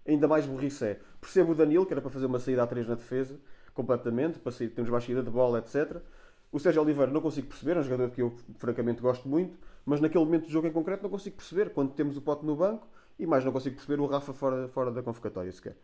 ainda 0.04 0.26
mais 0.26 0.44
burrice 0.44 0.84
é. 0.84 1.00
Percebo 1.20 1.52
o 1.52 1.54
Danilo, 1.54 1.86
que 1.86 1.92
era 1.92 2.00
para 2.00 2.10
fazer 2.10 2.26
uma 2.26 2.40
saída 2.40 2.64
a 2.64 2.66
3 2.66 2.88
na 2.88 2.96
defesa, 2.96 3.38
completamente, 3.72 4.40
para 4.40 4.50
sair, 4.50 4.70
temos 4.70 5.04
saída 5.04 5.22
de 5.22 5.30
bola, 5.30 5.60
etc. 5.60 6.02
O 6.50 6.58
Sérgio 6.58 6.82
Oliveira 6.82 7.10
não 7.12 7.20
consigo 7.20 7.46
perceber, 7.46 7.76
é 7.76 7.80
um 7.80 7.82
jogador 7.82 8.10
que 8.10 8.22
eu 8.22 8.34
francamente 8.56 9.02
gosto 9.02 9.28
muito, 9.28 9.58
mas 9.84 10.00
naquele 10.00 10.24
momento 10.24 10.44
do 10.44 10.50
jogo 10.50 10.66
em 10.66 10.72
concreto 10.72 11.02
não 11.02 11.10
consigo 11.10 11.36
perceber, 11.36 11.70
quando 11.70 11.92
temos 11.92 12.16
o 12.16 12.22
pote 12.22 12.44
no 12.44 12.56
banco, 12.56 12.86
e 13.18 13.26
mais 13.26 13.44
não 13.44 13.52
consigo 13.52 13.76
perceber 13.76 14.00
o 14.00 14.06
Rafa 14.06 14.32
fora, 14.32 14.68
fora 14.68 14.90
da 14.90 15.02
convocatória 15.02 15.52
sequer. 15.52 15.76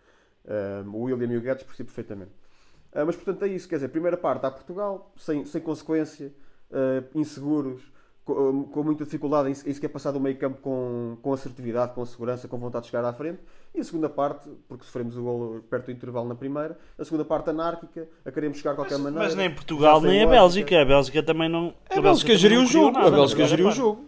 Um, 0.86 0.90
o 0.90 1.02
William 1.02 1.32
e 1.32 1.36
o 1.36 1.40
Guedes 1.40 1.64
percebo 1.64 1.88
perfeitamente. 1.88 2.32
Ah, 2.92 3.04
mas 3.04 3.16
portanto 3.16 3.42
é 3.44 3.48
isso, 3.48 3.68
quer 3.68 3.76
dizer, 3.76 3.88
primeira 3.88 4.16
parte 4.16 4.46
a 4.46 4.50
Portugal, 4.50 5.12
sem, 5.16 5.44
sem 5.44 5.60
consequência, 5.60 6.32
ah, 6.70 7.02
inseguros, 7.14 7.82
com, 8.24 8.64
com 8.64 8.82
muita 8.82 9.04
dificuldade 9.04 9.48
em, 9.48 9.52
em 9.52 9.74
sequer 9.74 9.88
passar 9.88 10.10
do 10.12 10.18
meio 10.20 10.36
campo 10.36 10.58
com, 10.62 11.16
com 11.20 11.32
assertividade, 11.32 11.92
com 11.94 12.04
segurança, 12.06 12.48
com 12.48 12.56
vontade 12.58 12.84
de 12.84 12.90
chegar 12.90 13.04
à 13.06 13.12
frente. 13.12 13.38
E 13.74 13.80
a 13.80 13.84
segunda 13.84 14.08
parte, 14.08 14.48
porque 14.68 14.84
sofremos 14.84 15.16
o 15.16 15.22
gol 15.22 15.60
perto 15.68 15.86
do 15.86 15.92
intervalo 15.92 16.28
na 16.28 16.34
primeira, 16.34 16.78
a 16.98 17.04
segunda 17.04 17.24
parte 17.24 17.50
anárquica, 17.50 18.08
a 18.24 18.30
queremos 18.30 18.58
chegar 18.58 18.70
de 18.70 18.76
qualquer 18.76 18.98
maneira. 18.98 19.24
Mas 19.24 19.34
nem 19.34 19.50
Portugal 19.52 20.00
nem 20.00 20.22
a. 20.22 20.26
Bélgica. 20.26 20.80
A 20.80 20.84
Bélgica 20.84 21.22
também 21.22 21.48
não. 21.48 21.74
a 21.90 22.00
Bélgica 22.00 22.36
geriu 22.36 22.60
o 22.60 22.62
não 22.62 22.68
jogo, 22.70 22.96
a 22.96 23.00
nada 23.02 23.10
Bélgica 23.10 23.42
primeira 23.42 23.50
geriu 23.50 23.68
o 23.68 23.72
jogo. 23.72 24.04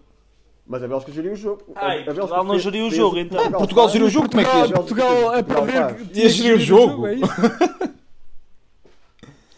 Mas 0.68 0.82
a 0.82 0.88
Bélgica 0.88 1.12
geriu 1.12 1.32
o 1.32 1.36
jogo. 1.36 1.62
Ah, 1.76 1.80
A- 1.80 1.84
a 1.84 1.94
Bélgica 1.94 2.14
Portugal 2.14 2.44
não 2.44 2.50
fez- 2.54 2.62
geriu 2.62 2.86
o 2.86 2.88
fez 2.90 3.00
jogo, 3.00 3.18
então. 3.18 3.52
Portugal 3.52 3.88
geriu 3.88 4.06
o 4.06 4.10
jogo, 4.10 4.28
como 4.28 4.40
é 4.40 4.44
que 4.44 4.50
Portugal, 4.72 5.34
é? 5.34 5.42
Portugal 5.42 5.64
a 5.66 5.92
perder. 5.94 6.16
Ia 6.16 6.28
gerir 6.28 6.56
o 6.56 6.58
jogo. 6.60 7.06
é 7.06 7.14
isso? 7.14 7.24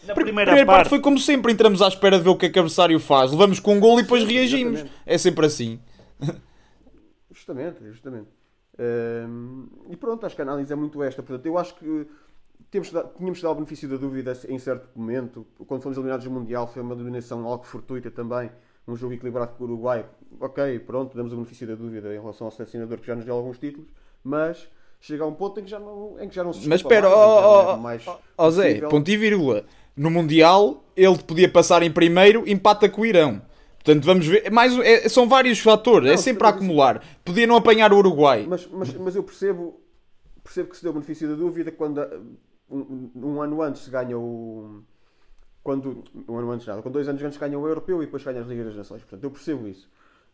Na 0.09 0.13
A 0.13 0.15
primeira, 0.15 0.49
primeira 0.51 0.65
parte 0.65 0.77
parte, 0.79 0.89
foi 0.89 0.99
como 0.99 1.19
sempre, 1.19 1.51
entramos 1.53 1.81
à 1.81 1.87
espera 1.87 2.17
de 2.17 2.23
ver 2.23 2.29
o 2.29 2.35
que 2.35 2.47
é 2.47 2.49
que 2.49 2.57
o 2.57 2.61
adversário 2.61 2.99
faz, 2.99 3.31
levamos 3.31 3.59
com 3.59 3.75
um 3.75 3.79
gol 3.79 3.99
e 3.99 4.01
depois 4.03 4.23
Sim, 4.23 4.33
reagimos. 4.33 4.73
exatamente. 4.79 5.01
É 5.05 5.17
sempre 5.17 5.45
assim. 5.45 5.79
Justamente, 7.31 7.77
justamente. 7.85 8.27
Hum, 9.27 9.67
e 9.89 9.95
pronto, 9.95 10.25
acho 10.25 10.35
que 10.35 10.41
a 10.41 10.45
análise 10.45 10.71
é 10.73 10.75
muito 10.75 11.01
esta. 11.03 11.21
Portanto, 11.21 11.45
eu 11.45 11.57
acho 11.57 11.75
que 11.75 12.07
temos 12.71 12.89
tínhamos 12.89 13.37
de 13.37 13.43
dar 13.43 13.51
o 13.51 13.55
benefício 13.55 13.87
da 13.87 13.97
dúvida 13.97 14.33
em 14.47 14.57
certo 14.59 14.87
momento. 14.95 15.45
Quando 15.67 15.81
fomos 15.81 15.97
eliminados 15.97 16.25
do 16.25 16.31
Mundial, 16.31 16.67
foi 16.67 16.81
uma 16.81 16.93
eliminação 16.95 17.45
algo 17.45 17.63
fortuita 17.65 18.09
também. 18.11 18.51
Um 18.87 18.95
jogo 18.95 19.13
equilibrado 19.13 19.53
com 19.57 19.63
o 19.63 19.67
Uruguai. 19.67 20.05
Ok, 20.39 20.79
pronto, 20.79 21.15
damos 21.15 21.31
o 21.31 21.35
benefício 21.35 21.67
da 21.67 21.75
dúvida 21.75 22.09
em 22.13 22.19
relação 22.19 22.47
ao 22.47 22.51
selecionador 22.51 22.97
que 22.99 23.07
já 23.07 23.15
nos 23.15 23.25
deu 23.25 23.35
alguns 23.35 23.57
títulos, 23.59 23.87
mas 24.23 24.67
chega 24.99 25.23
a 25.23 25.27
um 25.27 25.33
ponto 25.33 25.59
em 25.59 25.63
que 25.63 25.69
já 25.69 25.79
não, 25.79 26.17
em 26.19 26.27
que 26.27 26.35
já 26.35 26.43
não 26.43 26.51
se 26.51 26.67
Mas 26.67 26.81
espera, 26.81 27.07
mais, 27.07 27.13
ó, 27.17 27.61
é 27.61 27.65
ó, 27.73 27.77
mais 27.77 28.07
ó 28.37 28.51
Zé, 28.51 28.67
possível. 28.69 28.89
ponto 28.89 29.09
e 29.11 29.17
vírgula. 29.17 29.65
No 29.99 30.09
Mundial, 30.09 30.81
ele 30.95 31.17
podia 31.17 31.51
passar 31.51 31.83
em 31.83 31.91
primeiro, 31.91 32.47
empata 32.47 32.87
com 32.87 33.01
o 33.01 33.05
Irão. 33.05 33.41
Portanto, 33.83 34.05
vamos 34.05 34.25
ver. 34.25 34.49
Mais, 34.49 34.73
um- 34.73 34.81
é- 34.81 35.09
são 35.09 35.27
vários 35.27 35.59
fatores, 35.59 36.07
é 36.07 36.11
Não, 36.11 36.17
sempre 36.17 36.47
a 36.47 36.51
acumular. 36.51 37.03
Podia 37.25 37.45
não 37.45 37.57
apanhar 37.57 37.91
o 37.91 37.97
Uruguai. 37.97 38.45
Mas, 38.47 38.65
mas, 38.67 38.93
mas 38.93 39.15
eu 39.17 39.23
percebo, 39.23 39.77
percebo 40.41 40.69
que 40.69 40.77
se 40.77 40.83
deu 40.83 40.91
o 40.91 40.93
benefício 40.93 41.27
da 41.27 41.35
dúvida 41.35 41.69
quando 41.69 41.99
ah, 41.99 42.09
um, 42.71 43.11
um 43.13 43.41
ano 43.41 43.61
antes 43.61 43.81
se 43.83 43.89
ganha 43.91 44.17
o. 44.17 44.81
Quando, 45.61 46.01
um 46.29 46.37
ano 46.37 46.51
antes 46.51 46.65
nada, 46.65 46.81
quando 46.81 46.93
dois 46.93 47.09
anos 47.09 47.21
antes 47.21 47.37
ganha 47.37 47.59
o 47.59 47.67
Europeu 47.67 48.01
e 48.01 48.05
depois 48.05 48.23
ganha 48.23 48.39
as 48.39 48.47
Ligas 48.47 48.67
das 48.67 48.75
Nações. 48.77 49.01
Portanto, 49.01 49.23
eu 49.25 49.31
percebo 49.31 49.67
isso. 49.67 49.89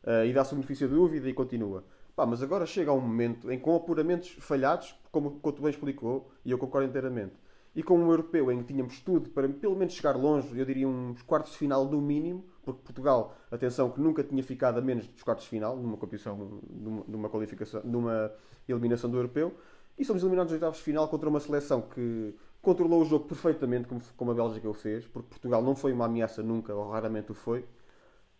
Ah, 0.05 0.23
e 0.25 0.31
dá-se 0.31 0.53
o 0.53 0.57
benefício 0.57 0.87
da 0.87 0.93
dúvida 0.93 1.27
e 1.27 1.33
continua. 1.33 1.83
Pá, 2.15 2.23
mas 2.27 2.43
agora 2.43 2.67
chega 2.67 2.91
a 2.91 2.93
um 2.93 3.01
momento 3.01 3.51
em 3.51 3.57
que 3.57 3.63
com 3.63 3.75
apuramentos 3.75 4.29
falhados, 4.39 4.95
como 5.11 5.29
o 5.29 5.31
Couto 5.31 5.61
bem 5.63 5.71
explicou, 5.71 6.29
e 6.45 6.51
eu 6.51 6.57
concordo 6.59 6.87
inteiramente, 6.87 7.33
e 7.75 7.83
com 7.83 7.97
um 7.99 8.09
europeu 8.09 8.51
em 8.51 8.59
que 8.59 8.73
tínhamos 8.73 8.99
tudo 9.01 9.29
para 9.29 9.49
pelo 9.49 9.75
menos 9.75 9.93
chegar 9.93 10.15
longe, 10.15 10.57
eu 10.57 10.65
diria 10.65 10.87
uns 10.87 11.21
quartos 11.23 11.51
de 11.51 11.57
final 11.57 11.85
no 11.85 12.01
mínimo, 12.01 12.45
porque 12.63 12.81
Portugal, 12.83 13.35
atenção, 13.51 13.91
que 13.91 13.99
nunca 13.99 14.23
tinha 14.23 14.41
ficado 14.43 14.77
a 14.79 14.81
menos 14.81 15.07
dos 15.07 15.21
quartos 15.23 15.43
de 15.43 15.49
final, 15.49 15.75
numa 15.77 15.97
competição, 15.97 16.61
numa, 16.69 17.03
numa 17.07 17.29
qualificação, 17.29 17.81
numa 17.83 18.31
eliminação 18.67 19.09
do 19.09 19.17
europeu, 19.17 19.53
E 19.97 20.03
somos 20.03 20.23
eliminados 20.23 20.51
nos 20.51 20.57
oitavos 20.57 20.77
de 20.77 20.83
final 20.83 21.07
contra 21.07 21.29
uma 21.29 21.39
seleção 21.39 21.81
que 21.81 22.35
controlou 22.61 23.01
o 23.01 23.05
jogo 23.05 23.25
perfeitamente, 23.25 23.87
como, 23.87 24.01
como 24.17 24.31
a 24.31 24.33
Bélgica 24.33 24.69
o 24.69 24.73
fez, 24.73 25.07
porque 25.07 25.29
Portugal 25.29 25.61
não 25.63 25.75
foi 25.75 25.93
uma 25.93 26.05
ameaça 26.05 26.43
nunca, 26.43 26.73
ou 26.75 26.89
raramente 26.89 27.31
o 27.31 27.35
foi. 27.35 27.65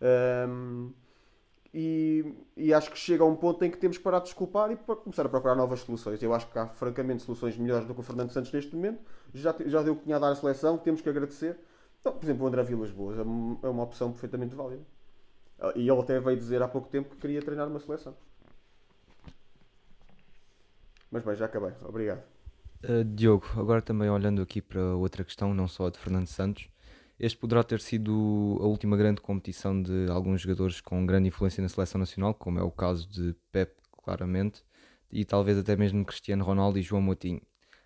Ahm, 0.01 0.91
e, 1.73 2.23
e 2.55 2.73
acho 2.73 2.89
que 2.89 2.97
chega 2.97 3.23
a 3.23 3.27
um 3.27 3.35
ponto 3.35 3.63
em 3.65 3.69
que 3.69 3.77
temos 3.77 3.97
que 3.97 4.03
parar 4.03 4.19
de 4.19 4.25
desculpar 4.25 4.71
e 4.71 4.77
começar 4.77 5.25
a 5.25 5.29
procurar 5.29 5.55
novas 5.55 5.81
soluções. 5.81 6.21
Eu 6.23 6.33
acho 6.33 6.49
que 6.49 6.57
há, 6.57 6.67
francamente, 6.67 7.23
soluções 7.23 7.57
melhores 7.57 7.85
do 7.85 7.93
que 7.93 7.99
o 7.99 8.03
Fernando 8.03 8.31
Santos 8.31 8.51
neste 8.53 8.73
momento. 8.75 9.01
Já, 9.35 9.55
já 9.65 9.83
deu 9.83 9.93
o 9.93 9.95
que 9.97 10.03
tinha 10.03 10.15
a 10.15 10.19
dar 10.19 10.31
à 10.31 10.35
seleção, 10.35 10.77
temos 10.77 11.01
que 11.01 11.09
agradecer. 11.09 11.57
Então, 11.99 12.13
por 12.13 12.23
exemplo, 12.23 12.45
o 12.45 12.47
André 12.47 12.63
Vilas 12.63 12.91
Boas 12.91 13.17
é 13.17 13.21
é 13.21 13.69
uma 13.69 13.83
opção 13.83 14.11
perfeitamente 14.11 14.55
válida. 14.55 14.83
Ah, 15.59 15.73
E 15.75 15.89
ele 15.89 15.99
até 15.99 16.19
veio 16.19 16.37
dizer 16.37 16.61
há 16.61 16.67
pouco 16.67 16.89
tempo 16.89 17.09
que 17.09 17.17
queria 17.17 17.41
treinar 17.41 17.67
uma 17.67 17.79
seleção. 17.79 18.15
Mas 21.11 21.23
bem, 21.23 21.35
já 21.35 21.45
acabei. 21.45 21.71
Obrigado. 21.83 22.23
Uh, 22.83 23.03
Diogo, 23.03 23.47
agora 23.57 23.81
também 23.81 24.09
olhando 24.09 24.41
aqui 24.41 24.61
para 24.61 24.81
outra 24.95 25.23
questão, 25.23 25.53
não 25.53 25.67
só 25.67 25.87
a 25.87 25.89
de 25.89 25.97
Fernando 25.97 26.27
Santos, 26.27 26.69
este 27.19 27.37
poderá 27.37 27.63
ter 27.63 27.79
sido 27.79 28.57
a 28.61 28.65
última 28.65 28.97
grande 28.97 29.21
competição 29.21 29.81
de 29.81 30.07
alguns 30.09 30.41
jogadores 30.41 30.81
com 30.81 31.05
grande 31.05 31.29
influência 31.29 31.61
na 31.61 31.69
seleção 31.69 31.99
nacional, 31.99 32.33
como 32.33 32.59
é 32.59 32.63
o 32.63 32.69
caso 32.69 33.07
de 33.09 33.33
Pep, 33.51 33.73
claramente, 34.03 34.63
e 35.09 35.23
talvez 35.23 35.57
até 35.57 35.75
mesmo 35.75 36.05
Cristiano 36.05 36.43
Ronaldo 36.43 36.77
e 36.77 36.81
João 36.81 37.01
Moutinho. 37.01 37.41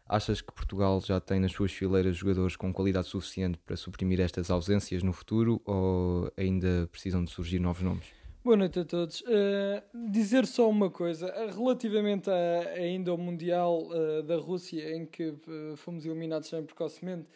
Achas 0.09 0.41
que 0.41 0.51
Portugal 0.51 0.99
já 1.01 1.19
tem 1.19 1.39
nas 1.39 1.51
suas 1.51 1.71
fileiras 1.71 2.17
jogadores 2.17 2.55
com 2.55 2.73
qualidade 2.73 3.05
suficiente 3.05 3.59
para 3.63 3.75
suprimir 3.75 4.19
estas 4.19 4.49
ausências 4.49 5.03
no 5.03 5.13
futuro 5.13 5.61
ou 5.63 6.33
ainda 6.35 6.89
precisam 6.91 7.23
de 7.23 7.29
surgir 7.29 7.59
novos 7.59 7.83
nomes? 7.83 8.07
Boa 8.43 8.57
noite 8.57 8.79
a 8.79 8.85
todos. 8.85 9.21
Uh, 9.21 10.09
dizer 10.11 10.47
só 10.47 10.67
uma 10.67 10.89
coisa, 10.89 11.27
uh, 11.27 11.55
relativamente 11.55 12.27
a, 12.27 12.71
ainda 12.73 13.11
ao 13.11 13.19
Mundial 13.19 13.83
uh, 13.83 14.23
da 14.23 14.37
Rússia, 14.37 14.95
em 14.95 15.05
que 15.05 15.27
uh, 15.27 15.75
fomos 15.75 16.03
eliminados 16.07 16.49
bem 16.49 16.63
precocemente, 16.63 17.27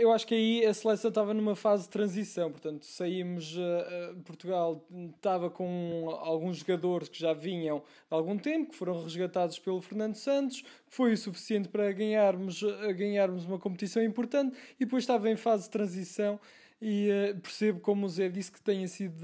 eu 0.00 0.12
acho 0.12 0.26
que 0.26 0.34
aí 0.34 0.64
a 0.64 0.72
seleção 0.72 1.08
estava 1.08 1.34
numa 1.34 1.56
fase 1.56 1.84
de 1.84 1.88
transição, 1.88 2.50
portanto, 2.50 2.84
saímos, 2.84 3.56
uh, 3.56 4.12
uh, 4.12 4.22
Portugal 4.22 4.86
estava 5.16 5.50
com 5.50 6.08
alguns 6.20 6.58
jogadores 6.58 7.08
que 7.08 7.18
já 7.18 7.32
vinham 7.32 7.82
há 8.10 8.14
algum 8.14 8.38
tempo, 8.38 8.70
que 8.70 8.76
foram 8.76 9.02
resgatados 9.02 9.58
pelo 9.58 9.80
Fernando 9.82 10.14
Santos, 10.14 10.62
que 10.62 10.94
foi 10.94 11.12
o 11.12 11.16
suficiente 11.16 11.68
para 11.68 11.90
ganharmos, 11.92 12.62
ganharmos 12.96 13.44
uma 13.44 13.58
competição 13.58 14.02
importante, 14.02 14.56
e 14.78 14.84
depois 14.84 15.02
estava 15.02 15.28
em 15.28 15.36
fase 15.36 15.64
de 15.64 15.70
transição 15.70 16.38
e 16.80 17.08
percebo, 17.42 17.80
como 17.80 18.04
o 18.04 18.08
Zé 18.08 18.28
disse, 18.28 18.52
que 18.52 18.60
tenha 18.60 18.86
sido 18.86 19.14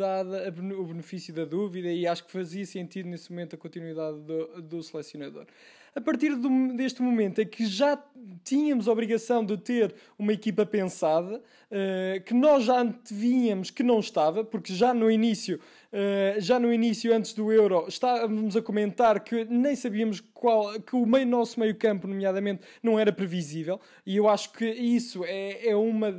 ben 0.55 0.73
o 0.73 0.85
benefício 0.85 1.35
da 1.35 1.45
dúvida 1.45 1.89
e 1.89 2.07
acho 2.07 2.25
que 2.25 2.33
fazia 2.33 2.65
sentido 2.65 3.09
nesse 3.09 3.31
momento 3.31 3.55
a 3.55 3.59
continuidade 3.59 4.19
do, 4.21 4.63
do 4.63 4.83
selecionador. 4.83 5.47
A 5.95 6.01
partir 6.01 6.35
do, 6.37 6.49
deste 6.75 7.03
momento 7.03 7.41
é 7.41 7.45
que 7.45 7.67
já 7.67 8.03
tínhamos 8.45 8.89
a 8.89 8.93
obrigação 8.93 9.45
de 9.45 9.57
ter 9.57 9.95
uma 10.19 10.33
equipa 10.33 10.65
pensada, 10.65 11.37
uh, 11.37 12.23
que 12.25 12.33
nós 12.33 12.65
já 12.65 12.81
antevínhamos 12.81 13.71
que 13.71 13.83
não 13.83 14.01
estava, 14.01 14.43
porque 14.43 14.75
já 14.75 14.95
no 14.95 15.11
início, 15.11 15.61
uh, 15.93 16.41
já 16.41 16.59
no 16.59 16.73
início 16.73 17.15
antes 17.15 17.35
do 17.35 17.53
Euro, 17.53 17.87
estávamos 17.89 18.57
a 18.57 18.63
comentar 18.63 19.21
que 19.21 19.45
nem 19.45 19.77
sabíamos 19.77 20.21
qual, 20.21 20.81
que 20.81 20.97
o 20.97 21.05
meio, 21.05 21.27
nosso 21.27 21.61
meio 21.61 21.75
campo, 21.75 22.07
nomeadamente, 22.07 22.63
não 22.83 22.99
era 22.99 23.13
previsível, 23.13 23.81
e 24.07 24.17
eu 24.17 24.29
acho 24.29 24.53
que 24.53 24.65
isso 24.65 25.25
é, 25.25 25.69
é 25.69 25.77
uma 25.77 26.13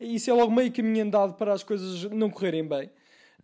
isso 0.00 0.30
é 0.30 0.32
logo 0.32 0.52
meio 0.52 0.72
caminho 0.72 1.04
andado 1.04 1.34
para 1.34 1.52
as 1.52 1.62
coisas 1.62 2.04
não 2.04 2.30
correrem 2.30 2.66
bem. 2.66 2.88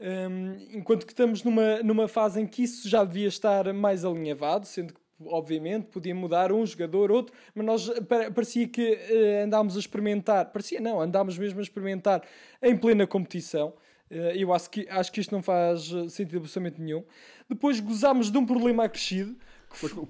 Um, 0.01 0.57
enquanto 0.79 1.07
que 1.07 1.13
estamos 1.13 1.43
numa, 1.43 1.83
numa 1.83 2.09
fase 2.09 2.41
em 2.41 2.47
que 2.47 2.63
isso 2.63 2.89
já 2.89 3.05
devia 3.05 3.29
estar 3.29 3.73
mais 3.73 4.05
alinhavado, 4.05 4.67
sendo 4.67 4.93
que, 4.93 5.01
obviamente, 5.27 5.87
podia 5.87 6.15
mudar 6.15 6.53
um 6.53 6.65
jogador, 6.65 7.11
outro, 7.11 7.35
mas 7.55 7.65
nós 7.67 7.91
parecia 8.35 8.69
que 8.69 8.93
uh, 8.93 9.45
andámos 9.45 9.77
a 9.77 9.79
experimentar, 9.79 10.53
parecia 10.53 10.81
não, 10.81 11.01
andámos 11.01 11.39
mesmo 11.39 11.61
a 11.61 11.63
experimentar 11.63 12.23
em 12.63 12.77
plena 12.77 13.07
competição. 13.07 13.75
Uh, 14.11 14.37
eu 14.37 14.53
acho 14.53 14.71
que, 14.71 14.87
acho 14.89 15.13
que 15.13 15.21
isto 15.21 15.33
não 15.33 15.43
faz 15.43 15.87
sentido 16.09 16.39
absolutamente 16.39 16.81
nenhum. 16.81 17.05
Depois 17.49 17.81
gozámos 17.81 18.31
de 18.31 18.39
um 18.39 18.47
problema 18.47 18.85
acrescido. 18.85 19.37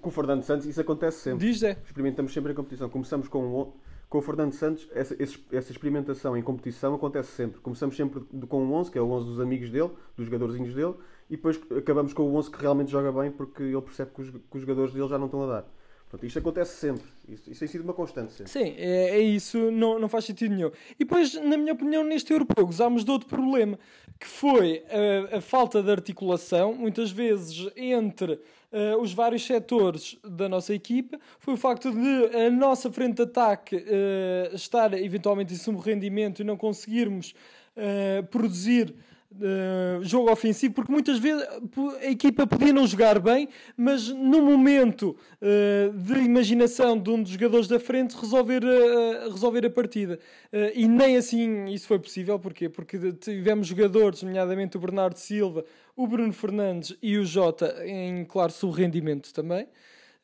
Com 0.01 0.09
o 0.09 0.13
Fernando 0.13 0.43
Santos 0.43 0.67
isso 0.67 0.81
acontece 0.81 1.21
sempre. 1.21 1.47
Diz, 1.47 1.63
é. 1.63 1.79
Experimentamos 1.87 2.33
sempre 2.33 2.53
a 2.53 2.55
competição. 2.55 2.89
Começamos 2.89 3.29
com 3.29 3.47
um 3.47 3.73
com 4.15 4.19
o 4.19 4.23
Fernando 4.23 4.53
Santos, 4.53 4.89
essa, 4.95 5.17
essa, 5.51 5.73
experimentação 5.73 6.37
em 6.37 6.43
competição 6.43 6.95
acontece 6.95 7.33
sempre. 7.33 7.61
Começamos 7.61 7.97
sempre 7.97 8.21
com 8.47 8.65
o 8.65 8.73
11, 8.73 8.93
que 8.93 8.97
é 8.97 9.01
o 9.01 9.11
11 9.11 9.27
dos 9.27 9.41
amigos 9.41 9.71
dele, 9.71 9.91
dos 10.17 10.27
jogadorzinhos 10.27 10.73
dele, 10.73 10.95
e 11.29 11.37
depois 11.37 11.61
acabamos 11.77 12.13
com 12.13 12.23
o 12.23 12.37
11 12.37 12.51
que 12.51 12.61
realmente 12.61 12.91
joga 12.91 13.11
bem 13.13 13.31
porque 13.31 13.63
ele 13.63 13.83
percebe 13.83 14.11
que 14.15 14.21
os, 14.23 14.31
que 14.31 14.57
os 14.57 14.61
jogadores 14.61 14.93
dele 14.93 15.09
já 15.09 15.19
não 15.19 15.27
estão 15.27 15.43
a 15.43 15.47
dar. 15.47 15.65
Portanto, 16.15 16.27
isto 16.27 16.39
acontece 16.39 16.77
sempre. 16.77 17.05
Isso, 17.29 17.51
isso 17.51 17.59
tem 17.59 17.69
sido 17.69 17.83
uma 17.83 17.93
constante 17.93 18.33
sempre. 18.33 18.53
Sim, 18.53 18.75
é, 18.79 19.11
é 19.11 19.19
isso, 19.19 19.71
não, 19.71 19.99
não 19.99 20.09
faz 20.09 20.25
sentido 20.25 20.55
nenhum. 20.55 20.71
E 20.93 20.99
depois, 21.05 21.35
na 21.35 21.57
minha 21.57 21.73
opinião, 21.73 22.05
neste 22.05 22.33
europeu 22.33 22.65
gozámos 22.65 23.05
de 23.05 23.11
outro 23.11 23.29
problema, 23.29 23.79
que 24.21 24.27
foi 24.27 24.85
a, 25.33 25.41
falta 25.41 25.83
de 25.83 25.91
articulação, 25.91 26.73
muitas 26.73 27.11
vezes 27.11 27.69
entre 27.75 28.35
uh, 28.35 29.01
os 29.01 29.13
vários 29.13 29.45
setores 29.45 30.17
da 30.23 30.49
nossa 30.49 30.73
equipa, 30.73 31.19
foi 31.41 31.55
o 31.55 31.57
facto 31.57 31.91
de 31.91 32.37
a 32.37 32.51
nossa 32.51 32.93
frente 32.93 33.17
de 33.17 33.23
ataque 33.23 33.77
uh, 33.77 34.55
estar 34.55 34.93
eventualmente 34.95 35.53
em 35.53 35.57
sumo 35.57 35.79
rendimento 35.79 36.41
e 36.41 36.45
não 36.45 36.57
conseguirmos 36.57 37.35
uh, 37.77 38.25
produzir 38.27 38.95
Uh, 39.37 40.05
jogo 40.05 40.31
ofensivo, 40.31 40.75
porque 40.75 40.93
muitas 40.93 41.19
vezes 41.19 41.45
a 42.01 42.07
equipa 42.07 42.47
podia 42.47 42.73
não 42.73 42.87
jogar 42.87 43.19
bem, 43.19 43.49
mas 43.77 44.09
no 44.09 44.41
momento 44.41 45.17
uh, 45.43 45.93
de 45.93 46.21
imaginação 46.21 46.97
de 46.97 47.11
um 47.11 47.21
dos 47.21 47.33
jogadores 47.33 47.67
da 47.67 47.81
frente 47.81 48.15
resolver, 48.17 48.63
uh, 48.63 49.31
resolver 49.33 49.67
a 49.67 49.71
partida. 49.71 50.21
e 50.75 50.87
nem 50.87 51.17
assim 51.17 51.67
isso 51.67 51.89
foi 51.89 51.99
possível, 51.99 52.39
porquê? 52.39 52.69
Porque 52.69 53.13
tivemos 53.15 53.67
jogadores, 53.67 54.23
nomeadamente 54.23 54.77
o 54.77 54.81
Bernardo 54.81 55.17
Silva, 55.17 55.65
o 55.97 56.07
Bruno 56.07 56.33
Fernandes 56.33 56.97
e 57.03 57.19
o 57.19 57.25
Jota, 57.25 57.85
em 57.85 58.25
claro 58.25 58.53
subrendimento 58.53 59.35
também. 59.35 59.67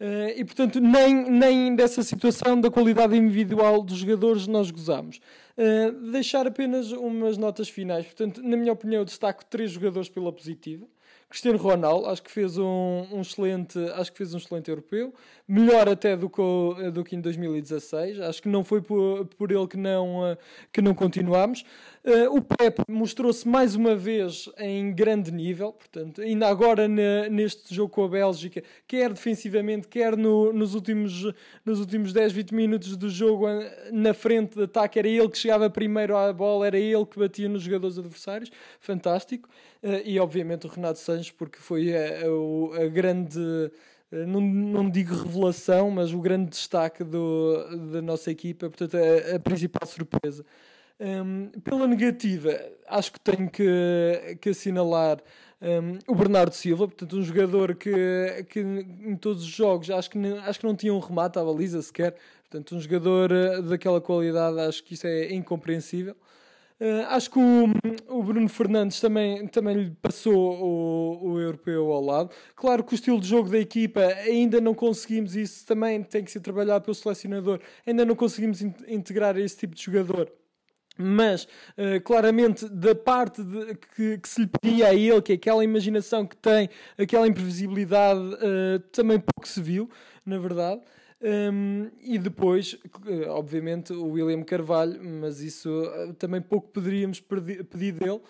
Uh, 0.01 0.33
e 0.35 0.45
portanto, 0.47 0.81
nem, 0.81 1.31
nem 1.31 1.77
dessa 1.77 2.03
situação 2.03 2.59
da 2.59 2.71
qualidade 2.71 3.15
individual 3.15 3.83
dos 3.83 3.99
jogadores 3.99 4.47
nós 4.47 4.71
gozamos. 4.71 5.21
Uh, 5.59 6.11
deixar 6.11 6.47
apenas 6.47 6.91
umas 6.91 7.37
notas 7.37 7.69
finais. 7.69 8.07
Portanto, 8.07 8.43
na 8.43 8.57
minha 8.57 8.73
opinião, 8.73 9.03
eu 9.03 9.05
destaco 9.05 9.45
três 9.45 9.73
jogadores 9.73 10.09
pela 10.09 10.33
positiva. 10.33 10.87
Cristiano 11.29 11.59
Ronaldo, 11.59 12.09
acho 12.09 12.23
que 12.23 12.31
fez 12.31 12.59
um, 12.59 13.07
um, 13.13 13.21
excelente, 13.21 13.79
acho 13.95 14.11
que 14.11 14.19
fez 14.19 14.35
um 14.35 14.39
excelente 14.39 14.69
europeu, 14.69 15.15
melhor 15.47 15.89
até 15.89 16.17
do 16.17 16.29
que, 16.29 16.91
do 16.93 17.05
que 17.05 17.15
em 17.15 17.21
2016. 17.21 18.21
Acho 18.21 18.43
que 18.43 18.49
não 18.49 18.65
foi 18.65 18.83
por, 18.83 19.27
por 19.39 19.53
ele 19.53 19.67
que 19.69 19.77
não, 19.77 20.37
que 20.73 20.83
não 20.83 20.93
continuámos. 20.93 21.63
Uh, 22.03 22.35
o 22.35 22.41
Pep 22.41 22.81
mostrou-se 22.89 23.47
mais 23.47 23.75
uma 23.75 23.95
vez 23.95 24.49
em 24.57 24.91
grande 24.91 25.31
nível, 25.31 25.71
portanto, 25.71 26.23
ainda 26.23 26.49
agora 26.49 26.89
na, 26.89 27.29
neste 27.29 27.75
jogo 27.75 27.93
com 27.93 28.03
a 28.03 28.09
Bélgica, 28.09 28.63
quer 28.89 29.13
defensivamente, 29.13 29.87
quer 29.87 30.17
no, 30.17 30.51
nos, 30.51 30.75
últimos, 30.75 31.31
nos 31.63 31.79
últimos 31.79 32.15
10, 32.15 32.33
20 32.33 32.55
minutos 32.55 32.97
do 32.97 33.11
jogo 33.11 33.47
na 33.93 34.15
frente 34.15 34.57
de 34.57 34.65
ataque, 34.65 34.99
era 34.99 35.09
ele 35.09 35.29
que 35.29 35.37
chegava 35.37 35.69
primeiro 35.69 36.17
à 36.17 36.33
bola, 36.33 36.67
era 36.67 36.79
ele 36.79 37.05
que 37.05 37.19
batia 37.19 37.51
nos 37.51 37.63
jogadores 37.63 37.99
adversários, 37.99 38.51
fantástico. 38.81 39.47
Uh, 39.83 40.01
e 40.03 40.19
obviamente 40.19 40.67
o 40.67 40.71
Renato 40.71 40.99
Sanches, 40.99 41.31
porque 41.31 41.59
foi 41.59 41.95
a, 41.95 42.01
a, 42.01 42.85
a 42.85 42.89
grande. 42.89 43.39
Não, 44.11 44.41
não 44.41 44.91
digo 44.91 45.15
revelação, 45.15 45.91
mas 45.91 46.13
o 46.13 46.21
grande 46.21 46.51
destaque 46.51 47.05
do, 47.05 47.93
da 47.93 48.03
nossa 48.03 48.31
equipa, 48.31 48.69
portanto, 48.71 48.97
a, 48.97 49.37
a 49.37 49.39
principal 49.39 49.87
surpresa. 49.87 50.45
Um, 51.01 51.49
pela 51.65 51.87
negativa, 51.87 52.61
acho 52.87 53.13
que 53.13 53.21
tenho 53.21 53.49
que, 53.49 54.37
que 54.39 54.51
assinalar 54.51 55.19
um, 55.63 55.99
o 56.07 56.15
Bernardo 56.15 56.53
Silva, 56.53 56.87
portanto, 56.87 57.17
um 57.17 57.23
jogador 57.23 57.75
que, 57.75 58.45
que 58.51 58.61
em 58.61 59.17
todos 59.17 59.43
os 59.43 59.49
jogos 59.49 59.89
acho 59.91 60.11
que, 60.11 60.19
acho 60.45 60.61
que 60.61 60.67
não 60.67 60.77
tinha 60.77 60.93
um 60.93 60.99
remate 60.99 61.39
à 61.39 61.45
baliza 61.45 61.81
sequer, 61.81 62.17
portanto, 62.43 62.77
um 62.77 62.81
jogador 62.81 63.31
daquela 63.63 63.99
qualidade, 63.99 64.61
acho 64.61 64.85
que 64.85 64.93
isso 64.93 65.07
é 65.07 65.33
incompreensível. 65.33 66.15
Uh, 66.79 67.05
acho 67.09 67.31
que 67.31 67.39
o, 67.39 68.19
o, 68.19 68.23
Bruno 68.23 68.49
Fernandes 68.49 69.01
também, 69.01 69.47
também 69.49 69.77
lhe 69.77 69.91
passou 70.03 70.35
o, 70.35 71.33
o 71.33 71.41
europeu 71.41 71.93
ao 71.93 72.03
lado. 72.03 72.31
Claro 72.55 72.85
que 72.85 72.93
o 72.93 72.95
estilo 72.95 73.21
de 73.21 73.29
jogo 73.29 73.51
da 73.51 73.59
equipa 73.59 74.01
ainda 74.01 74.61
não 74.63 74.75
conseguimos, 74.75 75.37
isso 75.37 75.67
também 75.67 76.03
tem 76.03 76.25
que 76.25 76.31
ser 76.31 76.41
trabalhado 76.41 76.85
pelo 76.85 76.95
selecionador, 76.95 77.61
ainda 77.87 78.05
não 78.05 78.17
conseguimos 78.17 78.63
in 78.63 78.75
integrar 78.89 79.37
esse 79.39 79.57
tipo 79.59 79.75
de 79.75 79.83
jogador 79.83 80.31
mas 81.01 81.45
uh, 81.45 82.01
claramente 82.05 82.69
da 82.69 82.95
parte 82.95 83.43
de, 83.43 83.75
que, 83.97 84.19
que, 84.19 84.29
se 84.29 84.43
lhe 84.43 84.47
pedia 84.47 84.89
a 84.89 84.95
ele, 84.95 85.21
que 85.23 85.33
aquela 85.33 85.65
imaginação 85.65 86.27
que 86.27 86.37
tem, 86.37 86.69
aquela 86.99 87.27
imprevisibilidade, 87.27 88.21
uh, 88.21 88.79
também 88.93 89.19
pouco 89.19 89.49
se 89.49 89.61
viu, 89.61 89.89
na 90.25 90.39
verdade. 90.39 90.81
Um, 91.23 91.91
e 92.01 92.19
depois, 92.19 92.75
uh, 92.75 93.29
obviamente, 93.31 93.93
o 93.93 94.13
William 94.13 94.43
Carvalho, 94.43 95.03
mas 95.03 95.41
isso 95.41 95.71
também 96.19 96.41
pouco 96.41 96.69
poderíamos 96.69 97.21
pedir 97.21 97.93
dele. 97.93 98.21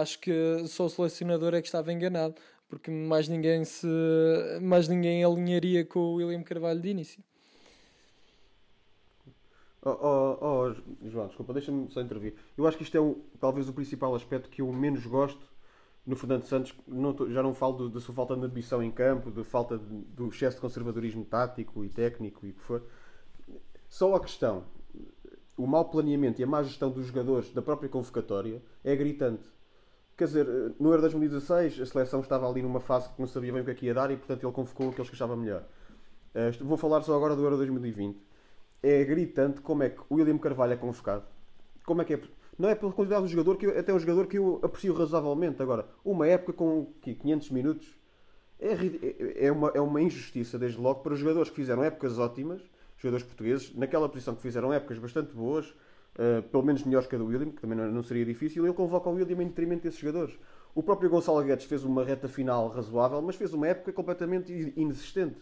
acho 0.00 0.18
que 0.18 0.32
só 0.66 0.84
o 0.86 0.90
selecionador 0.90 1.54
é 1.54 1.60
que 1.62 1.68
estava 1.68 1.92
enganado, 1.92 2.34
porque 2.68 2.90
mais 2.90 3.28
ninguém 3.28 3.64
se 3.64 3.86
mais 4.60 4.86
ninguém 4.86 5.24
alinharia 5.24 5.84
com 5.84 6.00
o 6.00 6.14
William 6.14 6.42
Carvalho 6.42 6.80
de 6.80 6.88
início. 6.88 7.22
Oh, 9.82 9.90
oh, 9.90 10.38
oh, 10.42 11.08
João, 11.08 11.26
desculpa, 11.28 11.54
deixa-me 11.54 11.90
só 11.90 12.02
intervir. 12.02 12.34
Eu 12.56 12.66
acho 12.66 12.76
que 12.76 12.82
isto 12.82 12.96
é 12.96 13.00
o- 13.00 13.18
talvez 13.40 13.66
o 13.68 13.72
principal 13.72 14.14
aspecto 14.14 14.50
que 14.50 14.60
eu 14.60 14.70
menos 14.72 15.06
gosto 15.06 15.40
no 16.06 16.14
Fernando 16.16 16.42
Santos. 16.44 16.74
Não 16.86 17.14
tô- 17.14 17.30
já 17.30 17.42
não 17.42 17.54
falo 17.54 17.88
da 17.88 17.98
sua 18.00 18.14
falta 18.14 18.36
de 18.36 18.44
ambição 18.44 18.82
em 18.82 18.90
campo, 18.90 19.30
da 19.30 19.42
falta 19.42 19.78
de- 19.78 19.84
do 19.86 20.28
excesso 20.28 20.56
de 20.56 20.60
conservadorismo 20.60 21.24
tático 21.24 21.82
e 21.84 21.88
técnico 21.88 22.44
e 22.46 22.50
o 22.50 22.54
que 22.54 22.60
for. 22.60 22.82
Só 23.88 24.14
a 24.14 24.20
questão, 24.20 24.64
o 25.56 25.66
mau 25.66 25.86
planeamento 25.86 26.40
e 26.40 26.44
a 26.44 26.46
má 26.46 26.62
gestão 26.62 26.90
dos 26.90 27.06
jogadores 27.06 27.50
da 27.52 27.62
própria 27.62 27.88
convocatória 27.88 28.62
é 28.84 28.94
gritante. 28.94 29.44
Quer 30.16 30.24
dizer, 30.26 30.46
no 30.78 30.90
Euro 30.90 31.00
2016 31.00 31.80
a 31.80 31.86
seleção 31.86 32.20
estava 32.20 32.46
ali 32.48 32.60
numa 32.62 32.80
fase 32.80 33.08
que 33.08 33.18
não 33.20 33.26
sabia 33.26 33.50
bem 33.52 33.62
o 33.62 33.64
que 33.64 33.70
é 33.70 33.74
que 33.74 33.86
ia 33.86 33.94
dar 33.94 34.10
e 34.10 34.16
portanto 34.16 34.44
ele 34.44 34.52
convocou 34.52 34.90
aqueles 34.90 35.08
que 35.08 35.16
achava 35.16 35.34
melhor. 35.36 35.64
Eh, 36.34 36.50
vou 36.60 36.76
falar 36.76 37.00
só 37.02 37.14
agora 37.16 37.34
do 37.34 37.42
Euro 37.42 37.56
2020 37.56 38.18
é 38.82 39.04
gritante 39.04 39.60
como 39.60 39.82
é 39.82 39.90
que 39.90 40.00
o 40.08 40.16
William 40.16 40.38
Carvalho 40.38 40.72
é 40.72 40.76
convocado. 40.76 41.24
Como 41.84 42.02
é 42.02 42.04
que 42.04 42.14
é? 42.14 42.20
Não 42.58 42.68
é 42.68 42.74
pela 42.74 42.92
quantidade 42.92 43.22
do 43.22 43.28
jogador, 43.28 43.56
que 43.56 43.66
eu, 43.66 43.78
até 43.78 43.92
um 43.92 43.98
jogador 43.98 44.26
que 44.26 44.38
eu 44.38 44.60
aprecio 44.62 44.92
razoavelmente. 44.94 45.62
Agora, 45.62 45.86
uma 46.04 46.26
época 46.26 46.52
com 46.52 46.92
quê, 47.00 47.14
500 47.14 47.50
minutos 47.50 47.96
é, 48.58 48.72
é- 48.74 49.46
é 49.46 49.52
uma, 49.52 49.70
é 49.74 49.80
uma 49.80 50.00
injustiça, 50.02 50.58
desde 50.58 50.78
logo, 50.80 51.00
para 51.02 51.12
os 51.14 51.18
jogadores 51.18 51.50
que 51.50 51.56
fizeram 51.56 51.82
épocas 51.82 52.18
ótimas, 52.18 52.60
jogadores 52.98 53.24
portugueses, 53.26 53.74
naquela 53.74 54.08
posição 54.08 54.34
que 54.34 54.42
fizeram 54.42 54.72
épocas 54.72 54.98
bastante 54.98 55.32
boas, 55.34 55.74
eh, 56.18 56.42
pelo 56.42 56.62
menos 56.62 56.84
melhores 56.84 57.06
que 57.08 57.14
a 57.14 57.18
do 57.18 57.26
William, 57.26 57.50
que 57.50 57.60
também 57.62 57.78
não, 57.78 57.90
não 57.90 58.02
seria 58.02 58.24
difícil, 58.24 58.64
ele 58.64 58.74
convoca 58.74 59.08
o 59.08 59.14
William 59.14 59.42
em 59.42 59.48
detrimento 59.48 59.84
desses 59.84 59.98
jogadores. 60.00 60.38
O 60.74 60.82
próprio 60.82 61.08
Gonçalo 61.10 61.42
Guedes 61.42 61.64
fez 61.64 61.84
uma 61.84 62.04
reta 62.04 62.28
final 62.28 62.68
razoável, 62.68 63.20
mas 63.22 63.36
fez 63.36 63.52
uma 63.54 63.66
época 63.68 63.92
completamente 63.92 64.52
inexistente. 64.76 65.38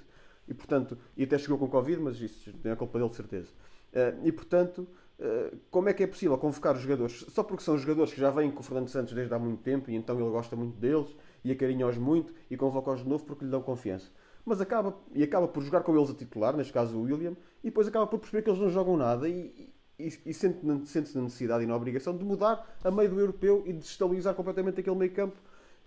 E 0.48 0.54
portanto, 0.54 0.96
e 1.16 1.24
até 1.24 1.36
chegou 1.38 1.58
com 1.58 1.68
Covid, 1.68 2.00
mas 2.00 2.20
isso 2.20 2.52
não 2.64 2.72
é 2.72 2.76
culpa 2.76 2.98
dele 2.98 3.10
de 3.10 3.16
certeza. 3.16 3.48
Eh, 3.92 4.14
e 4.24 4.32
portanto, 4.32 4.88
eh, 5.18 5.52
como 5.70 5.88
é 5.88 5.92
que 5.92 6.02
é 6.02 6.06
possível 6.06 6.36
convocar 6.38 6.74
os 6.74 6.80
jogadores 6.80 7.26
só 7.28 7.42
porque 7.42 7.62
são 7.62 7.76
jogadores 7.76 8.12
que 8.12 8.20
já 8.20 8.30
vêm 8.30 8.50
com 8.50 8.60
o 8.60 8.62
Fernando 8.62 8.88
Santos 8.88 9.12
desde 9.12 9.32
há 9.34 9.38
muito 9.38 9.62
tempo 9.62 9.90
e 9.90 9.94
então 9.94 10.18
ele 10.18 10.30
gosta 10.30 10.56
muito 10.56 10.78
deles 10.78 11.14
e 11.44 11.52
acarinha-os 11.52 11.98
muito 11.98 12.32
e 12.50 12.56
convoca-os 12.56 13.02
de 13.02 13.08
novo 13.08 13.24
porque 13.24 13.44
lhe 13.44 13.50
dão 13.50 13.62
confiança. 13.62 14.10
Mas 14.44 14.60
acaba, 14.60 14.96
e 15.14 15.22
acaba 15.22 15.46
por 15.46 15.62
jogar 15.62 15.82
com 15.82 15.94
eles 15.94 16.10
a 16.10 16.14
titular, 16.14 16.56
neste 16.56 16.72
caso 16.72 16.96
o 16.96 17.02
William, 17.02 17.36
e 17.62 17.66
depois 17.66 17.86
acaba 17.86 18.06
por 18.06 18.18
perceber 18.18 18.42
que 18.42 18.48
eles 18.48 18.60
não 18.60 18.70
jogam 18.70 18.96
nada 18.96 19.28
e, 19.28 19.72
e, 19.98 20.06
e 20.24 20.32
sente- 20.32 20.60
sente-se 20.86 21.16
na 21.16 21.24
necessidade 21.24 21.64
e 21.64 21.66
na 21.66 21.76
obrigação 21.76 22.16
de 22.16 22.24
mudar 22.24 22.78
a 22.82 22.90
meio 22.90 23.10
do 23.10 23.20
europeu 23.20 23.62
e 23.66 23.72
de 23.74 23.84
estabilizar 23.84 24.34
completamente 24.34 24.80
aquele 24.80 24.96
meio 24.96 25.12
campo 25.12 25.36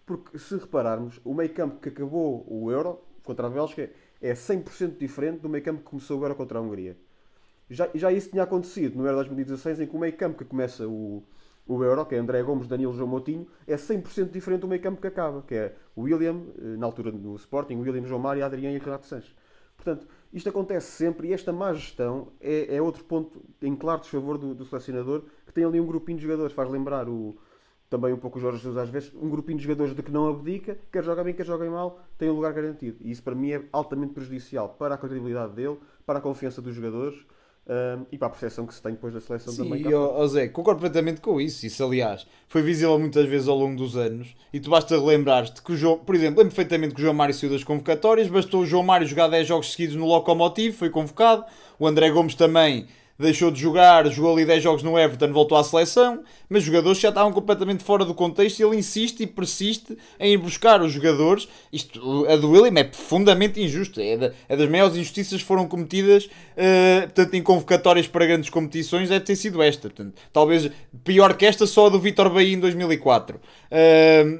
porque 0.05 0.37
se 0.37 0.55
repararmos, 0.57 1.19
o 1.23 1.33
meio 1.33 1.53
campo 1.53 1.79
que 1.79 1.89
acabou 1.89 2.45
o 2.47 2.71
Euro 2.71 2.99
contra 3.23 3.47
a 3.47 3.49
Bélgica 3.49 3.89
é 4.21 4.33
100% 4.33 4.97
diferente 4.97 5.39
do 5.39 5.49
meio 5.49 5.63
campo 5.63 5.79
que 5.79 5.85
começou 5.85 6.21
Euro 6.21 6.35
contra 6.35 6.59
a 6.59 6.61
Hungria. 6.61 6.95
Já, 7.69 7.89
já 7.95 8.11
isso 8.11 8.29
tinha 8.29 8.43
acontecido 8.43 8.97
no 8.97 9.05
Euro 9.05 9.17
2016, 9.17 9.79
em 9.79 9.87
que 9.87 9.95
o 9.95 9.99
meio 9.99 10.15
campo 10.15 10.37
que 10.37 10.45
começa 10.45 10.87
o, 10.87 11.23
o 11.65 11.83
Euro, 11.83 12.05
que 12.05 12.15
é 12.15 12.17
André 12.19 12.43
Gomes, 12.43 12.67
Danilo 12.67 12.93
João 12.93 13.07
Moutinho, 13.07 13.47
é 13.65 13.75
100% 13.75 14.29
diferente 14.29 14.61
do 14.61 14.67
meio 14.67 14.81
campo 14.81 15.01
que 15.01 15.07
acaba, 15.07 15.41
que 15.41 15.55
é 15.55 15.75
William, 15.97 16.41
eh, 16.57 16.77
na 16.77 16.85
altura 16.85 17.11
do 17.11 17.35
Sporting, 17.35 17.75
William 17.75 18.05
João 18.05 18.19
Mário, 18.19 18.45
Adriano 18.45 18.75
e 18.75 18.79
Renato 18.79 19.07
Sanches. 19.07 19.33
Portanto, 19.75 20.05
isto 20.31 20.47
acontece 20.49 20.91
sempre 20.91 21.29
e 21.29 21.33
esta 21.33 21.51
má 21.51 21.73
gestão 21.73 22.27
é, 22.39 22.75
é 22.75 22.81
outro 22.81 23.03
ponto 23.03 23.41
em 23.61 23.75
claro 23.75 24.01
desfavor 24.01 24.37
do, 24.37 24.53
do 24.53 24.65
selecionador, 24.65 25.23
que 25.45 25.53
tem 25.53 25.63
ali 25.63 25.79
um 25.79 25.85
grupinho 25.85 26.17
de 26.17 26.23
jogadores, 26.23 26.53
faz 26.53 26.69
lembrar 26.69 27.09
o, 27.09 27.37
também 27.91 28.13
um 28.13 28.17
pouco 28.17 28.39
o 28.39 28.41
Jorge 28.41 28.59
Jesus 28.59 28.77
às 28.77 28.89
vezes, 28.89 29.11
um 29.13 29.29
grupinho 29.29 29.57
de 29.57 29.65
jogadores 29.65 29.93
de 29.93 30.01
que 30.01 30.11
não 30.11 30.29
abdica, 30.29 30.77
quer 30.89 31.03
joga 31.03 31.25
bem, 31.25 31.33
quer 31.33 31.45
joga 31.45 31.69
mal, 31.69 31.99
tem 32.17 32.29
um 32.29 32.33
lugar 32.33 32.53
garantido. 32.53 32.95
E 33.01 33.11
isso 33.11 33.21
para 33.21 33.35
mim 33.35 33.51
é 33.51 33.61
altamente 33.69 34.13
prejudicial 34.13 34.69
para 34.69 34.95
a 34.95 34.97
credibilidade 34.97 35.51
dele, 35.53 35.77
para 36.05 36.19
a 36.19 36.21
confiança 36.21 36.61
dos 36.61 36.73
jogadores 36.73 37.19
hum, 37.67 38.05
e 38.09 38.17
para 38.17 38.27
a 38.27 38.29
percepção 38.29 38.65
que 38.65 38.73
se 38.73 38.81
tem 38.81 38.93
depois 38.93 39.13
da 39.13 39.19
seleção 39.19 39.53
Sim, 39.53 39.63
também. 39.63 39.93
ó, 39.93 40.21
ó 40.21 40.25
Zé, 40.25 40.47
concordo 40.47 40.79
completamente 40.79 41.19
com 41.19 41.41
isso. 41.41 41.65
Isso, 41.65 41.83
aliás, 41.83 42.25
foi 42.47 42.61
visível 42.61 42.97
muitas 42.97 43.27
vezes 43.27 43.49
ao 43.49 43.57
longo 43.57 43.75
dos 43.75 43.97
anos. 43.97 44.37
E 44.53 44.59
tu 44.61 44.69
basta 44.69 44.95
lembrar-te 44.95 45.61
que 45.61 45.73
o 45.73 45.75
João, 45.75 45.97
por 45.97 46.15
exemplo, 46.15 46.39
lembro 46.39 46.55
perfeitamente 46.55 46.95
que 46.95 47.01
o 47.01 47.03
João 47.03 47.13
Mário 47.13 47.35
saiu 47.35 47.51
das 47.51 47.65
convocatórias. 47.65 48.29
Bastou 48.29 48.61
o 48.61 48.65
João 48.65 48.83
Mário 48.83 49.05
jogar 49.05 49.27
10 49.27 49.45
jogos 49.45 49.73
seguidos 49.73 49.97
no 49.97 50.05
Locomotivo, 50.05 50.77
foi 50.77 50.89
convocado. 50.89 51.43
O 51.77 51.85
André 51.85 52.09
Gomes 52.09 52.35
também 52.35 52.87
deixou 53.19 53.51
de 53.51 53.59
jogar, 53.61 54.07
jogou 54.09 54.33
ali 54.33 54.45
10 54.45 54.63
jogos 54.63 54.83
no 54.83 54.97
Everton, 54.97 55.31
voltou 55.31 55.57
à 55.57 55.63
seleção. 55.63 56.23
Mas 56.49 56.59
os 56.63 56.65
jogadores 56.65 56.99
já 56.99 57.09
estavam 57.09 57.31
completamente 57.31 57.83
fora 57.83 58.03
do 58.03 58.13
contexto 58.13 58.59
e 58.59 58.63
ele 58.63 58.75
insiste 58.77 59.21
e 59.23 59.27
persiste 59.27 59.97
em 60.19 60.33
ir 60.33 60.37
buscar 60.37 60.81
os 60.81 60.91
jogadores. 60.91 61.47
Isto, 61.71 62.25
a 62.27 62.35
do 62.35 62.49
William 62.49 62.79
é 62.79 62.83
profundamente 62.83 63.61
injusta. 63.61 64.01
É, 64.03 64.17
da- 64.17 64.31
é 64.49 64.55
das 64.57 64.69
maiores 64.69 64.95
injustiças 64.95 65.39
que 65.41 65.47
foram 65.47 65.67
cometidas 65.67 66.29
eh, 66.57 67.01
portanto, 67.01 67.33
em 67.35 67.41
convocatórias 67.43 68.07
para 68.07 68.25
grandes 68.25 68.49
competições. 68.49 69.09
Deve 69.09 69.23
ter 69.25 69.35
sido 69.35 69.61
esta. 69.61 69.89
Portanto, 69.89 70.13
talvez 70.33 70.69
pior 71.03 71.35
que 71.37 71.45
esta, 71.45 71.65
só 71.67 71.87
a 71.87 71.89
do 71.89 71.99
Vitor 71.99 72.29
Bahia 72.29 72.53
em 72.55 72.59
2004. 72.59 73.39
Eh, 73.69 74.39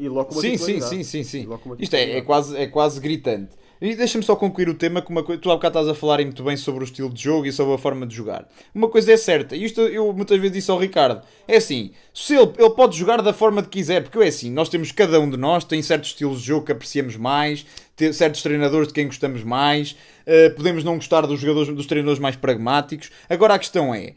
E 0.00 0.08
logo 0.08 0.30
sim, 0.40 0.56
sim, 0.56 0.80
sim, 0.88 1.02
sim, 1.02 1.24
sim. 1.24 1.46
Isto 1.82 1.94
é, 1.96 2.18
é, 2.18 2.20
quase, 2.22 2.56
é 2.56 2.66
quase 2.68 3.00
gritante. 3.00 3.50
E 3.80 3.94
deixa-me 3.94 4.24
só 4.24 4.34
concluir 4.34 4.68
o 4.68 4.74
tema 4.74 5.00
com 5.00 5.12
uma 5.12 5.22
coisa. 5.22 5.40
Tu 5.40 5.50
há 5.50 5.54
bocado 5.54 5.78
estás 5.78 5.88
a 5.88 5.98
falar 5.98 6.18
muito 6.18 6.42
bem 6.42 6.56
sobre 6.56 6.82
o 6.82 6.84
estilo 6.84 7.12
de 7.12 7.22
jogo 7.22 7.46
e 7.46 7.52
sobre 7.52 7.74
a 7.74 7.78
forma 7.78 8.06
de 8.06 8.14
jogar. 8.14 8.48
Uma 8.74 8.88
coisa 8.88 9.12
é 9.12 9.16
certa, 9.16 9.54
e 9.54 9.64
isto 9.64 9.80
eu 9.82 10.12
muitas 10.12 10.38
vezes 10.38 10.52
disse 10.52 10.70
ao 10.70 10.78
Ricardo: 10.78 11.22
é 11.46 11.56
assim, 11.56 11.92
se 12.12 12.34
ele, 12.34 12.52
ele 12.58 12.70
pode 12.70 12.98
jogar 12.98 13.22
da 13.22 13.32
forma 13.32 13.62
que 13.62 13.68
quiser, 13.68 14.02
porque 14.02 14.18
é 14.18 14.26
assim, 14.26 14.50
nós 14.50 14.68
temos, 14.68 14.90
cada 14.90 15.20
um 15.20 15.30
de 15.30 15.36
nós 15.36 15.64
tem 15.64 15.80
certos 15.80 16.10
estilos 16.10 16.40
de 16.40 16.46
jogo 16.48 16.66
que 16.66 16.72
apreciamos 16.72 17.16
mais, 17.16 17.64
certos 18.12 18.42
treinadores 18.42 18.88
de 18.88 18.94
quem 18.94 19.06
gostamos 19.06 19.44
mais, 19.44 19.96
eh, 20.26 20.50
podemos 20.50 20.82
não 20.82 20.96
gostar 20.96 21.22
dos 21.22 21.40
jogadores, 21.40 21.74
dos 21.74 21.86
treinadores 21.86 22.18
mais 22.18 22.34
pragmáticos. 22.34 23.10
Agora 23.28 23.54
a 23.54 23.58
questão 23.58 23.94
é: 23.94 24.14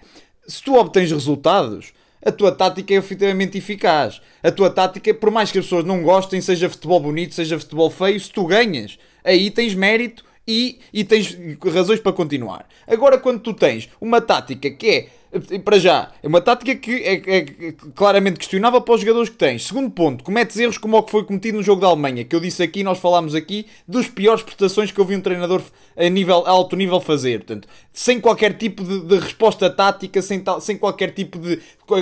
se 0.47 0.63
tu 0.63 0.76
obtens 0.76 1.12
resultados, 1.12 1.93
a 2.24 2.32
tua 2.32 2.52
tática 2.52 2.93
é 2.93 2.97
efetivamente 2.97 3.58
eficaz. 3.58 4.21
A 4.43 4.52
tua 4.52 4.69
tática, 4.69 5.13
por 5.13 5.32
mais 5.32 5.52
que 5.52 5.58
as 5.58 5.65
pessoas 5.65 5.86
não 5.86 6.04
gostem, 6.04 6.39
seja 6.39 6.69
futebol 6.69 7.00
bonito, 7.00 7.34
seja 7.34 7.60
futebol 7.60 7.89
feio, 7.89 8.19
se 8.19 8.32
tu 8.32 8.45
ganhas, 8.45 8.97
aí 9.24 9.52
tens 9.52 9.74
mérito 9.74 10.24
e, 10.48 10.80
e 10.94 11.04
tens 11.04 11.38
razões 11.74 12.00
para 12.00 12.14
continuar. 12.14 12.68
Agora, 12.88 13.18
quando 13.18 13.40
tu 13.40 13.54
tens 13.54 13.90
uma 14.00 14.20
tática 14.20 14.70
que 14.70 14.88
é, 14.90 15.60
para 15.60 15.80
já, 15.80 16.12
é 16.22 16.28
uma 16.28 16.42
tática 16.42 16.76
que 16.76 16.92
é, 17.04 17.14
é 17.14 17.46
claramente 17.96 18.38
questionável 18.38 18.82
para 18.82 18.96
os 18.96 19.00
jogadores 19.00 19.30
que 19.30 19.38
tens. 19.38 19.66
Segundo 19.66 19.90
ponto, 19.90 20.26
cometes 20.26 20.58
erros 20.58 20.78
como 20.78 20.98
o 20.98 21.04
que 21.04 21.12
foi 21.12 21.24
cometido 21.24 21.58
no 21.58 21.64
jogo 21.64 21.80
da 21.80 21.88
Alemanha, 21.88 22.26
que 22.26 22.36
eu 22.36 22.40
disse 22.42 22.62
aqui, 22.62 22.84
nós 22.84 23.00
falámos 23.00 23.34
aqui, 23.34 23.66
dos 23.88 24.10
piores 24.10 24.44
prestações 24.44 24.92
que 24.92 25.00
eu 25.00 25.06
vi 25.06 25.16
um 25.16 25.22
treinador 25.22 25.62
a, 25.96 26.10
nível, 26.10 26.44
a 26.46 26.50
alto 26.50 26.76
nível 26.76 27.00
fazer. 27.00 27.40
Portanto, 27.46 27.68
sem 27.94 28.20
qualquer 28.20 28.58
tipo 28.58 28.84
de, 28.84 29.06
de 29.06 29.20
resposta 29.20 29.70
tática, 29.70 30.22
sem, 30.22 30.42
tal, 30.42 30.60
sem 30.60 30.78
qualquer 30.78 31.12
tipo 31.14 31.40
de. 31.40 31.60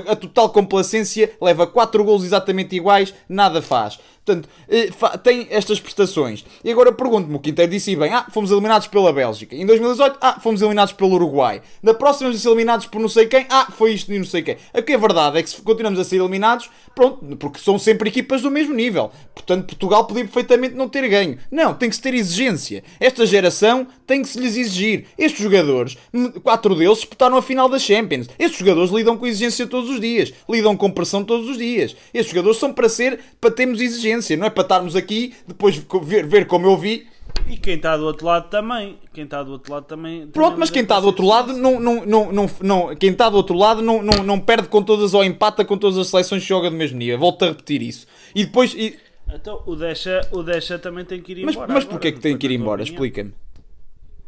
a 0.07 0.15
total 0.15 0.49
complacência, 0.49 1.31
leva 1.39 1.67
4 1.67 2.03
golos 2.03 2.23
exatamente 2.23 2.75
iguais, 2.75 3.13
nada 3.27 3.61
faz. 3.61 3.99
Portanto, 4.29 4.47
eh, 4.69 4.89
tem 5.23 5.47
estas 5.49 5.79
prestações. 5.79 6.45
E 6.63 6.71
agora 6.71 6.91
pergunto-me, 6.91 7.35
o 7.35 7.39
Quinteiro 7.39 7.71
disse 7.71 7.95
bem, 7.95 8.13
ah, 8.13 8.27
fomos 8.31 8.51
eliminados 8.51 8.87
pela 8.87 9.11
Bélgica. 9.11 9.55
Em 9.55 9.65
2018, 9.65 10.17
ah, 10.21 10.39
fomos 10.39 10.61
eliminados 10.61 10.93
pelo 10.93 11.15
Uruguai. 11.15 11.63
Na 11.81 11.95
próxima, 11.95 12.29
vamos 12.29 12.41
ser 12.43 12.49
eliminados 12.49 12.85
por 12.85 13.01
não 13.01 13.09
sei 13.09 13.25
quem, 13.25 13.47
ah, 13.49 13.71
foi 13.71 13.93
isto 13.93 14.13
e 14.13 14.19
não 14.19 14.25
sei 14.25 14.43
quem. 14.43 14.57
A 14.71 14.83
que 14.83 14.93
é 14.93 14.97
verdade 14.97 15.39
é 15.39 15.43
que 15.43 15.49
se 15.49 15.59
continuamos 15.63 15.99
a 15.99 16.03
ser 16.03 16.17
eliminados, 16.17 16.69
pronto, 16.93 17.25
porque 17.37 17.59
são 17.59 17.79
sempre 17.79 18.09
equipas 18.09 18.43
do 18.43 18.51
mesmo 18.51 18.73
nível. 18.73 19.11
Portanto, 19.33 19.65
Portugal 19.65 20.05
podia 20.05 20.25
perfeitamente 20.25 20.75
não 20.75 20.87
ter 20.87 21.07
ganho. 21.09 21.39
Não, 21.49 21.73
tem 21.73 21.89
que 21.89 21.95
se 21.95 22.01
ter 22.01 22.13
exigência. 22.13 22.83
Esta 22.99 23.25
geração 23.25 23.87
tem 24.09 24.21
que 24.23 24.27
se 24.27 24.39
lhes 24.39 24.57
exigir. 24.57 25.05
Estes 25.17 25.41
jogadores, 25.41 25.97
m- 26.11 26.31
quatro 26.31 26.75
deles 26.75 26.97
disputaram 26.97 27.37
a 27.37 27.41
final 27.41 27.69
da 27.69 27.79
Champions. 27.79 28.27
Estes 28.37 28.59
jogadores 28.59 28.91
lidam 28.91 29.15
com 29.15 29.25
exigência 29.27 29.65
todos 29.67 29.89
os 29.89 30.01
dias. 30.01 30.33
Lidam 30.49 30.75
com 30.75 30.89
pressão 30.91 31.23
todos 31.23 31.47
os 31.47 31.57
dias. 31.57 31.95
Estes 32.13 32.33
jogadores 32.33 32.57
são 32.59 32.73
para 32.73 32.89
ser, 32.89 33.19
para 33.39 33.51
termos 33.51 33.79
exigência. 33.79 34.35
Não 34.35 34.47
é 34.47 34.49
para 34.49 34.63
estarmos 34.63 34.95
aqui, 34.95 35.33
depois 35.47 35.81
ver, 36.03 36.25
ver 36.25 36.47
como 36.47 36.65
eu 36.67 36.75
vi. 36.75 37.07
E 37.47 37.55
quem 37.57 37.75
está 37.75 37.95
do 37.95 38.03
outro 38.05 38.25
lado 38.25 38.49
também. 38.49 38.97
Quem 39.13 39.23
está 39.23 39.43
do 39.43 39.51
outro 39.51 39.71
lado 39.71 39.85
também. 39.85 40.27
Pronto, 40.27 40.57
mas 40.59 40.69
quem 40.69 40.81
está 40.81 40.99
do 40.99 41.05
outro 41.05 41.25
lado 41.25 41.53
não, 41.55 41.79
não, 41.79 42.05
não, 42.05 42.31
não, 42.31 42.49
não, 42.61 42.95
quem 42.95 43.11
está 43.11 43.29
do 43.29 43.37
outro 43.37 43.55
lado 43.55 43.81
não, 43.81 44.01
não, 44.01 44.23
não 44.23 44.39
perde 44.39 44.67
com 44.67 44.81
todas 44.83 45.13
ou 45.13 45.23
empata 45.23 45.63
com 45.63 45.77
todas 45.77 45.97
as 45.97 46.07
seleções 46.07 46.41
que 46.43 46.49
joga 46.49 46.69
do 46.69 46.75
mesmo 46.75 46.97
nível. 46.97 47.19
Volto 47.19 47.43
a 47.45 47.49
repetir 47.49 47.81
isso. 47.83 48.07
E 48.35 48.45
depois. 48.45 48.73
e- 48.73 48.97
Então 49.33 49.61
o 49.67 49.75
Deixa, 49.75 50.21
o 50.31 50.41
Deixa 50.43 50.79
também 50.79 51.05
tem 51.05 51.21
que 51.21 51.31
ir 51.33 51.45
mas 51.45 51.53
embora. 51.55 51.71
mas 51.71 51.83
agora, 51.83 51.91
porquê 51.99 52.11
que 52.11 52.19
tem 52.19 52.35
que 52.37 52.47
ir 52.47 52.51
embora? 52.51 52.81
Explica-me. 52.81 53.31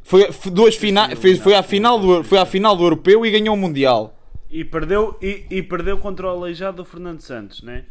Foi, 0.03 0.23
f- 0.23 0.49
duas 0.49 0.75
fina, 0.75 1.15
fez, 1.15 1.39
foi, 1.39 1.53
à 1.55 1.63
final 1.63 1.99
do, 1.99 2.23
foi 2.23 2.37
à 2.37 2.45
final 2.45 2.75
do 2.75 2.83
Europeu 2.83 3.25
e 3.25 3.31
ganhou 3.31 3.55
o 3.55 3.57
Mundial. 3.57 4.17
E 4.49 4.63
perdeu, 4.65 5.15
e, 5.21 5.45
e 5.49 5.61
perdeu 5.63 5.97
contra 5.97 6.27
o 6.27 6.29
aleijado 6.29 6.77
do 6.77 6.85
Fernando 6.85 7.21
Santos, 7.21 7.61
né? 7.61 7.85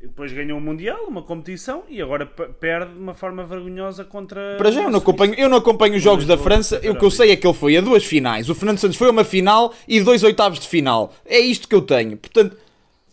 E 0.00 0.06
depois 0.06 0.32
ganhou 0.32 0.58
o 0.58 0.60
Mundial, 0.60 1.04
uma 1.08 1.22
competição, 1.22 1.82
e 1.88 2.00
agora 2.00 2.24
pe- 2.26 2.48
perde 2.60 2.92
de 2.92 2.98
uma 2.98 3.14
forma 3.14 3.44
vergonhosa 3.44 4.04
contra. 4.04 4.54
Para 4.58 4.70
já 4.70 4.82
eu 4.82 4.90
não 4.90 4.98
acompanho, 4.98 5.34
eu 5.34 5.48
não 5.48 5.58
acompanho 5.58 5.96
os 5.96 6.02
jogos 6.02 6.26
da 6.26 6.36
França. 6.38 6.76
O 6.90 6.94
que 6.94 7.04
eu 7.04 7.10
sei 7.10 7.30
é 7.32 7.36
que 7.36 7.46
ele 7.46 7.54
foi 7.54 7.76
a 7.76 7.80
duas 7.80 8.04
finais. 8.04 8.48
O 8.50 8.54
Fernando 8.54 8.78
Santos 8.78 8.96
foi 8.96 9.08
a 9.08 9.10
uma 9.10 9.24
final 9.24 9.72
e 9.88 10.00
dois 10.00 10.22
oitavos 10.22 10.58
de 10.58 10.68
final. 10.68 11.12
É 11.24 11.38
isto 11.38 11.66
que 11.68 11.74
eu 11.74 11.80
tenho. 11.82 12.16
Portanto, 12.18 12.56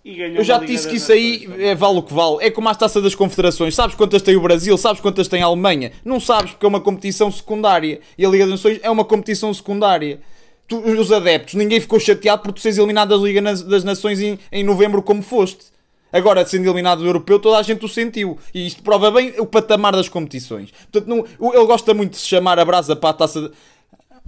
Eu 0.04 0.44
já 0.44 0.60
te 0.60 0.66
disse 0.66 0.88
que 0.88 0.96
isso 0.96 1.12
aí 1.12 1.40
também. 1.48 1.68
é, 1.68 1.76
vale 1.76 2.00
o 2.00 2.04
que 2.04 2.14
vale. 2.14 2.38
É 2.42 2.50
como 2.50 2.68
a 2.70 2.74
taça 2.76 3.00
das 3.02 3.14
confederações. 3.14 3.76
Sabes 3.76 3.96
quantas 3.96 4.22
tem 4.22 4.36
o 4.36 4.42
Brasil? 4.42 4.76
Sabes 4.78 5.00
quantas 5.02 5.28
tem 5.28 5.44
a 5.44 5.46
Alemanha? 5.46 5.92
Não 6.04 6.20
sabes 6.20 6.52
porque 6.52 6.66
é 6.66 6.70
uma 6.70 6.82
competição 6.82 7.32
secundária. 7.32 8.00
E 8.18 8.26
a 8.26 8.30
Liga 8.30 8.46
das 8.46 8.52
Nações 8.54 8.80
é 8.82 8.90
uma 8.90 9.06
competição 9.06 9.54
secundária. 9.54 10.20
Tu- 10.68 10.80
os 10.80 11.12
adeptos, 11.12 11.54
ninguém 11.54 11.80
ficou 11.80 12.00
chateado 12.00 12.42
por 12.42 12.52
tu 12.52 12.62
seres 12.62 12.78
eliminado 12.78 13.10
da 13.10 13.18
Liga 13.18 13.42
das 13.42 13.84
Nações 13.84 14.20
em, 14.22 14.40
em 14.52 14.64
novembro 14.64 15.02
como 15.04 15.22
foste. 15.22 15.66
Agora, 16.14 16.46
sendo 16.46 16.66
eliminado 16.66 17.00
do 17.00 17.06
europeu, 17.06 17.40
toda 17.40 17.58
a 17.58 17.62
gente 17.62 17.86
o 17.86 17.88
sentiu. 17.88 18.38
E 18.54 18.68
isto 18.68 18.84
prova 18.84 19.10
bem 19.12 19.34
o 19.38 19.46
patamar 19.46 19.94
das 19.94 20.10
competições. 20.10 20.70
Portanto, 20.92 21.08
não, 21.08 21.54
ele 21.54 21.66
gosta 21.66 21.94
muito 21.94 22.12
de 22.12 22.18
se 22.18 22.28
chamar 22.28 22.60
a 22.60 22.66
brasa 22.66 22.96
para 22.98 23.12
a 23.12 23.14
taça. 23.14 23.50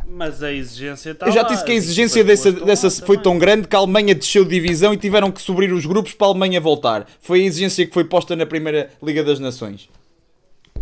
Mas 0.05 0.43
a 0.43 0.51
exigência 0.51 1.11
está 1.11 1.25
Eu 1.27 1.31
já 1.31 1.43
disse 1.43 1.63
que 1.65 1.71
a 1.71 1.75
exigência 1.75 2.23
dessa, 2.23 2.51
dessa 2.51 2.87
lá 2.87 2.91
foi 3.07 3.17
também. 3.17 3.23
tão 3.23 3.37
grande 3.39 3.67
que 3.67 3.75
a 3.75 3.79
Alemanha 3.79 4.13
desceu 4.13 4.43
de 4.43 4.51
divisão 4.51 4.93
e 4.93 4.97
tiveram 4.97 5.31
que 5.31 5.41
subir 5.41 5.71
os 5.73 5.85
grupos 5.85 6.13
para 6.13 6.27
a 6.27 6.29
Alemanha 6.29 6.59
voltar. 6.61 7.07
Foi 7.19 7.41
a 7.41 7.43
exigência 7.45 7.85
que 7.87 7.93
foi 7.93 8.03
posta 8.03 8.35
na 8.35 8.45
primeira 8.45 8.89
Liga 9.01 9.23
das 9.23 9.39
Nações. 9.39 9.89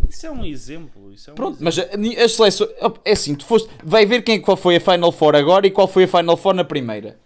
Isso 0.09 0.25
é 0.25 0.31
um 0.31 0.43
exemplo. 0.43 1.11
Isso 1.13 1.29
é 1.29 1.33
um 1.33 1.35
Pronto, 1.35 1.61
exemplo. 1.63 1.65
mas 1.95 2.19
a- 2.19 2.23
as 2.25 2.31
seleções. 2.33 2.69
É 3.05 3.11
assim, 3.13 3.35
tu 3.35 3.45
foste. 3.45 3.69
Vai 3.83 4.05
ver 4.05 4.21
quem, 4.23 4.41
qual 4.41 4.57
foi 4.57 4.75
a 4.75 4.79
Final 4.81 5.11
Four 5.11 5.35
agora 5.35 5.65
e 5.65 5.71
qual 5.71 5.87
foi 5.87 6.03
a 6.03 6.07
Final 6.07 6.35
Four 6.35 6.53
na 6.53 6.63
primeira. 6.63 7.17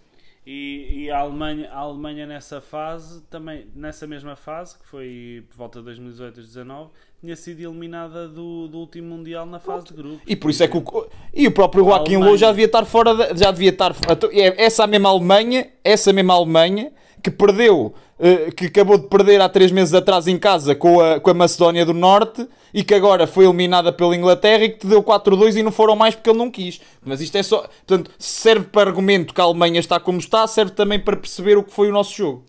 E, 0.45 1.05
e 1.05 1.11
a, 1.11 1.17
Alemanha, 1.19 1.69
a 1.71 1.79
Alemanha 1.79 2.27
nessa 2.27 2.61
fase, 2.61 3.23
também 3.31 3.65
nessa 3.75 4.05
mesma 4.05 4.35
fase, 4.35 4.77
que 4.77 4.85
foi 4.85 5.43
por 5.49 5.57
volta 5.57 5.79
de 5.79 5.85
2018 5.85 6.33
e 6.33 6.35
2019, 6.35 6.89
tinha 7.19 7.35
sido 7.35 7.61
eliminada 7.61 8.27
do, 8.27 8.67
do 8.67 8.77
último 8.77 9.15
Mundial 9.15 9.47
na 9.47 9.59
fase 9.59 9.85
de 9.85 9.93
grupos. 9.93 10.21
E 10.27 10.35
por 10.35 10.51
isso 10.51 10.63
é 10.63 10.67
que 10.67 10.77
o, 10.77 11.07
e 11.33 11.47
o 11.47 11.51
próprio 11.51 11.83
Joaquim. 11.83 12.17
Low 12.17 12.37
já 12.37 12.51
devia 12.51 12.65
estar 12.65 12.85
fora 12.85 13.15
da, 13.15 13.33
já 13.33 13.49
devia 13.49 13.71
estar 13.71 13.95
então, 14.07 14.29
é 14.31 14.63
essa 14.63 14.85
mesma 14.85 15.09
Alemanha 15.09 15.67
essa 15.83 16.13
mesma 16.13 16.35
Alemanha 16.35 16.91
que 17.23 17.31
perdeu 17.31 17.95
eh, 18.19 18.51
que 18.51 18.65
acabou 18.65 18.99
de 18.99 19.07
perder 19.07 19.41
há 19.41 19.49
três 19.49 19.71
meses 19.71 19.95
atrás 19.95 20.27
em 20.27 20.37
casa 20.37 20.75
com 20.75 21.01
a, 21.01 21.19
com 21.19 21.29
a 21.31 21.33
Macedónia 21.33 21.83
do 21.83 21.93
Norte 21.93 22.47
e 22.75 22.83
que 22.83 22.93
agora 22.93 23.25
foi 23.25 23.45
eliminada 23.45 23.91
pela 23.93 24.15
Inglaterra 24.15 24.65
e 24.65 24.69
que 24.69 24.79
te 24.79 24.87
deu 24.87 25.01
4-2 25.01 25.55
e 25.55 25.63
não 25.63 25.71
foram 25.71 25.95
mais 25.95 26.13
porque 26.13 26.29
ele 26.29 26.37
não 26.37 26.51
quis 26.51 26.81
mas 27.03 27.21
isto 27.21 27.37
é 27.37 27.41
só 27.41 27.61
portanto 27.61 28.11
se 28.19 28.41
serve 28.41 28.65
para 28.65 28.89
argumento 28.89 29.33
que 29.33 29.39
a 29.41 29.45
Alemanha 29.45 29.79
está 29.79 29.99
como 29.99 30.19
está 30.19 30.45
serve 30.45 30.73
também 30.73 30.99
para 30.99 31.15
perceber 31.15 31.57
o 31.57 31.63
que 31.63 31.71
foi 31.71 31.89
o 31.89 31.93
nosso 31.93 32.13
jogo 32.15 32.43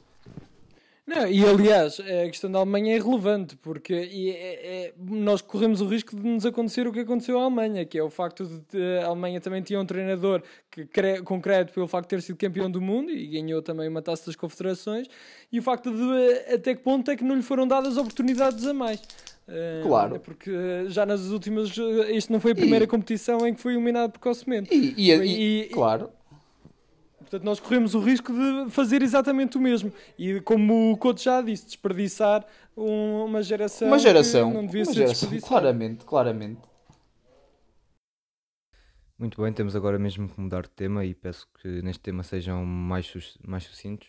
Não, 1.07 1.25
e 1.29 1.47
aliás, 1.47 2.01
a 2.01 2.27
questão 2.27 2.51
da 2.51 2.59
Alemanha 2.59 2.97
é 2.97 2.99
relevante, 2.99 3.55
porque 3.63 3.95
é- 3.95 4.87
é- 4.89 4.95
nós 4.99 5.41
corremos 5.41 5.81
o 5.81 5.87
risco 5.87 6.17
de 6.17 6.27
nos 6.27 6.45
acontecer 6.45 6.85
o 6.89 6.93
que 6.93 6.99
aconteceu 6.99 7.39
à 7.39 7.43
Alemanha, 7.45 7.85
que 7.85 7.97
é 7.97 8.03
o 8.03 8.11
facto 8.11 8.45
de 8.45 8.99
a 9.05 9.07
Alemanha 9.07 9.41
também 9.41 9.63
tinha 9.63 9.79
um 9.81 9.87
treinador 9.87 10.43
que 10.69 10.85
crédito 10.85 11.73
pelo 11.73 11.87
facto 11.87 12.09
de 12.09 12.17
ter 12.17 12.23
sido 12.23 12.37
campeão 12.37 12.69
do 12.69 12.81
mundo 12.81 13.13
e 13.13 13.25
ganhou 13.29 13.63
também 13.63 13.89
uma 13.89 14.03
taça 14.03 14.27
das 14.27 14.35
confederações, 14.35 15.07
e 15.53 15.61
o 15.61 15.63
facto 15.63 15.93
de 15.93 16.53
até 16.53 16.75
que 16.75 16.83
ponto 16.83 17.09
é 17.09 17.15
que 17.15 17.23
não 17.23 17.37
lhe 17.37 17.43
foram 17.43 17.69
dadas 17.69 17.97
oportunidades 17.97 18.67
a 18.67 18.75
mais. 18.75 19.01
Eh, 19.49 19.81
Claro. 19.85 20.19
Porque 20.21 20.51
eh, 20.51 20.85
já 20.89 21.07
nas 21.07 21.27
últimas. 21.27 21.77
eh, 21.79 22.13
Isto 22.17 22.33
não 22.33 22.41
foi 22.41 22.53
a 22.53 22.55
primeira 22.55 22.87
competição 22.87 23.47
em 23.47 23.55
que 23.55 23.61
foi 23.61 23.75
eliminado 23.75 24.11
precocemente. 24.13 24.75
e, 24.75 24.95
e, 24.97 25.13
e- 25.13 25.61
E- 25.63 25.69
claro 25.69 26.11
Portanto, 27.19 27.43
nós 27.43 27.59
corremos 27.59 27.93
o 27.95 27.99
risco 28.01 28.33
de 28.33 28.71
fazer 28.71 29.03
exatamente 29.03 29.57
o 29.57 29.61
mesmo. 29.61 29.93
E 30.17 30.41
como 30.43 30.93
o 30.93 30.97
Couto 30.97 31.21
já 31.21 31.43
disse, 31.43 31.67
desperdiçar 31.67 32.47
um- 32.77 33.25
uma 33.25 33.43
geração. 33.43 33.89
uma 33.89 33.99
geração, 33.99 34.51
que 34.51 34.57
não 34.57 34.65
devia 34.67 34.83
uma 34.85 34.93
ser 34.93 34.99
geração 35.09 35.41
claramente 35.41 36.05
claramente 36.05 36.61
Muito 39.19 39.41
bem, 39.43 39.53
temos 39.53 39.75
agora 39.75 39.99
mesmo 39.99 40.29
que 40.29 40.39
mudar 40.41 40.63
de 40.63 40.71
tema 40.71 41.05
e 41.05 41.15
peço 41.15 41.49
que 41.61 41.81
neste 41.83 42.01
tema 42.03 42.23
sejam 42.23 42.65
mais, 42.65 43.13
mais 43.45 43.65
sucintos. 43.65 44.09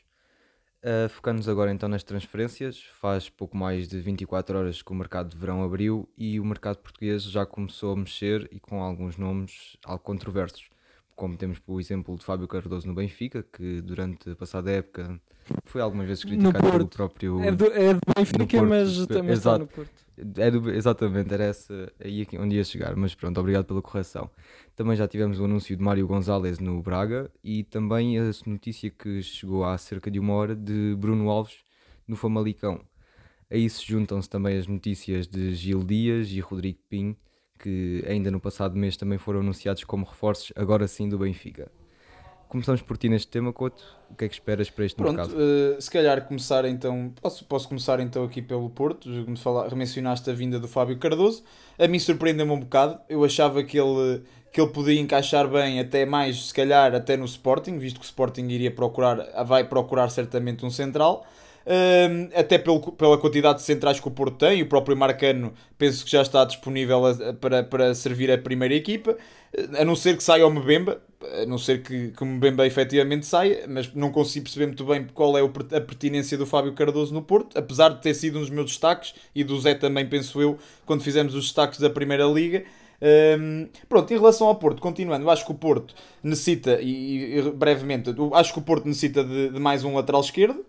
Uh, 0.87 1.09
Focando-nos 1.09 1.49
agora 1.49 1.69
então 1.69 1.89
nas 1.89 2.01
transferências, 2.01 2.81
faz 3.01 3.29
pouco 3.29 3.57
mais 3.57 3.89
de 3.89 3.99
24 3.99 4.57
horas 4.57 4.81
que 4.81 4.89
o 4.89 4.95
mercado 4.95 5.27
de 5.27 5.35
verão 5.35 5.61
abriu 5.61 6.07
e 6.17 6.39
o 6.39 6.45
mercado 6.45 6.77
português 6.77 7.23
já 7.23 7.45
começou 7.45 7.91
a 7.91 7.95
mexer 7.97 8.47
e 8.53 8.57
com 8.57 8.81
alguns 8.81 9.17
nomes 9.17 9.75
algo 9.83 10.01
controversos. 10.01 10.69
Como 11.17 11.35
temos 11.35 11.57
por 11.57 11.79
exemplo 11.79 12.15
de 12.15 12.23
Fábio 12.23 12.47
Cardoso 12.47 12.87
no 12.87 12.93
Benfica, 12.93 13.41
que 13.41 13.81
durante 13.81 14.29
a 14.29 14.35
passada 14.35 14.71
época 14.71 15.19
foi 15.65 15.81
algumas 15.81 16.07
vezes 16.07 16.23
criticado 16.23 16.71
pelo 16.71 16.87
próprio. 16.87 17.41
É 17.41 17.51
do, 17.51 17.65
é 17.65 17.93
do 17.95 17.99
Benfica, 18.15 18.61
mas 18.61 19.07
também 19.07 19.31
exato. 19.31 19.61
no 19.61 19.67
Porto. 19.67 19.91
É 20.35 20.51
do- 20.51 20.69
exatamente, 20.71 21.33
era 21.33 21.45
essa 21.45 21.91
aí 21.99 22.21
aqui 22.21 22.37
onde 22.37 22.55
ia 22.55 22.63
chegar, 22.63 22.95
mas 22.95 23.15
pronto, 23.15 23.39
obrigado 23.39 23.65
pela 23.65 23.81
correção. 23.81 24.29
Também 24.75 24.95
já 24.95 25.07
tivemos 25.07 25.39
o 25.39 25.45
anúncio 25.45 25.75
de 25.75 25.81
Mário 25.83 26.05
Gonzalez 26.05 26.59
no 26.59 26.79
Braga 26.83 27.31
e 27.43 27.63
também 27.63 28.19
a 28.19 28.29
notícia 28.45 28.91
que 28.91 29.23
chegou 29.23 29.65
há 29.65 29.75
cerca 29.75 30.11
de 30.11 30.19
uma 30.19 30.33
hora 30.33 30.55
de 30.55 30.95
Bruno 30.99 31.29
Alves 31.31 31.57
no 32.07 32.15
Famalicão. 32.15 32.79
A 33.49 33.57
isso 33.57 33.83
juntam-se 33.83 34.29
também 34.29 34.55
as 34.55 34.67
notícias 34.67 35.25
de 35.27 35.55
Gil 35.55 35.83
Dias 35.83 36.29
e 36.29 36.39
Rodrigo 36.41 36.77
Pinho, 36.87 37.15
que 37.57 38.03
ainda 38.07 38.29
no 38.31 38.39
passado 38.39 38.75
mês 38.75 38.95
também 38.97 39.17
foram 39.17 39.39
anunciados 39.39 39.83
como 39.83 40.05
reforços, 40.05 40.51
agora 40.55 40.87
sim 40.87 41.09
do 41.09 41.17
Benfica. 41.17 41.69
Começamos 42.49 42.81
por 42.81 42.95
ti 42.97 43.09
neste 43.09 43.27
tema, 43.27 43.51
Couto. 43.51 43.83
O 44.09 44.15
que 44.15 44.23
é 44.23 44.27
que 44.29 44.33
esperas 44.35 44.69
para 44.69 44.85
este 44.85 44.95
Pronto, 44.95 45.17
mercado? 45.17 45.35
eh, 45.37 45.81
se 45.81 45.91
calhar 45.91 46.25
começar 46.25 46.63
então. 46.63 47.11
Posso, 47.21 47.43
posso 47.43 47.67
começar 47.67 47.99
então 47.99 48.23
aqui 48.23 48.41
pelo 48.41 48.69
Porto, 48.69 49.09
como 49.25 49.37
falar, 49.37 49.75
mencionaste 49.75 50.29
a 50.29 50.33
vinda 50.33 50.57
do 50.57 50.65
Fábio 50.67 50.97
Cardoso. 50.97 51.43
A 51.77 51.87
mim 51.89 51.99
surpreendeu-me 51.99 52.53
um 52.53 52.59
bocado. 52.61 53.01
Eu 53.09 53.25
achava 53.25 53.61
que 53.63 53.77
ele, 53.77 54.23
que 54.49 54.61
ele 54.61 54.71
podia 54.71 54.97
encaixar 54.97 55.45
bem, 55.49 55.77
até 55.81 56.05
mais, 56.05 56.47
se 56.47 56.53
calhar, 56.53 56.95
até 56.95 57.17
no 57.17 57.25
Sporting, 57.25 57.77
visto 57.79 57.99
que 57.99 58.05
o 58.05 58.07
Sporting 58.07 58.47
iria 58.47 58.71
procurar, 58.71 59.17
vai 59.43 59.65
procurar 59.65 60.07
certamente 60.09 60.65
um 60.65 60.69
central. 60.69 61.25
Até 62.33 62.57
pela 62.57 63.17
quantidade 63.17 63.59
de 63.59 63.65
centrais 63.65 63.99
que 63.99 64.07
o 64.07 64.11
Porto 64.11 64.37
tem, 64.37 64.61
o 64.61 64.69
próprio 64.69 64.95
Marcano 64.95 65.53
penso 65.77 66.05
que 66.05 66.11
já 66.11 66.21
está 66.21 66.45
disponível 66.45 67.01
para, 67.41 67.61
para 67.63 67.93
servir 67.93 68.31
a 68.31 68.37
primeira 68.37 68.73
equipa, 68.73 69.17
a 69.77 69.83
não 69.83 69.95
ser 69.95 70.15
que 70.15 70.23
saia 70.23 70.47
o 70.47 70.49
Mbemba, 70.49 71.01
a 71.41 71.45
não 71.45 71.57
ser 71.57 71.83
que, 71.83 72.11
que 72.11 72.23
o 72.23 72.25
Mbemba 72.25 72.65
efetivamente 72.65 73.25
saia, 73.25 73.65
mas 73.67 73.93
não 73.93 74.11
consigo 74.11 74.45
perceber 74.45 74.67
muito 74.67 74.85
bem 74.85 75.07
qual 75.13 75.37
é 75.37 75.41
a 75.41 75.81
pertinência 75.81 76.37
do 76.37 76.45
Fábio 76.45 76.73
Cardoso 76.73 77.13
no 77.13 77.21
Porto, 77.21 77.57
apesar 77.57 77.89
de 77.89 78.01
ter 78.01 78.13
sido 78.13 78.37
um 78.37 78.41
dos 78.41 78.49
meus 78.49 78.67
destaques, 78.67 79.13
e 79.35 79.43
do 79.43 79.59
Zé 79.59 79.73
também, 79.73 80.07
penso 80.07 80.41
eu, 80.41 80.57
quando 80.85 81.03
fizemos 81.03 81.35
os 81.35 81.45
destaques 81.45 81.79
da 81.79 81.89
Primeira 81.89 82.25
Liga. 82.25 82.63
Hum, 83.39 83.67
pronto, 83.89 84.11
em 84.13 84.17
relação 84.17 84.47
ao 84.47 84.55
Porto, 84.55 84.81
continuando, 84.81 85.25
eu 85.25 85.29
acho 85.29 85.45
que 85.45 85.51
o 85.51 85.55
Porto 85.55 85.93
necessita, 86.23 86.79
e, 86.81 87.39
e 87.39 87.51
brevemente, 87.51 88.15
acho 88.33 88.53
que 88.53 88.59
o 88.59 88.61
Porto 88.61 88.87
necessita 88.87 89.23
de, 89.23 89.49
de 89.49 89.59
mais 89.59 89.83
um 89.83 89.95
lateral 89.95 90.21
esquerdo. 90.21 90.65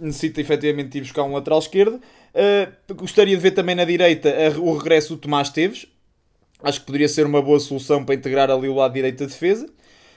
Necessita 0.00 0.40
efetivamente 0.40 0.98
ir 0.98 1.02
buscar 1.02 1.22
um 1.24 1.32
lateral 1.32 1.58
esquerdo. 1.58 2.00
Uh, 2.34 2.94
gostaria 2.94 3.36
de 3.36 3.42
ver 3.42 3.50
também 3.52 3.74
na 3.74 3.84
direita 3.84 4.32
o 4.58 4.74
regresso 4.76 5.14
do 5.14 5.20
Tomás 5.20 5.50
Teves. 5.50 5.86
Acho 6.62 6.80
que 6.80 6.86
poderia 6.86 7.08
ser 7.08 7.26
uma 7.26 7.42
boa 7.42 7.58
solução 7.58 8.04
para 8.04 8.14
integrar 8.14 8.50
ali 8.50 8.68
o 8.68 8.74
lado 8.74 8.94
direito 8.94 9.18
da 9.20 9.26
defesa. 9.26 9.68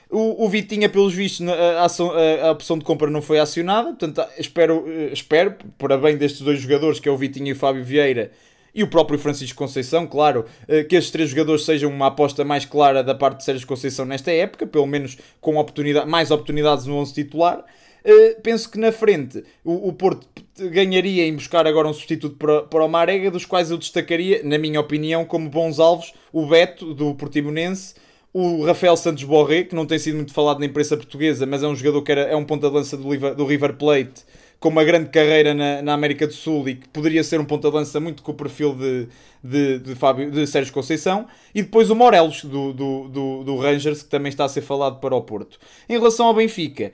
O, 0.10 0.46
o 0.46 0.48
Vitinha, 0.48 0.88
pelos 0.88 1.14
vistos, 1.14 1.46
a, 1.48 1.82
a- 1.82 2.48
a 2.48 2.52
opção 2.52 2.78
de 2.78 2.86
compra 2.86 3.10
não 3.10 3.22
foi 3.22 3.40
acionada. 3.40 3.90
Portanto, 3.90 4.20
ah, 4.22 4.30
espero, 4.38 4.86
eh, 4.88 5.10
espero, 5.12 5.56
para 5.80 5.98
bem 5.98 6.16
destes 6.16 6.42
dois 6.42 6.60
jogadores, 6.60 7.00
que 7.00 7.10
é 7.10 7.12
o 7.12 7.18
Vitinha 7.18 7.50
e 7.50 7.54
o 7.54 7.56
Fábio 7.56 7.84
Vieira, 7.84 8.32
e 8.74 8.84
o 8.84 8.88
próprio 8.88 9.18
Francisco 9.18 9.58
Conceição, 9.58 10.06
claro, 10.06 10.46
eh, 10.68 10.84
que 10.84 10.96
estes 10.96 11.12
três 11.12 11.32
jogadores 11.32 11.66
sejam 11.66 11.90
uma 11.90 12.08
aposta 12.08 12.46
mais 12.46 12.64
clara 12.66 13.04
da 13.04 13.16
parte 13.16 13.38
de 13.40 13.46
Sérgio 13.46 13.66
Conceição 13.66 14.06
nesta 14.06 14.32
época, 14.32 14.68
pelo 14.68 14.86
menos 14.86 15.18
com 15.42 15.58
oportunidade, 15.58 16.08
mais 16.08 16.30
oportunidades 16.30 16.86
no 16.86 16.96
11 16.98 17.12
titular. 17.14 17.66
Uh, 18.06 18.40
penso 18.44 18.70
que 18.70 18.78
na 18.78 18.92
frente 18.92 19.44
o, 19.64 19.90
o 19.90 19.94
Porto 19.94 20.28
ganharia 20.70 21.26
em 21.26 21.34
buscar 21.34 21.66
agora 21.66 21.88
um 21.88 21.94
substituto 21.94 22.36
para, 22.38 22.62
para 22.62 22.86
o 22.86 22.88
Marega, 22.88 23.32
dos 23.32 23.46
quais 23.46 23.72
eu 23.72 23.78
destacaria, 23.80 24.42
na 24.44 24.60
minha 24.60 24.80
opinião, 24.80 25.26
como 25.26 25.50
bons 25.50 25.80
alvos, 25.80 26.14
o 26.32 26.46
Beto, 26.46 26.94
do 26.94 27.16
Portimonense, 27.16 27.96
o 28.32 28.64
Rafael 28.64 28.96
Santos 28.96 29.24
Borré, 29.24 29.64
que 29.64 29.74
não 29.74 29.86
tem 29.86 29.98
sido 29.98 30.16
muito 30.18 30.34
falado 30.34 30.60
na 30.60 30.66
imprensa 30.66 30.96
portuguesa, 30.96 31.46
mas 31.46 31.64
é 31.64 31.68
um 31.68 31.76
jogador 31.76 32.02
que 32.04 32.12
era, 32.12 32.22
é 32.22 32.36
um 32.36 32.46
ponta 32.46 32.68
de 32.70 32.76
lança 32.76 32.96
do, 32.96 33.36
do 33.36 33.46
River 33.46 33.74
Plate, 33.74 34.24
com 34.60 34.70
uma 34.70 34.84
grande 34.84 35.10
carreira 35.10 35.54
na, 35.54 35.82
na 35.82 35.94
América 35.94 36.28
do 36.28 36.34
Sul 36.34 36.68
e 36.70 36.76
que 36.76 36.88
poderia 36.90 37.24
ser 37.24 37.40
um 37.40 37.46
ponta 37.46 37.70
de 37.70 37.76
lança 37.76 38.00
muito 38.00 38.22
com 38.22 38.32
o 38.32 38.36
perfil 38.36 38.74
de, 38.76 39.08
de, 39.46 39.80
de, 39.80 39.96
Fábio, 39.96 40.32
de 40.32 40.48
Sérgio 40.48 40.74
Conceição, 40.74 41.28
e 41.54 41.62
depois 41.62 41.90
o 41.92 41.96
Morelos, 41.96 42.44
do, 42.44 42.74
do, 42.74 43.08
do, 43.08 43.44
do 43.44 43.58
Rangers, 43.58 44.02
que 44.02 44.10
também 44.10 44.30
está 44.30 44.46
a 44.46 44.50
ser 44.50 44.62
falado 44.62 45.00
para 45.00 45.16
o 45.16 45.22
Porto. 45.22 45.60
Em 45.88 45.94
relação 45.94 46.26
ao 46.26 46.34
Benfica, 46.34 46.92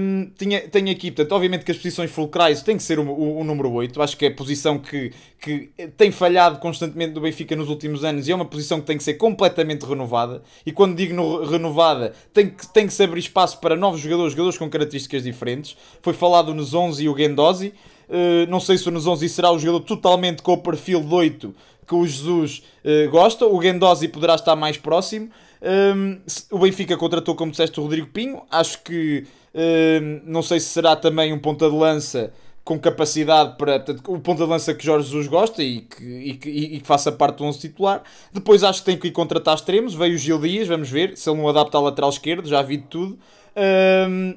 hum, 0.00 0.30
tinha, 0.36 0.68
tenho 0.68 0.90
aqui, 0.90 1.12
portanto, 1.12 1.32
obviamente 1.32 1.64
que 1.64 1.70
as 1.70 1.76
posições 1.76 2.10
fulcrais 2.10 2.60
têm 2.62 2.76
que 2.76 2.82
ser 2.82 2.98
o, 2.98 3.08
o, 3.08 3.40
o 3.40 3.44
número 3.44 3.70
8, 3.70 4.02
acho 4.02 4.16
que 4.16 4.26
é 4.26 4.28
a 4.28 4.34
posição 4.34 4.78
que, 4.78 5.12
que 5.40 5.70
tem 5.96 6.10
falhado 6.10 6.58
constantemente 6.58 7.12
do 7.12 7.20
Benfica 7.20 7.54
nos 7.54 7.68
últimos 7.68 8.04
anos 8.04 8.26
e 8.26 8.32
é 8.32 8.34
uma 8.34 8.44
posição 8.44 8.80
que 8.80 8.86
tem 8.86 8.98
que 8.98 9.04
ser 9.04 9.14
completamente 9.14 9.86
renovada, 9.86 10.42
e 10.64 10.72
quando 10.72 10.96
digo 10.96 11.14
no- 11.14 11.44
renovada, 11.44 12.12
tem 12.34 12.50
que, 12.50 12.66
tem 12.72 12.86
que 12.86 12.92
se 12.92 13.02
abrir 13.04 13.20
espaço 13.20 13.60
para 13.60 13.76
novos 13.76 14.00
jogadores, 14.00 14.32
jogadores 14.32 14.58
com 14.58 14.68
características 14.68 15.22
diferentes. 15.22 15.76
Foi 16.02 16.12
falado 16.12 16.48
o 16.48 16.54
Nzonzi 16.54 17.04
e 17.04 17.08
o 17.08 17.16
Gendozi, 17.16 17.72
Uh, 18.08 18.48
não 18.48 18.60
sei 18.60 18.78
se 18.78 18.88
o 18.88 18.92
Nzonzi 18.92 19.28
será 19.28 19.50
o 19.50 19.58
jogador 19.58 19.80
totalmente 19.80 20.40
com 20.40 20.52
o 20.52 20.58
perfil 20.58 21.00
de 21.00 21.12
8 21.12 21.54
que 21.86 21.94
o 21.94 22.06
Jesus 22.06 22.62
eh, 22.84 23.06
gosta. 23.06 23.46
O 23.46 23.60
Gendosi 23.62 24.08
poderá 24.08 24.34
estar 24.34 24.56
mais 24.56 24.76
próximo. 24.76 25.30
Um, 25.62 26.18
se- 26.26 26.44
o 26.50 26.58
Benfica 26.58 26.96
contratou, 26.96 27.34
como 27.34 27.50
disseste, 27.50 27.78
o 27.80 27.82
Rodrigo 27.82 28.08
Pinho. 28.08 28.42
Acho 28.50 28.82
que 28.82 29.24
um, 29.54 30.20
não 30.30 30.42
sei 30.42 30.60
se 30.60 30.66
será 30.68 30.94
também 30.96 31.32
um 31.32 31.38
ponta 31.38 31.68
de 31.70 31.76
lança 31.76 32.32
com 32.64 32.78
capacidade 32.80 33.56
para 33.56 33.84
o 34.08 34.18
ponta 34.18 34.42
de 34.44 34.50
lança 34.50 34.74
que 34.74 34.84
Jorge 34.84 35.06
Jesus 35.06 35.28
gosta 35.28 35.62
e 35.62 35.82
que, 35.82 36.04
e 36.04 36.34
que, 36.34 36.50
e 36.50 36.80
que 36.80 36.86
faça 36.86 37.12
parte 37.12 37.38
do 37.38 37.44
11 37.44 37.60
titular. 37.60 38.02
Depois 38.32 38.64
acho 38.64 38.80
que 38.80 38.86
tem 38.86 38.96
que 38.98 39.06
ir 39.08 39.12
contratar 39.12 39.54
extremos. 39.54 39.94
Veio 39.94 40.16
o 40.16 40.18
Gil 40.18 40.40
Dias, 40.40 40.66
vamos 40.66 40.90
ver 40.90 41.16
se 41.16 41.30
ele 41.30 41.38
não 41.38 41.48
adapta 41.48 41.78
ao 41.78 41.84
lateral 41.84 42.10
esquerdo. 42.10 42.48
Já 42.48 42.62
vi 42.62 42.78
de 42.78 42.84
tudo. 42.88 43.18
Um, 43.56 44.34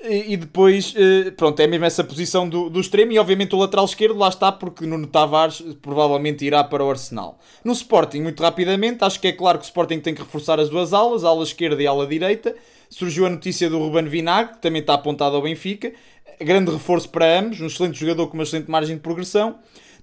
e 0.00 0.36
depois, 0.36 0.94
eh, 0.96 1.30
pronto, 1.30 1.58
é 1.60 1.66
mesmo 1.66 1.84
essa 1.84 2.04
posição 2.04 2.48
do, 2.48 2.68
do 2.68 2.80
extremo 2.80 3.12
e 3.12 3.18
obviamente 3.18 3.54
o 3.54 3.58
lateral 3.58 3.86
esquerdo 3.86 4.18
lá 4.18 4.28
está 4.28 4.52
porque 4.52 4.86
Nuno 4.86 5.06
Tavares 5.06 5.62
provavelmente 5.80 6.44
irá 6.44 6.62
para 6.62 6.84
o 6.84 6.90
Arsenal. 6.90 7.38
No 7.64 7.72
Sporting, 7.72 8.20
muito 8.20 8.42
rapidamente, 8.42 9.02
acho 9.02 9.18
que 9.18 9.28
é 9.28 9.32
claro 9.32 9.58
que 9.58 9.64
o 9.64 9.66
Sporting 9.66 10.00
tem 10.00 10.14
que 10.14 10.22
reforçar 10.22 10.60
as 10.60 10.68
duas 10.68 10.92
alas, 10.92 11.24
a 11.24 11.28
ala 11.28 11.42
esquerda 11.42 11.82
e 11.82 11.86
a 11.86 11.90
ala 11.90 12.06
direita. 12.06 12.54
Surgiu 12.90 13.26
a 13.26 13.30
notícia 13.30 13.70
do 13.70 13.78
Ruben 13.78 14.04
Vinagre, 14.04 14.54
que 14.54 14.62
também 14.62 14.80
está 14.80 14.94
apontado 14.94 15.34
ao 15.34 15.42
Benfica. 15.42 15.92
Grande 16.40 16.70
reforço 16.70 17.08
para 17.08 17.40
ambos, 17.40 17.60
um 17.60 17.66
excelente 17.66 17.98
jogador 17.98 18.28
com 18.28 18.34
uma 18.34 18.42
excelente 18.42 18.70
margem 18.70 18.96
de 18.96 19.02
progressão. 19.02 19.56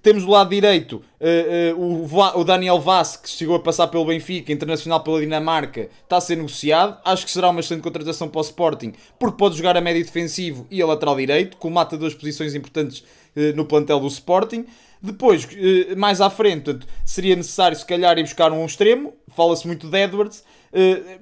Temos 0.04 0.26
do 0.26 0.32
lado 0.32 0.50
direito 0.50 1.02
eh, 1.18 1.70
eh, 1.70 1.74
o, 1.74 2.04
o 2.38 2.44
Daniel 2.44 2.78
Vaz, 2.78 3.16
que 3.16 3.26
chegou 3.26 3.56
a 3.56 3.58
passar 3.58 3.86
pelo 3.86 4.04
Benfica, 4.04 4.52
internacional 4.52 5.02
pela 5.02 5.18
Dinamarca, 5.18 5.88
está 6.02 6.18
a 6.18 6.20
ser 6.20 6.36
negociado. 6.36 6.98
Acho 7.02 7.24
que 7.24 7.30
será 7.30 7.48
uma 7.48 7.60
excelente 7.60 7.82
contratação 7.82 8.28
para 8.28 8.38
o 8.38 8.42
Sporting, 8.42 8.92
porque 9.18 9.38
pode 9.38 9.56
jogar 9.56 9.78
a 9.78 9.80
médio 9.80 10.04
defensivo 10.04 10.66
e 10.70 10.82
a 10.82 10.86
lateral 10.86 11.16
direito, 11.16 11.56
colmata 11.56 11.96
duas 11.96 12.12
posições 12.12 12.54
importantes 12.54 13.02
eh, 13.34 13.52
no 13.52 13.64
plantel 13.64 13.98
do 13.98 14.06
Sporting. 14.06 14.66
Depois, 15.00 15.48
mais 15.96 16.20
à 16.20 16.28
frente, 16.28 16.64
portanto, 16.64 16.86
seria 17.02 17.34
necessário 17.34 17.76
se 17.76 17.84
calhar 17.86 18.18
ir 18.18 18.24
buscar 18.24 18.52
um 18.52 18.64
extremo. 18.64 19.14
Fala-se 19.34 19.66
muito 19.66 19.88
de 19.88 19.98
Edwards, 19.98 20.44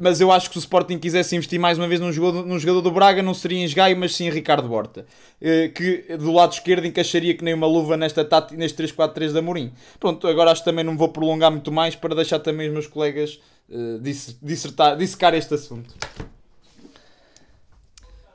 mas 0.00 0.20
eu 0.20 0.32
acho 0.32 0.48
que 0.48 0.54
se 0.54 0.58
o 0.58 0.60
Sporting 0.60 0.98
quisesse 0.98 1.36
investir 1.36 1.60
mais 1.60 1.76
uma 1.78 1.86
vez 1.86 2.00
num 2.00 2.10
jogador, 2.12 2.46
num 2.46 2.58
jogador 2.58 2.80
do 2.80 2.90
Braga, 2.90 3.22
não 3.22 3.34
seria 3.34 3.58
em 3.58 3.64
Esgaio, 3.64 3.96
mas 3.96 4.14
sim 4.14 4.26
em 4.26 4.30
Ricardo 4.30 4.72
Horta, 4.72 5.06
eh, 5.40 5.68
que 5.68 6.16
do 6.16 6.32
lado 6.32 6.52
esquerdo 6.52 6.86
encaixaria 6.86 7.34
que 7.36 7.44
nem 7.44 7.52
uma 7.52 7.66
luva 7.66 7.96
nesta 7.96 8.24
tática, 8.24 8.56
neste 8.58 8.82
3-4-3 8.82 9.32
da 9.32 9.42
Mourinho. 9.42 9.72
Pronto, 10.00 10.26
agora 10.26 10.50
acho 10.50 10.62
que 10.62 10.70
também 10.70 10.84
não 10.84 10.96
vou 10.96 11.08
prolongar 11.10 11.50
muito 11.50 11.70
mais 11.70 11.94
para 11.94 12.14
deixar 12.14 12.38
também 12.38 12.68
os 12.68 12.72
meus 12.72 12.86
colegas 12.86 13.40
eh, 13.70 13.98
dis- 14.00 14.38
dissertar, 14.42 14.96
dissecar 14.96 15.34
este 15.34 15.52
assunto. 15.54 15.94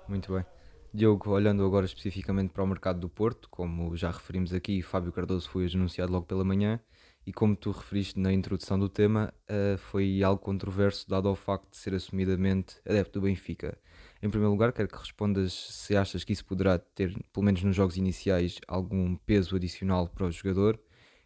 Muito 0.08 0.32
bem. 0.32 0.46
Diogo, 0.94 1.32
olhando 1.32 1.66
agora 1.66 1.86
especificamente 1.86 2.52
para 2.52 2.64
o 2.64 2.68
mercado 2.68 3.00
do 3.00 3.10
Porto, 3.10 3.48
como 3.52 3.96
já 3.96 4.10
referimos 4.10 4.54
aqui, 4.54 4.82
Fábio 4.82 5.12
Cardoso 5.12 5.50
foi 5.50 5.68
anunciado 5.74 6.12
logo 6.12 6.26
pela 6.26 6.44
manhã 6.44 6.80
e 7.28 7.34
como 7.34 7.58
tu 7.58 7.72
referiste 7.72 8.18
na 8.18 8.32
introdução 8.32 8.80
do 8.80 8.88
tema, 8.88 9.34
eh, 9.50 9.76
foi 9.78 10.24
algo 10.24 10.42
controverso 10.42 11.10
dado 11.10 11.28
ao 11.28 11.36
facto 11.36 11.70
de 11.70 11.76
ser 11.76 11.94
assumidamente 11.94 12.78
adepto 12.86 13.20
do 13.20 13.26
Benfica. 13.26 13.78
Em 14.24 14.30
primeiro 14.30 14.54
lugar, 14.54 14.72
quero 14.72 14.88
que 14.88 14.98
respondas 14.98 15.52
se 15.52 15.98
achas 15.98 16.24
que 16.24 16.32
isso 16.32 16.46
poderá 16.46 16.80
ter, 16.80 17.14
pelo 17.34 17.46
menos 17.46 17.62
nos 17.64 17.76
jogos 17.76 17.98
iniciais, 17.98 18.62
algum 18.66 19.18
peso 19.18 19.58
adicional 19.58 20.08
para 20.08 20.26
o 20.26 20.32
jogador 20.32 20.80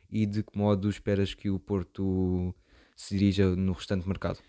e 0.09 0.25
de 0.25 0.41
que 0.41 0.57
modo 0.57 0.89
esperas 0.89 1.35
que 1.35 1.51
o 1.51 1.59
Porto 1.59 2.51
se 2.95 3.15
dirija 3.15 3.55
no 3.55 3.73
restante 3.73 4.07
mercado. 4.07 4.39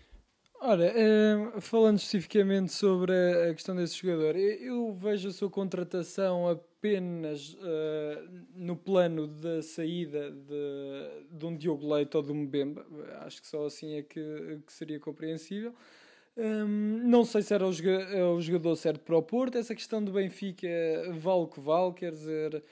Ora, 0.65 0.85
eh, 0.95 1.59
falando 1.59 1.97
especificamente 1.97 2.71
sobre 2.71 3.11
a 3.49 3.53
questão 3.53 3.75
desse 3.75 3.97
jogador, 3.97 4.37
eu, 4.37 4.61
eu 4.61 4.93
vejo 4.93 5.27
a 5.27 5.31
sua 5.33 5.49
contratação 5.49 6.47
apenas 6.47 7.57
eh, 7.61 8.23
no 8.55 8.73
plano 8.77 9.27
da 9.27 9.61
saída 9.61 10.31
de, 10.31 11.37
de 11.37 11.45
um 11.45 11.57
Diogo 11.57 11.93
Leite 11.93 12.15
ou 12.15 12.23
de 12.23 12.31
um 12.31 12.35
Mbemba. 12.43 12.85
Acho 13.25 13.41
que 13.41 13.47
só 13.47 13.65
assim 13.65 13.95
é 13.95 14.03
que, 14.03 14.59
que 14.65 14.71
seria 14.71 14.97
compreensível. 15.01 15.73
Hum, 16.37 17.01
não 17.03 17.25
sei 17.25 17.41
se 17.41 17.53
era 17.53 17.67
o, 17.67 17.73
joga- 17.73 18.25
o 18.33 18.41
jogador 18.41 18.75
certo 18.77 19.01
para 19.01 19.17
o 19.17 19.21
Porto. 19.21 19.57
Essa 19.57 19.75
questão 19.75 20.01
do 20.03 20.13
Benfica 20.13 20.67
vale 21.19 21.41
o 21.41 21.47
que 21.47 21.59
vale, 21.59 21.93
quer 21.93 22.11
dizer, 22.13 22.63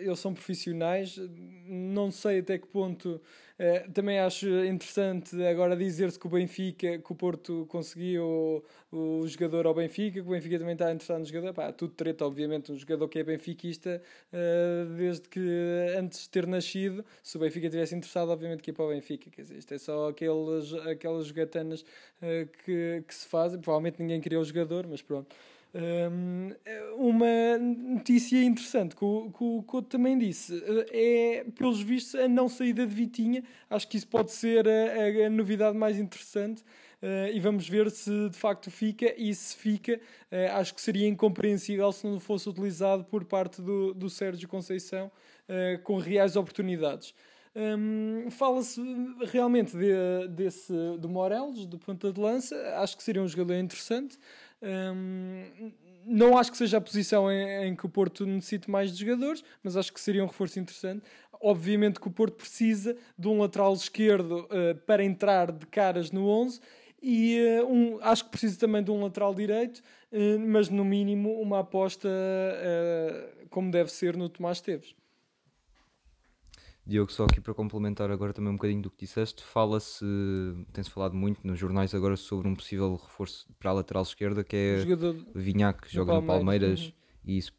eles 0.00 0.18
são 0.18 0.32
profissionais. 0.34 1.18
Não 1.66 2.10
sei 2.10 2.40
até 2.40 2.58
que 2.58 2.66
ponto. 2.66 3.20
eh, 3.58 3.86
também 3.92 4.18
acho 4.18 4.48
interessante 4.64 5.40
agora 5.44 5.76
dizer-se 5.76 6.18
que 6.18 6.26
o 6.26 6.30
Benfica, 6.30 6.98
que 6.98 7.12
o 7.12 7.14
Porto 7.14 7.66
conseguiu 7.68 8.64
o, 8.90 9.20
o 9.22 9.26
jogador 9.28 9.66
ao 9.66 9.74
Benfica, 9.74 10.20
que 10.20 10.26
o 10.26 10.30
Benfica 10.30 10.58
também 10.58 10.72
está 10.74 10.90
interessado 10.92 11.20
no 11.20 11.24
jogador. 11.26 11.52
Pá, 11.54 11.72
tudo 11.72 11.94
treta, 11.94 12.24
obviamente. 12.26 12.72
Um 12.72 12.76
jogador 12.78 13.08
que 13.08 13.18
é 13.18 13.24
benfiquista, 13.24 14.02
eh, 14.32 14.86
desde 14.96 15.28
que 15.28 15.40
antes 15.98 16.22
de 16.22 16.28
ter 16.30 16.46
nascido, 16.46 17.04
se 17.22 17.36
o 17.36 17.40
Benfica 17.40 17.68
tivesse 17.70 17.94
interessado, 17.94 18.30
obviamente 18.30 18.62
que 18.62 18.70
ia 18.70 18.74
para 18.74 18.84
o 18.86 18.88
Benfica. 18.88 19.30
Quer 19.30 19.42
dizer, 19.42 19.56
isto 19.58 19.72
é 19.74 19.78
só 19.78 20.08
aqueles, 20.08 20.72
aquelas 20.86 21.26
jogatanas 21.26 21.84
eh, 22.22 22.48
que, 22.64 23.04
que 23.06 23.14
se 23.14 23.26
fazem. 23.28 23.60
Provavelmente 23.60 24.00
ninguém 24.00 24.20
queria 24.20 24.40
o 24.40 24.44
jogador, 24.44 24.86
mas 24.88 25.02
pronto. 25.02 25.34
Um, 25.76 26.50
uma 26.96 27.58
notícia 27.58 28.40
interessante 28.44 28.94
que 28.94 29.04
o, 29.04 29.30
que 29.36 29.42
o 29.42 29.62
Couto 29.64 29.88
também 29.88 30.16
disse 30.16 30.62
é, 30.92 31.44
pelos 31.56 31.80
vistos, 31.82 32.14
a 32.14 32.28
não 32.28 32.48
saída 32.48 32.86
de 32.86 32.94
Vitinha. 32.94 33.42
Acho 33.68 33.88
que 33.88 33.96
isso 33.96 34.06
pode 34.06 34.30
ser 34.30 34.68
a, 34.68 34.70
a- 34.70 35.26
a 35.26 35.30
novidade 35.30 35.76
mais 35.76 35.98
interessante. 35.98 36.62
eh, 37.02 37.32
e 37.34 37.40
vamos 37.40 37.68
ver 37.68 37.90
se 37.90 38.28
de 38.30 38.36
facto 38.38 38.70
fica. 38.70 39.12
E 39.20 39.34
se 39.34 39.56
fica, 39.56 40.00
eh, 40.30 40.46
acho 40.48 40.72
que 40.74 40.80
seria 40.80 41.08
incompreensível 41.08 41.90
se 41.92 42.06
não 42.06 42.20
fosse 42.20 42.48
utilizado 42.48 43.04
por 43.04 43.24
parte 43.24 43.60
do, 43.60 43.92
do 43.92 44.08
Sérgio 44.08 44.48
Conceição 44.48 45.10
eh, 45.48 45.78
com 45.82 45.98
reais 45.98 46.36
oportunidades. 46.36 47.12
Hum, 47.56 48.30
Fala-se 48.30 48.80
realmente 49.26 49.76
de- 49.76 50.28
desse, 50.28 50.72
do 50.98 51.08
Morelos, 51.08 51.66
do 51.66 51.78
ponta 51.78 52.12
de 52.12 52.20
lança. 52.20 52.56
Acho 52.78 52.96
que 52.96 53.02
seria 53.02 53.22
um 53.22 53.28
jogador 53.28 53.54
interessante. 53.54 54.18
Hum, 54.64 55.72
não 56.06 56.38
acho 56.38 56.50
que 56.50 56.58
seja 56.58 56.78
a 56.78 56.80
posição 56.80 57.30
em, 57.30 57.68
em 57.68 57.76
que 57.76 57.86
o 57.86 57.88
Porto 57.88 58.26
necessite 58.26 58.70
mais 58.70 58.92
de 58.92 59.04
jogadores, 59.04 59.44
mas 59.62 59.76
acho 59.76 59.92
que 59.92 60.00
seria 60.00 60.22
um 60.22 60.26
reforço 60.26 60.58
interessante. 60.58 61.02
Obviamente 61.40 62.00
que 62.00 62.08
o 62.08 62.10
Porto 62.10 62.36
precisa 62.36 62.96
de 63.18 63.28
um 63.28 63.40
lateral 63.40 63.74
esquerdo 63.74 64.46
eh, 64.50 64.74
para 64.74 65.04
entrar 65.04 65.52
de 65.52 65.66
caras 65.66 66.10
no 66.10 66.26
11 66.26 66.60
e 67.02 67.38
eh, 67.38 67.62
um, 67.64 67.98
acho 68.00 68.24
que 68.24 68.30
precisa 68.30 68.58
também 68.58 68.82
de 68.82 68.90
um 68.90 69.02
lateral 69.02 69.34
direito, 69.34 69.82
eh, 70.10 70.38
mas 70.38 70.70
no 70.70 70.84
mínimo 70.84 71.38
uma 71.40 71.60
aposta 71.60 72.08
como 73.50 73.70
deve 73.70 73.90
ser 73.92 74.16
no 74.16 74.28
Tomás 74.28 74.60
Teves. 74.60 74.94
Diogo, 76.86 77.10
só 77.10 77.24
aqui 77.24 77.40
para 77.40 77.54
complementar 77.54 78.10
agora 78.10 78.32
também 78.34 78.50
um 78.50 78.56
bocadinho 78.56 78.82
do 78.82 78.90
que 78.90 79.06
disseste, 79.06 79.42
fala-se, 79.42 80.04
tem-se 80.72 80.90
falado 80.90 81.14
muito 81.14 81.46
nos 81.46 81.58
jornais 81.58 81.94
agora 81.94 82.14
sobre 82.16 82.46
um 82.46 82.54
possível 82.54 82.94
reforço 82.96 83.46
para 83.58 83.70
a 83.70 83.74
lateral 83.74 84.02
esquerda 84.02 84.44
que 84.44 84.54
é 84.54 84.76
jogador 84.80 85.16
Vinhac, 85.34 85.80
que 85.88 85.94
joga 85.94 86.12
no 86.12 86.22
Palmeiras, 86.22 86.80
Palmeiras 86.80 86.94
e 87.24 87.38
isso, 87.38 87.52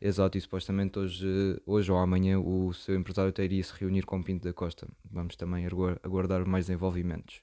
exato, 0.00 0.38
e 0.38 0.40
supostamente 0.40 0.98
hoje, 1.00 1.60
hoje 1.66 1.90
ou 1.90 1.98
amanhã 1.98 2.38
o 2.38 2.72
seu 2.72 2.94
empresário 2.94 3.30
até 3.30 3.44
iria 3.44 3.62
se 3.64 3.72
reunir 3.76 4.02
com 4.06 4.20
o 4.20 4.22
Pinto 4.24 4.44
da 4.44 4.52
Costa. 4.52 4.86
Vamos 5.10 5.34
também 5.34 5.66
agu- 5.66 5.98
aguardar 6.02 6.46
mais 6.46 6.66
desenvolvimentos. 6.66 7.42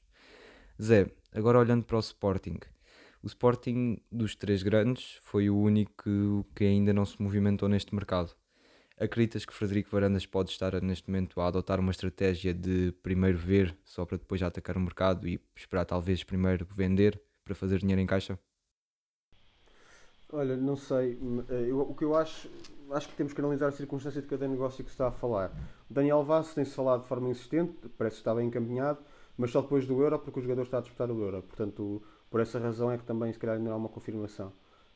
Zé, 0.81 1.11
agora 1.33 1.59
olhando 1.59 1.83
para 1.83 1.97
o 1.97 1.99
Sporting. 1.99 2.57
O 3.21 3.27
Sporting 3.27 3.97
dos 4.09 4.33
três 4.35 4.63
grandes 4.63 5.17
foi 5.23 5.49
o 5.49 5.57
único 5.57 6.45
que 6.55 6.63
ainda 6.63 6.93
não 6.93 7.05
se 7.05 7.21
movimentou 7.21 7.67
neste 7.67 7.93
mercado. 7.93 8.33
Acreditas 8.99 9.45
que 9.45 9.53
Frederico 9.53 9.89
Varandas 9.91 10.25
pode 10.25 10.49
estar 10.51 10.79
neste 10.81 11.09
momento 11.09 11.39
a 11.39 11.47
adotar 11.47 11.79
uma 11.79 11.91
estratégia 11.91 12.53
de 12.53 12.91
primeiro 13.03 13.37
ver 13.37 13.77
só 13.85 14.05
para 14.05 14.17
depois 14.17 14.41
atacar 14.41 14.75
o 14.75 14.79
mercado 14.79 15.27
e 15.27 15.39
esperar 15.55 15.85
talvez 15.85 16.23
primeiro 16.23 16.65
vender 16.69 17.21
para 17.45 17.55
fazer 17.55 17.79
dinheiro 17.79 18.01
em 18.01 18.07
caixa? 18.07 18.39
Olha, 20.31 20.57
não 20.57 20.75
sei. 20.75 21.17
eh, 21.49 21.67
eu- 21.69 21.79
o 21.81 21.95
que 21.95 22.03
eu 22.03 22.15
acho, 22.15 22.49
acho 22.91 23.07
que 23.09 23.15
temos 23.15 23.33
que 23.33 23.39
analisar 23.41 23.67
a 23.67 23.71
circunstância 23.71 24.21
de 24.21 24.27
cada 24.27 24.47
negócio 24.47 24.83
que 24.83 24.89
se 24.89 24.93
está 24.95 25.07
a 25.07 25.11
falar. 25.11 25.51
O 25.89 25.93
Daniel 25.93 26.23
Vaz 26.23 26.53
tem-se 26.53 26.75
falado 26.75 27.01
de 27.03 27.07
forma 27.07 27.29
insistente, 27.29 27.87
parece 27.97 28.15
que 28.17 28.21
está 28.21 28.35
bem 28.35 28.47
encaminhado, 28.47 28.99
mas 29.37 29.51
só 29.51 29.61
depois 29.61 29.85
do 29.87 30.01
Euro, 30.01 30.19
porque 30.19 30.39
o 30.39 30.41
jogador 30.41 30.63
está 30.63 30.79
a 30.79 30.81
disputar 30.81 31.09
o 31.11 31.21
Euro. 31.21 31.41
Portanto, 31.43 32.01
por 32.29 32.41
essa 32.41 32.59
razão 32.59 32.91
é 32.91 32.97
que 32.97 33.05
também 33.05 33.31
se 33.31 33.39
calhar 33.39 33.55
ainda 33.57 33.71
há 33.71 33.75
uma 33.75 33.89
confirmação. 33.89 34.51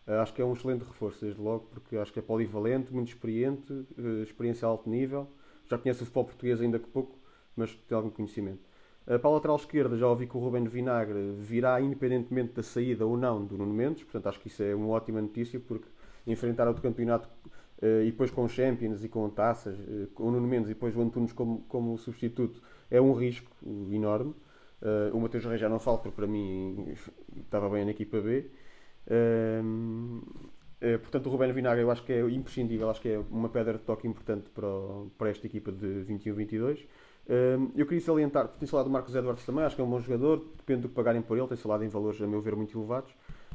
Eh, 0.07 0.17
acho 0.17 0.33
que 0.33 0.41
é 0.41 0.45
um 0.45 0.53
excelente 0.53 0.83
reforço, 0.83 1.21
desde 1.21 1.41
logo, 1.41 1.65
porque 1.71 1.95
acho 1.97 2.11
que 2.11 2.19
é 2.19 2.21
polivalente, 2.21 2.93
muito 2.93 3.09
experiente, 3.09 3.85
eh, 3.97 4.23
experiência 4.23 4.67
a 4.67 4.71
alto 4.71 4.89
nível. 4.89 5.27
Já 5.69 5.77
conhece 5.77 6.01
o 6.03 6.05
futebol 6.05 6.25
português 6.25 6.59
ainda 6.61 6.79
que 6.79 6.87
pouco, 6.87 7.17
mas 7.55 7.73
tem 7.87 7.95
algum 7.95 8.09
conhecimento. 8.09 8.59
Eh, 9.07 9.17
Para 9.17 9.29
a 9.29 9.33
lateral 9.33 9.55
esquerda, 9.57 9.97
já 9.97 10.07
ouvi 10.07 10.27
que 10.27 10.35
o 10.37 10.39
Ruben 10.39 10.65
Vinagre 10.67 11.31
virá 11.37 11.79
independentemente 11.81 12.53
da 12.53 12.63
saída 12.63 13.05
ou 13.05 13.17
não 13.17 13.45
do 13.45 13.57
Nuno 13.57 13.73
Mendes, 13.73 14.03
portanto 14.03 14.27
acho 14.27 14.39
que 14.39 14.47
isso 14.47 14.63
é 14.63 14.73
uma 14.75 14.87
ótima 14.87 15.21
notícia, 15.21 15.59
porque 15.59 15.87
enfrentar 16.27 16.67
outro 16.67 16.81
campeonato 16.83 17.27
e 17.81 18.11
depois 18.11 18.29
com 18.29 18.47
Champions 18.47 19.03
e 19.03 19.09
com 19.09 19.27
taças, 19.29 19.75
com 20.13 20.25
o 20.25 20.31
Nuno 20.31 20.47
Mendes 20.47 20.69
e 20.69 20.73
depois 20.75 20.95
o 20.95 21.01
Antunes 21.01 21.33
como, 21.33 21.61
como 21.67 21.97
substituto, 21.97 22.61
é 22.91 23.01
um 23.01 23.11
risco 23.13 23.49
enorme. 23.91 24.35
O 25.13 25.19
Mateus 25.19 25.45
Reis 25.45 25.59
já 25.59 25.67
não 25.67 25.79
falo, 25.79 25.97
porque 25.97 26.15
para 26.15 26.27
mim 26.27 26.93
estava 27.37 27.67
bem 27.69 27.83
na 27.85 27.91
equipa 27.91 28.19
B. 28.21 28.51
Ehm, 29.09 30.21
eh, 30.79 30.97
portanto, 30.97 31.27
o 31.27 31.29
Ruben 31.29 31.51
Vinagre 31.53 31.81
eu 31.83 31.91
acho 31.91 32.03
que 32.03 32.13
é 32.13 32.21
imprescindível, 32.29 32.89
acho 32.89 33.01
que 33.01 33.09
é 33.09 33.19
uma 33.29 33.49
pedra 33.49 33.73
de 33.73 33.83
toque 33.83 34.07
importante 34.07 34.49
para, 34.49 34.67
o- 34.67 35.11
para 35.17 35.29
esta 35.29 35.45
equipa 35.47 35.71
de 35.71 36.03
21-22. 36.03 36.85
Hum, 37.29 37.71
eu 37.75 37.85
queria 37.85 38.01
salientar, 38.01 38.49
tinha 38.57 38.67
falado 38.67 38.85
do 38.87 38.91
Marcos 38.91 39.15
Edwards 39.15 39.45
também, 39.45 39.63
acho 39.63 39.75
que 39.75 39.81
é 39.81 39.85
um 39.85 39.89
bom 39.89 39.99
jogador, 39.99 40.43
depende 40.57 40.81
do 40.81 40.89
que 40.89 40.95
pagarem 40.95 41.21
por 41.21 41.37
ele, 41.37 41.47
tem 41.47 41.57
falado 41.57 41.83
em 41.83 41.87
valores, 41.87 42.21
a 42.21 42.27
meu 42.27 42.41
ver, 42.41 42.55
muito 42.55 42.77
elevados. 42.77 43.13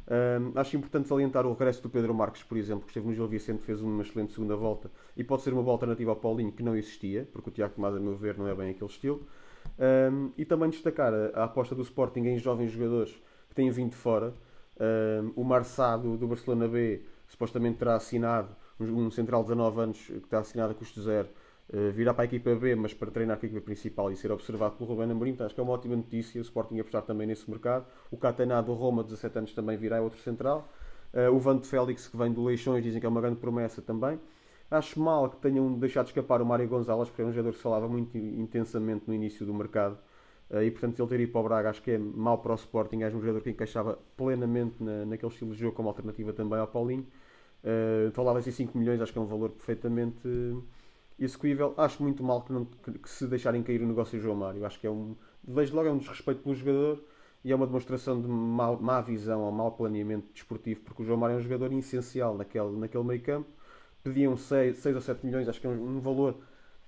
Hum, 0.09 0.53
acho 0.55 0.77
importante 0.77 1.09
salientar 1.09 1.45
o 1.47 1.51
regresso 1.53 1.83
do 1.83 1.91
Pedro 1.91 2.15
Marques, 2.15 2.43
por 2.45 2.57
exemplo, 2.57 2.83
que 2.85 2.91
esteve 2.91 3.07
no 3.09 3.15
Gil 3.15 3.27
Vicente, 3.27 3.63
fez 3.63 3.81
uma 3.83 4.03
excelente 4.03 4.33
segunda 4.33 4.55
volta 4.57 4.91
e 5.17 5.25
pode 5.25 5.43
ser 5.43 5.53
uma 5.53 5.63
boa 5.63 5.75
alternativa 5.75 6.13
ao 6.13 6.17
Paulinho, 6.17 6.53
que 6.53 6.63
não 6.63 6.77
existia, 6.77 7.29
porque 7.33 7.51
o 7.51 7.53
Tiago 7.53 7.75
Tomás, 7.75 7.95
a 7.97 7.99
meu 8.01 8.15
ver, 8.17 8.39
não 8.39 8.47
é 8.47 8.55
bem 8.55 8.71
aquele 8.71 8.91
estilo. 8.91 9.27
Hum, 9.79 10.31
e 10.39 10.45
também 10.45 10.71
destacar 10.71 11.13
a, 11.13 11.41
a 11.41 11.45
aposta 11.45 11.75
do 11.75 11.83
Sporting 11.83 12.21
em 12.21 12.39
jovens 12.39 12.71
jogadores 12.71 13.13
que 13.49 13.55
têm 13.55 13.71
vindo 13.71 13.91
de 13.91 13.97
fora. 13.97 14.33
O 15.35 15.43
Marçado 15.43 16.17
do 16.17 16.29
Barcelona 16.29 16.69
B 16.69 17.03
supostamente 17.29 17.79
terá 17.79 17.97
assinado 17.97 18.55
um, 18.79 19.11
central 19.11 19.43
de 19.43 19.49
19 19.49 19.81
anos 19.81 19.99
que 19.99 20.17
está 20.17 20.41
assinado 20.41 20.73
a 20.73 20.75
custo 20.75 21.01
zero 21.01 21.29
Uh, 21.69 21.91
virá 21.91 22.15
para 22.15 22.23
a 22.23 22.27
equipa 22.27 22.55
B, 22.55 22.77
mas 22.77 22.95
para 22.95 23.11
treinar 23.11 23.39
com 23.39 23.45
a 23.45 23.49
equipa 23.49 23.65
principal 23.65 24.13
e 24.13 24.17
ser 24.17 24.31
observado 24.31 24.77
pelo 24.77 24.89
Ruben 24.89 25.11
Amorim, 25.11 25.33
então 25.33 25.45
acho 25.45 25.55
que 25.55 25.61
é 25.61 25.65
uma 25.65 25.73
ótima 25.73 25.97
notícia 25.97 26.41
o 26.41 26.43
Sporting 26.43 26.79
apostar 26.79 27.03
também 27.03 27.27
nesse 27.27 27.51
mercado. 27.51 27.85
O 28.09 28.17
Catená 28.17 28.61
do 28.61 28.73
Roma, 28.73 29.03
17 29.03 29.39
anos, 29.39 29.53
também 29.53 29.77
virá, 29.77 29.97
é 29.97 30.01
outro 30.01 30.21
central. 30.21 30.69
Uh, 31.13 31.35
o 31.35 31.41
Vante 31.41 31.67
Félix, 31.67 32.07
que 32.07 32.17
vem 32.17 32.33
do 32.33 32.45
Leixões, 32.45 32.85
dizem 32.85 33.01
que 33.01 33.07
é 33.07 33.09
uma 33.09 33.21
grande 33.21 33.41
promessa 33.41 33.83
também. 33.83 34.21
Acho 34.71 35.01
mal 35.01 35.29
que 35.29 35.39
tenham 35.39 35.73
deixado 35.75 36.07
escapar 36.07 36.41
o 36.41 36.47
Mário 36.47 36.69
Gonzalez, 36.69 37.09
porque 37.09 37.23
é 37.23 37.25
um 37.25 37.33
jogador 37.33 37.51
que 37.51 37.57
se 37.57 37.63
falava 37.63 37.89
muito 37.89 38.17
intensamente 38.17 39.05
no 39.09 39.15
início 39.15 39.45
do 39.45 39.53
mercado. 39.53 39.99
Uh, 40.51 40.63
e 40.63 40.71
portanto, 40.71 41.01
ele 41.01 41.09
ter 41.09 41.21
ido 41.21 41.33
para 41.33 41.41
o 41.41 41.45
Braga, 41.45 41.71
acho 41.71 41.83
que 41.83 41.91
é 41.93 41.99
mau 41.99 42.39
para 42.39 42.53
o 42.53 42.55
Sporting. 42.55 43.03
É 43.03 43.09
um 43.09 43.21
jogador 43.21 43.41
que 43.41 43.51
encaixava 43.51 43.99
plenamente 44.17 44.83
na, 44.83 45.05
naquele 45.05 45.33
estilo 45.33 45.53
de 45.53 45.59
jogo, 45.59 45.75
como 45.75 45.89
alternativa 45.89 46.33
também 46.33 46.59
ao 46.59 46.67
Paulinho. 46.67 47.07
Uh, 47.65 48.11
Falava-se 48.13 48.51
em 48.51 48.53
5 48.53 48.79
milhões, 48.79 49.01
acho 49.01 49.13
que 49.13 49.19
é 49.19 49.23
um 49.23 49.27
valor 49.27 49.51
perfeitamente 49.51 50.29
execuível. 51.19 51.75
Acho 51.77 52.03
muito 52.03 52.23
mal 52.23 52.43
que, 52.43 52.53
não, 52.53 52.65
que, 52.65 52.93
que, 52.93 53.09
se 53.09 53.27
deixarem 53.27 53.63
cair 53.63 53.83
o 53.83 53.87
negócio 53.87 54.17
de 54.19 54.23
João 54.23 54.37
Mário. 54.37 54.65
Acho 54.65 54.79
que 54.79 54.87
é 54.87 54.91
um. 54.91 55.17
Vejo 55.43 55.75
logo 55.75 55.89
é 55.89 55.93
um 55.93 55.99
desrespeito 55.99 56.43
pelo 56.43 56.55
jogador 56.55 57.03
e 57.45 57.53
é 57.53 57.55
uma 57.55 57.67
demonstração 57.67 58.21
de 58.21 58.27
má, 58.27 58.73
má 58.73 59.01
visão 59.01 59.43
ou 59.43 59.53
mau 59.53 59.71
planeamento 59.71 60.27
desportivo, 60.33 60.81
porque 60.81 61.03
o 61.03 61.07
João 61.07 61.17
Mário 61.19 61.35
é 61.35 61.37
um 61.39 61.41
jogador 61.41 61.73
essencial 61.73 62.37
naquele, 62.37 62.77
naquele 62.77 63.05
meio 63.05 63.23
campo. 63.23 63.49
Pediam 64.03 64.37
6, 64.37 64.79
6 64.79 64.97
ou 64.97 65.01
7 65.01 65.25
milhões, 65.25 65.49
acho 65.49 65.61
que 65.61 65.67
é 65.67 65.71
um, 65.71 65.97
um, 65.97 66.01
valor 66.01 66.37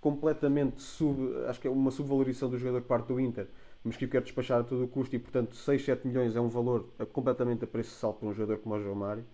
completamente 0.01 0.83
sub. 0.83 1.35
Acho 1.47 1.61
que 1.61 1.69
é 1.69 1.71
uma 1.71 1.91
subvalorização 1.91 2.49
do 2.49 2.59
jogador 2.59 2.83
que 2.83 2.89
parte 2.89 3.09
do 3.09 3.21
Inter, 3.21 3.49
mas 3.85 3.97
que 3.97 4.05
eu 4.05 4.09
quero 4.09 4.25
despachar 4.25 4.61
a 4.61 4.65
todo 4.65 4.85
o 4.85 4.89
custo 4.89 5.15
e, 5.17 5.19
portanto, 5.19 5.57
6, 5.57 5.85
7 5.85 6.07
milhões 6.07 6.37
é 6.37 6.41
um 6.41 6.49
valor 6.49 6.89
completamente 7.13 7.65
a 7.65 7.67
preço 7.67 7.95
salto 7.97 8.21
para 8.21 8.29
um 8.29 8.33
jogador 8.33 8.59
como 8.59 8.75
o 8.75 8.81
João 8.81 8.95
Mário. 8.95 9.25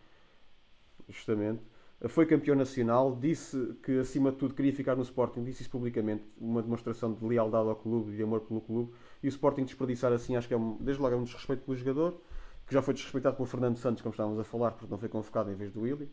Justamente 1.09 1.61
foi 2.09 2.27
campeão 2.27 2.55
nacional, 2.55 3.17
disse 3.19 3.77
que 3.83 3.99
acima 3.99 4.31
de 4.31 4.37
tudo 4.37 4.55
queria 4.55 4.73
ficar 4.73 4.95
no 4.95 5.03
Sporting, 5.03 5.43
disse 5.43 5.63
isso 5.63 5.71
publicamente, 5.71 6.25
uma 6.39 6.63
demonstração 6.63 7.13
de 7.15 7.25
lealdade 7.25 7.69
ao 7.69 7.77
clube 7.77 8.13
e 8.13 8.17
de 8.17 8.23
amor 8.23 8.41
pelo 8.41 8.61
clube. 8.61 8.93
E 9.23 9.27
o 9.27 9.31
Sporting 9.31 9.65
desperdiçar 9.65 10.13
assim, 10.13 10.37
acho 10.37 10.47
que 10.47 10.55
é 10.55 10.57
um, 10.57 10.77
desde 10.81 11.03
logo 11.03 11.15
é 11.15 11.19
um 11.19 11.25
desrespeito 11.25 11.63
pelo 11.63 11.77
jogador, 11.77 12.21
que 12.67 12.75
já 12.75 12.83
foi 12.83 12.95
desrespeitado 12.95 13.37
pelo 13.37 13.47
Fernando 13.47 13.77
Santos, 13.77 14.03
como 14.03 14.13
estávamos 14.13 14.39
a 14.39 14.45
falar, 14.45 14.73
porque 14.73 14.91
não 14.91 14.99
foi 14.99 15.09
convocado 15.09 15.51
em 15.51 15.55
vez 15.55 15.73
do 15.73 15.83
Willy. 15.83 16.11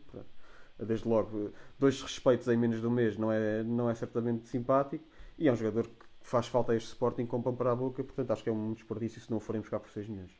Desde 0.78 1.06
logo, 1.06 1.52
dois 1.78 2.00
respeitos 2.02 2.48
em 2.48 2.56
menos 2.56 2.80
de 2.80 2.86
um 2.86 2.90
mês 2.90 3.16
não 3.16 3.30
é, 3.30 3.62
não 3.62 3.88
é 3.88 3.94
certamente 3.94 4.48
simpático. 4.48 5.04
E 5.38 5.48
é 5.48 5.52
um 5.52 5.56
jogador 5.56 5.86
que 5.86 6.06
faz 6.20 6.46
falta 6.46 6.72
a 6.72 6.76
este 6.76 6.88
Sporting 6.88 7.26
com 7.26 7.42
pão 7.42 7.54
para 7.54 7.72
a 7.72 7.76
boca, 7.76 8.02
portanto 8.02 8.30
acho 8.30 8.42
que 8.42 8.48
é 8.48 8.52
um 8.52 8.72
desperdício 8.72 9.20
se 9.20 9.30
não 9.30 9.38
o 9.38 9.40
forem 9.40 9.60
buscar 9.60 9.80
por 9.80 9.90
6 9.90 10.08
milhões. 10.08 10.32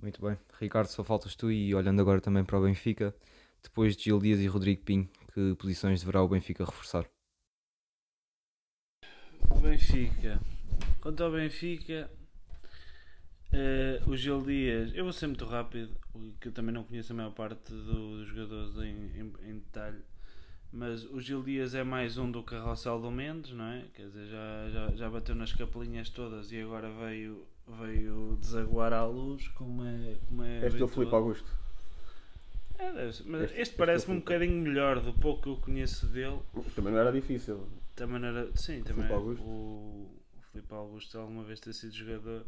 Muito 0.00 0.22
bem. 0.22 0.38
Ricardo, 0.58 0.88
só 0.88 1.04
faltas 1.04 1.34
tu 1.34 1.50
e 1.50 1.74
olhando 1.74 2.00
agora 2.00 2.20
também 2.20 2.44
para 2.44 2.58
o 2.58 2.62
Benfica, 2.62 3.14
depois 3.62 3.96
de 3.96 4.04
Gil 4.04 4.18
Dias 4.18 4.40
e 4.40 4.46
Rodrigo 4.46 4.82
Pinho, 4.82 5.08
que 5.34 5.54
posições 5.56 6.00
deverá 6.00 6.22
o 6.22 6.28
Benfica 6.28 6.64
reforçar? 6.64 7.06
Benfica. 9.60 10.40
Quanto 11.00 11.22
ao 11.22 11.30
Benfica, 11.30 12.10
uh, 13.52 14.10
o 14.10 14.16
Gil 14.16 14.40
Dias, 14.42 14.92
eu 14.94 15.04
vou 15.04 15.12
ser 15.12 15.26
muito 15.26 15.44
rápido, 15.44 15.94
que 16.40 16.48
eu 16.48 16.52
também 16.52 16.74
não 16.74 16.84
conheço 16.84 17.12
a 17.12 17.16
maior 17.16 17.32
parte 17.32 17.72
do, 17.72 18.18
dos 18.18 18.28
jogadores 18.28 18.76
em, 18.76 19.20
em, 19.20 19.50
em, 19.50 19.54
detalhe, 19.54 19.98
mas 20.72 21.04
o 21.04 21.20
Gil 21.20 21.42
Dias 21.42 21.74
é 21.74 21.82
mais 21.82 22.16
um 22.18 22.30
do 22.30 22.42
carrossel 22.42 23.00
do 23.00 23.10
Mendes, 23.10 23.52
não 23.52 23.64
é? 23.64 23.84
Quer 23.94 24.06
dizer, 24.06 24.26
já, 24.26 24.68
já, 24.70 24.96
já 24.96 25.10
bateu 25.10 25.34
nas 25.34 25.52
capelinhas 25.52 26.10
todas 26.10 26.52
e 26.52 26.60
agora 26.60 26.90
veio, 26.90 27.46
veio 27.80 28.38
desaguar 28.40 28.92
à 28.92 29.04
luz, 29.04 29.48
como 29.48 29.84
é. 29.84 30.16
Como 30.28 30.42
é 30.42 30.66
este 30.66 30.80
é 30.80 30.84
o 30.84 30.88
Filipe 30.88 31.14
Augusto. 31.14 31.60
É. 32.78 32.92
Mas 33.26 33.42
este, 33.42 33.60
este 33.60 33.74
parece-me 33.74 34.16
um 34.16 34.20
bocadinho 34.20 34.62
melhor 34.62 35.00
do 35.00 35.12
pouco 35.12 35.42
que 35.42 35.48
eu 35.48 35.56
conheço 35.56 36.06
dele. 36.06 36.40
Também 36.74 36.92
não 36.92 37.00
era 37.00 37.12
difícil. 37.12 37.68
Também 37.94 38.18
não 38.18 38.28
era. 38.28 38.56
Sim, 38.56 38.82
também. 38.82 39.06
Filipe 39.06 39.12
Augusto. 39.12 39.44
O, 39.44 40.10
o 40.38 40.42
Filipe 40.50 40.72
Augusto 40.72 41.18
alguma 41.18 41.44
vez 41.44 41.60
ter 41.60 41.74
sido 41.74 41.92
jogador. 41.92 42.46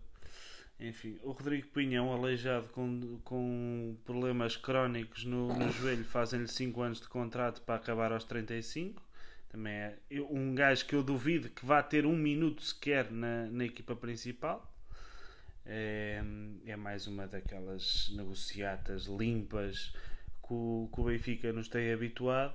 Enfim, 0.83 1.16
o 1.22 1.30
Rodrigo 1.30 1.68
Pinhão, 1.68 2.12
aleijado 2.12 2.66
com, 2.70 3.20
com 3.22 3.97
problemas 4.05 4.57
crónicos 4.57 5.24
no, 5.24 5.55
no 5.55 5.70
joelho, 5.70 6.05
fazem-lhe 6.05 6.49
5 6.49 6.83
anos 6.83 7.01
de 7.01 7.09
contrato 7.09 7.62
para 7.62 7.76
acabar 7.76 8.11
aos 8.11 8.24
35. 8.24 9.01
Também 9.49 9.72
é 9.74 9.97
um 10.28 10.53
gajo 10.57 10.85
que 10.85 10.97
eu 10.97 11.03
duvido 11.05 11.49
que 11.51 11.64
vá 11.64 11.85
ter 11.85 12.05
um 12.05 12.16
minuto 12.16 12.62
sequer 12.62 13.12
na, 13.12 13.47
na 13.47 13.64
equipa 13.64 13.95
principal. 13.95 14.74
É, 15.64 16.20
é 16.66 16.74
mais 16.74 17.07
uma 17.07 17.28
daquelas 17.28 18.11
negociatas 18.16 19.05
limpas 19.05 19.95
que 20.45 20.53
o, 20.53 20.91
que 20.93 21.01
o 21.01 21.05
Benfica 21.05 21.53
nos 21.53 21.68
tem 21.68 21.93
habituado. 21.93 22.55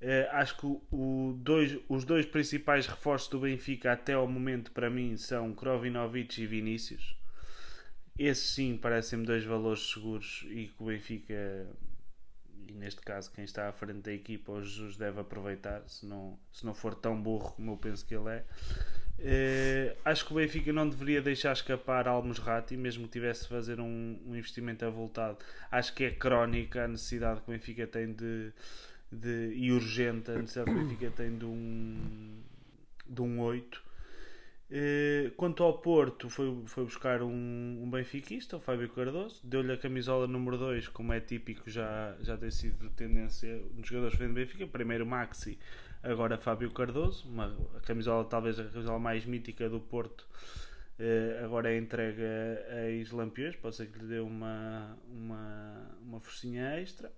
Uh, 0.00 0.26
acho 0.30 0.56
que 0.56 0.66
o, 0.90 1.34
dois, 1.36 1.78
os 1.86 2.04
dois 2.04 2.24
principais 2.24 2.86
reforços 2.86 3.28
do 3.28 3.40
Benfica 3.40 3.92
até 3.92 4.14
ao 4.14 4.26
momento 4.26 4.72
para 4.72 4.88
mim 4.88 5.18
são 5.18 5.52
Krovinovic 5.52 6.40
e 6.40 6.46
Vinícius. 6.46 7.20
Esses 8.24 8.50
sim 8.50 8.76
parecem-me 8.76 9.26
dois 9.26 9.44
valores 9.44 9.90
seguros 9.90 10.46
e 10.48 10.68
que 10.68 10.74
o 10.78 10.86
Benfica, 10.86 11.66
e 12.68 12.72
neste 12.72 13.00
caso 13.00 13.32
quem 13.32 13.42
está 13.42 13.68
à 13.68 13.72
frente 13.72 13.98
da 13.98 14.12
equipa, 14.12 14.52
o 14.52 14.62
Jesus 14.62 14.96
deve 14.96 15.20
aproveitar, 15.20 15.82
se 15.88 16.06
não, 16.06 16.38
se 16.52 16.64
não 16.64 16.72
for 16.72 16.94
tão 16.94 17.20
burro 17.20 17.50
como 17.56 17.72
eu 17.72 17.76
penso 17.76 18.06
que 18.06 18.14
ele 18.14 18.28
é. 18.28 18.44
Uh, 19.18 19.96
acho 20.04 20.24
que 20.24 20.32
o 20.32 20.36
Benfica 20.36 20.72
não 20.72 20.88
deveria 20.88 21.20
deixar 21.20 21.52
escapar 21.52 22.06
Almos 22.06 22.38
Rati, 22.38 22.76
mesmo 22.76 23.08
que 23.08 23.14
tivesse 23.14 23.42
de 23.42 23.48
fazer 23.48 23.80
um, 23.80 24.16
um, 24.24 24.36
investimento 24.36 24.84
avultado. 24.84 25.38
Acho 25.68 25.92
que 25.92 26.04
é 26.04 26.10
crónica 26.12 26.84
a 26.84 26.88
necessidade 26.88 27.40
que 27.40 27.50
o 27.50 27.52
Benfica 27.52 27.88
tem 27.88 28.12
de, 28.12 28.52
de 29.10 29.52
e 29.52 29.72
urgente 29.72 30.30
a 30.30 30.34
necessidade 30.34 30.70
que 30.70 30.76
o 30.76 30.84
Benfica 30.84 31.10
tem 31.10 31.36
de 31.36 31.44
um, 31.44 32.40
de 33.04 33.20
um 33.20 33.40
8. 33.40 33.82
Eh, 34.74 35.30
quanto 35.36 35.62
ao 35.62 35.80
Porto, 35.80 36.30
foi, 36.30 36.62
foi 36.64 36.84
buscar 36.84 37.22
um, 37.22 37.82
um 37.82 37.90
benfiquista, 37.90 38.56
o 38.56 38.60
Fábio 38.60 38.88
Cardoso, 38.88 39.38
deu-lhe 39.44 39.70
a 39.70 39.76
camisola 39.76 40.26
número 40.26 40.56
2, 40.56 40.88
como 40.88 41.12
é 41.12 41.20
típico, 41.20 41.68
já, 41.68 42.16
já 42.22 42.38
tem 42.38 42.50
sido 42.50 42.88
tendência 42.90 43.54
nos 43.74 43.86
jogadores 43.86 44.14
que 44.14 44.20
vêm 44.20 44.28
do 44.28 44.34
Benfica. 44.34 44.66
Primeiro 44.66 45.04
Maxi, 45.04 45.58
agora 46.02 46.38
Fábio 46.38 46.70
Cardoso, 46.70 47.28
uma, 47.28 47.54
a 47.76 47.80
camisola 47.80 48.24
talvez 48.24 48.58
a 48.58 48.64
camisola 48.64 48.98
mais 48.98 49.26
mítica 49.26 49.68
do 49.68 49.78
Porto, 49.78 50.26
eh, 50.98 51.42
agora 51.44 51.70
é 51.70 51.76
entregue 51.76 52.22
a, 52.22 53.12
a 53.12 53.16
Lampiões, 53.16 53.56
pode 53.56 53.76
ser 53.76 53.88
que 53.88 53.98
lhe 53.98 54.06
dê 54.06 54.20
uma, 54.20 54.96
uma, 55.06 55.98
uma 56.00 56.18
forcinha 56.18 56.80
extra. 56.80 57.12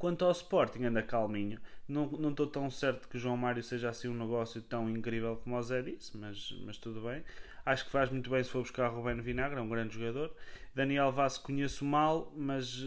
Quanto 0.00 0.24
ao 0.24 0.30
Sporting, 0.30 0.84
anda 0.84 1.02
calminho. 1.02 1.60
Não, 1.86 2.06
não 2.12 2.30
estou 2.30 2.46
tão 2.46 2.70
certo 2.70 3.06
que 3.06 3.18
o 3.18 3.20
João 3.20 3.36
Mário 3.36 3.62
seja 3.62 3.90
assim 3.90 4.08
um 4.08 4.14
negócio 4.14 4.62
tão 4.62 4.88
incrível 4.88 5.36
como 5.36 5.54
o 5.54 5.62
Zé 5.62 5.82
disse, 5.82 6.16
mas, 6.16 6.58
mas 6.64 6.78
tudo 6.78 7.02
bem. 7.02 7.22
Acho 7.66 7.84
que 7.84 7.90
faz 7.90 8.08
muito 8.08 8.30
bem 8.30 8.42
se 8.42 8.48
for 8.48 8.62
buscar 8.62 8.88
Rubén 8.88 9.20
Vinagre, 9.20 9.58
é 9.58 9.62
um 9.62 9.68
grande 9.68 9.92
jogador. 9.92 10.34
Daniel 10.74 11.12
Vaz 11.12 11.36
conheço 11.36 11.84
mal, 11.84 12.32
mas 12.34 12.82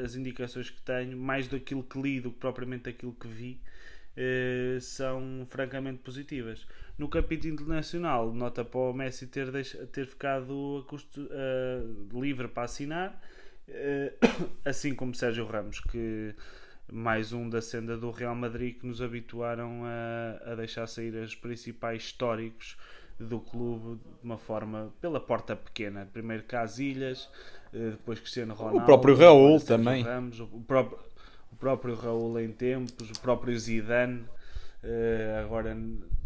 as 0.00 0.14
indicações 0.14 0.70
que 0.70 0.80
tenho, 0.82 1.18
mais 1.18 1.48
daquilo 1.48 1.82
que 1.82 2.00
li 2.00 2.20
do 2.20 2.30
que 2.30 2.38
propriamente 2.38 2.84
daquilo 2.84 3.12
que 3.12 3.26
vi, 3.26 3.60
eh, 4.16 4.78
são 4.80 5.44
francamente 5.50 5.98
positivas. 5.98 6.64
No 6.96 7.08
capítulo 7.08 7.54
internacional, 7.54 8.32
nota 8.32 8.64
para 8.64 8.78
o 8.78 8.92
Messi 8.92 9.26
ter, 9.26 9.50
ter 9.90 10.06
ficado 10.06 10.84
custo, 10.86 11.22
uh, 11.22 12.20
livre 12.20 12.46
para 12.46 12.62
assinar, 12.62 13.20
assim 14.64 14.94
como 14.94 15.14
Sérgio 15.14 15.46
Ramos, 15.46 15.80
que 15.80 16.34
mais 16.90 17.32
um 17.32 17.48
da 17.48 17.62
senda 17.62 17.96
do 17.96 18.10
Real 18.10 18.34
Madrid 18.34 18.78
que 18.78 18.86
nos 18.86 19.00
habituaram 19.00 19.82
a, 19.84 20.52
a 20.52 20.54
deixar 20.54 20.86
sair 20.86 21.14
os 21.14 21.34
principais 21.34 22.02
históricos 22.02 22.76
do 23.18 23.40
clube 23.40 24.00
de 24.00 24.24
uma 24.24 24.36
forma 24.36 24.92
pela 25.00 25.20
porta 25.20 25.54
pequena. 25.54 26.08
Primeiro 26.12 26.42
Casilhas, 26.42 27.30
depois 27.72 28.18
Cristiano 28.18 28.54
Ronaldo, 28.54 28.80
o 28.80 28.84
próprio 28.84 29.16
Raul 29.16 29.60
também. 29.60 30.02
Ramos, 30.02 30.40
o 30.40 30.46
próprio 30.66 30.98
o 31.52 31.56
próprio 31.56 31.94
Raul 31.94 32.40
em 32.40 32.50
tempos, 32.50 33.10
o 33.10 33.20
próprio 33.20 33.56
Zidane, 33.58 34.22
uh, 34.22 35.44
agora 35.44 35.76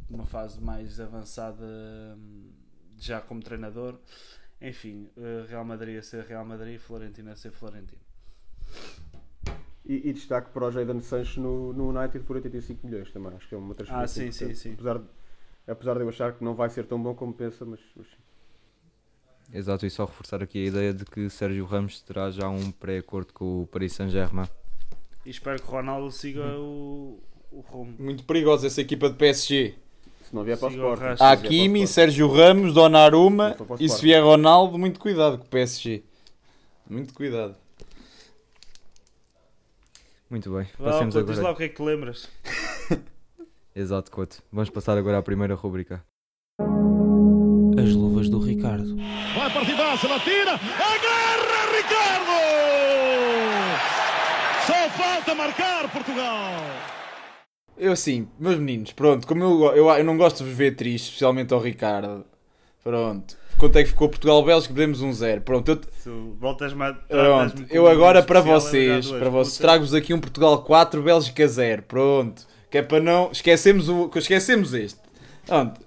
numa 0.08 0.24
fase 0.24 0.60
mais 0.60 1.00
avançada 1.00 1.66
já 2.96 3.20
como 3.20 3.42
treinador. 3.42 3.98
Enfim, 4.60 5.08
uh, 5.16 5.46
Real 5.46 5.64
Madrid 5.64 5.98
a 5.98 6.02
ser 6.02 6.24
Real 6.24 6.44
Madrid, 6.44 6.78
Florentino 6.78 7.30
a 7.30 7.36
ser 7.36 7.50
Florentino. 7.52 8.00
E, 9.84 10.08
e 10.08 10.12
destaque 10.12 10.50
para 10.50 10.66
o 10.66 10.70
Jadon 10.70 11.00
Sancho 11.00 11.40
no, 11.40 11.72
no 11.72 11.96
United 11.96 12.24
por 12.24 12.36
85 12.36 12.86
milhões 12.86 13.12
também. 13.12 13.32
Acho 13.36 13.48
que 13.48 13.54
é 13.54 13.58
uma 13.58 13.74
transferência. 13.74 14.26
Ah, 14.26 14.32
sim, 14.32 14.32
sim, 14.32 14.54
sim. 14.54 14.72
Apesar 14.72 14.98
de, 14.98 15.04
apesar 15.68 15.94
de 15.94 16.00
eu 16.00 16.08
achar 16.08 16.32
que 16.32 16.42
não 16.42 16.54
vai 16.54 16.68
ser 16.70 16.86
tão 16.86 17.00
bom 17.00 17.14
como 17.14 17.32
pensa, 17.32 17.64
mas, 17.64 17.80
mas. 17.94 18.06
Exato, 19.52 19.86
e 19.86 19.90
só 19.90 20.06
reforçar 20.06 20.42
aqui 20.42 20.64
a 20.64 20.68
ideia 20.68 20.92
de 20.92 21.04
que 21.04 21.30
Sérgio 21.30 21.64
Ramos 21.64 22.00
terá 22.00 22.30
já 22.32 22.48
um 22.48 22.72
pré-acordo 22.72 23.32
com 23.32 23.62
o 23.62 23.66
Paris 23.66 23.92
Saint-Germain. 23.92 24.48
E 25.24 25.30
espero 25.30 25.60
que 25.62 25.68
o 25.68 25.70
Ronaldo 25.70 26.10
siga 26.10 26.44
o, 26.58 27.22
o 27.52 27.60
rumo. 27.60 27.94
Muito 27.98 28.24
perigosa 28.24 28.66
essa 28.66 28.80
equipa 28.80 29.08
de 29.08 29.16
PSG. 29.16 29.76
Se 30.28 30.34
não 30.34 30.42
vier 30.42 30.58
para 30.58 30.68
o 30.68 30.70
Sporting. 30.70 31.22
Hakimi. 31.22 31.86
Sérgio 31.86 32.28
Ramos, 32.32 32.74
Donnarumma 32.74 33.56
e 33.78 33.88
se 33.88 34.02
vier 34.02 34.22
Ronaldo, 34.22 34.76
muito 34.76 34.98
cuidado 34.98 35.38
com 35.38 35.44
o 35.44 35.48
PSG. 35.48 36.02
Muito 36.90 37.14
cuidado. 37.14 37.54
Muito 40.28 40.50
bem, 40.52 40.66
Vá, 40.76 40.90
passemos 40.90 41.14
Couto, 41.14 41.28
diz 41.28 41.36
lá 41.36 41.50
agora. 41.50 41.54
o 41.54 41.56
que 41.56 41.62
é 41.64 41.68
que 41.68 41.76
te 41.76 41.82
lembras. 41.82 42.28
Exato, 43.74 44.10
Couto. 44.10 44.42
Vamos 44.50 44.68
passar 44.70 44.98
agora 44.98 45.18
à 45.18 45.22
primeira 45.22 45.54
rubrica. 45.54 46.04
As 47.78 47.92
luvas 47.94 48.28
do 48.28 48.40
Ricardo. 48.40 48.96
Vai 48.96 49.52
partidaça, 49.52 50.06
ela 50.06 50.18
tira, 50.20 50.52
agarra 50.54 51.76
Ricardo! 51.76 52.36
Só 54.66 54.90
falta 54.90 55.34
marcar 55.36 55.92
Portugal! 55.92 56.50
Eu 57.78 57.92
assim, 57.92 58.26
meus 58.38 58.58
meninos, 58.58 58.92
pronto, 58.92 59.26
como 59.26 59.42
eu, 59.44 59.76
eu, 59.76 59.90
eu 59.90 60.04
não 60.04 60.16
gosto 60.16 60.38
de 60.38 60.44
vos 60.44 60.54
ver 60.56 60.74
triste, 60.76 61.06
especialmente 61.06 61.52
ao 61.52 61.60
Ricardo. 61.60 62.24
Pronto. 62.82 63.36
Quanto 63.58 63.76
é 63.78 63.82
que 63.82 63.88
ficou 63.88 64.08
Portugal-Bélgica? 64.08 64.72
Perdemos 64.72 65.00
um 65.00 65.12
zero. 65.12 65.40
Pronto, 65.40 65.70
eu, 65.70 65.76
Tu 65.76 66.36
voltas-me 66.38 66.82
a- 66.84 66.92
Pronto, 66.92 67.64
eu 67.70 67.86
agora 67.88 68.22
para 68.22 68.38
especial, 68.40 68.60
vocês, 68.60 69.10
para 69.10 69.28
vocês, 69.30 69.58
trago-vos 69.58 69.94
aqui 69.94 70.12
um 70.14 70.20
Portugal 70.20 70.62
4, 70.62 71.02
Bélgica 71.02 71.46
0. 71.48 71.82
Pronto. 71.82 72.46
Que 72.70 72.78
é 72.78 72.82
para 72.82 73.00
não. 73.00 73.30
Esquecemos, 73.32 73.88
o, 73.88 74.10
esquecemos 74.16 74.72
este. 74.74 75.00
Pronto. 75.46 75.80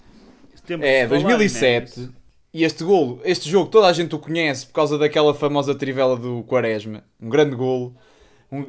É, 0.81 1.03
de 1.03 1.09
falar, 1.09 1.21
2007. 1.21 1.99
né? 2.01 2.09
E 2.53 2.63
este 2.63 2.83
golo, 2.83 3.21
este 3.23 3.47
jogo, 3.49 3.69
toda 3.69 3.87
a 3.87 3.93
gente 3.93 4.13
o 4.15 4.19
conhece 4.19 4.65
por 4.65 4.73
causa 4.73 4.97
daquela 4.97 5.33
famosa 5.33 5.73
trivela 5.75 6.15
do 6.17 6.43
Quaresma. 6.43 7.03
Um 7.21 7.29
grande 7.29 7.55
golo. 7.55 7.95
Um- 8.51 8.65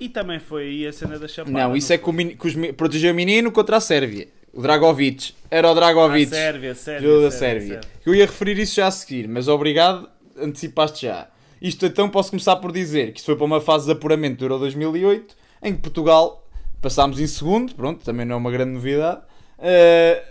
E 0.00 0.08
também 0.08 0.38
foi 0.38 0.62
aí 0.64 0.86
a 0.86 0.92
cena 0.92 1.18
da 1.18 1.26
chapada. 1.28 1.50
Não, 1.56 1.76
isso 1.76 1.92
é 1.92 1.98
que, 1.98 2.08
o 2.08 2.12
meni- 2.12 2.36
que 2.36 2.46
os 2.46 2.54
protegeu 2.76 3.12
o 3.12 3.14
menino 3.14 3.50
contra 3.50 3.76
a 3.76 3.80
Sérvia. 3.80 4.28
O 4.52 4.62
Dragovic. 4.62 5.34
Era 5.50 5.68
o 5.68 5.70
A 5.72 5.74
Dragovic. 5.74 6.30
Sérvia, 6.30 6.74
Sérvia, 6.74 7.08
Jogo 7.08 7.22
da 7.22 7.30
Sérvia, 7.30 7.74
Sérvia. 7.74 7.80
Eu 8.06 8.14
ia 8.14 8.26
referir 8.26 8.58
isso 8.58 8.76
já 8.76 8.86
a 8.86 8.90
seguir, 8.90 9.28
mas 9.28 9.48
obrigado, 9.48 10.08
antecipaste 10.36 11.06
já. 11.06 11.28
Isto 11.60 11.86
então 11.86 12.08
posso 12.08 12.30
começar 12.30 12.56
por 12.56 12.70
dizer 12.72 13.12
que 13.12 13.18
isto 13.18 13.26
foi 13.26 13.36
para 13.36 13.44
uma 13.44 13.60
fase 13.60 13.86
de 13.86 13.92
apuramento 13.92 14.38
do 14.38 14.44
Euro 14.44 14.58
2008, 14.60 15.36
em 15.62 15.74
que 15.74 15.80
Portugal 15.80 16.46
passámos 16.80 17.18
em 17.20 17.26
segundo, 17.26 17.74
pronto, 17.74 18.04
também 18.04 18.24
não 18.24 18.34
é 18.34 18.38
uma 18.38 18.50
grande 18.52 18.70
novidade, 18.72 19.20
eh, 19.58 20.22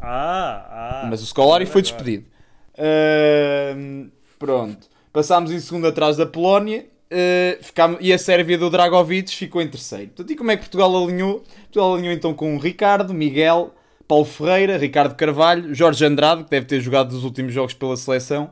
Ah, 0.00 1.02
ah. 1.02 1.06
mas 1.08 1.22
o 1.22 1.26
Scolari 1.26 1.64
foi 1.64 1.80
despedido. 1.80 2.26
Eh, 2.76 3.74
pronto, 4.38 4.86
passámos 5.12 5.50
em 5.50 5.58
segundo 5.58 5.86
atrás 5.86 6.16
da 6.16 6.26
Polónia 6.26 6.84
eh, 7.10 7.58
e 8.00 8.12
a 8.12 8.18
Sérvia 8.18 8.58
do 8.58 8.70
Dragovic 8.70 9.34
ficou 9.34 9.62
em 9.62 9.68
terceiro. 9.68 10.08
Portanto, 10.08 10.30
e 10.30 10.36
como 10.36 10.50
é 10.50 10.56
que 10.56 10.62
Portugal 10.62 11.04
alinhou? 11.04 11.44
Portugal 11.62 11.94
alinhou 11.94 12.12
então 12.12 12.34
com 12.34 12.58
Ricardo, 12.58 13.14
Miguel, 13.14 13.74
Paulo 14.06 14.24
Ferreira, 14.24 14.76
Ricardo 14.76 15.14
Carvalho, 15.14 15.74
Jorge 15.74 16.04
Andrade, 16.04 16.44
que 16.44 16.50
deve 16.50 16.66
ter 16.66 16.80
jogado 16.80 17.12
os 17.12 17.24
últimos 17.24 17.52
jogos 17.52 17.74
pela 17.74 17.96
seleção, 17.96 18.50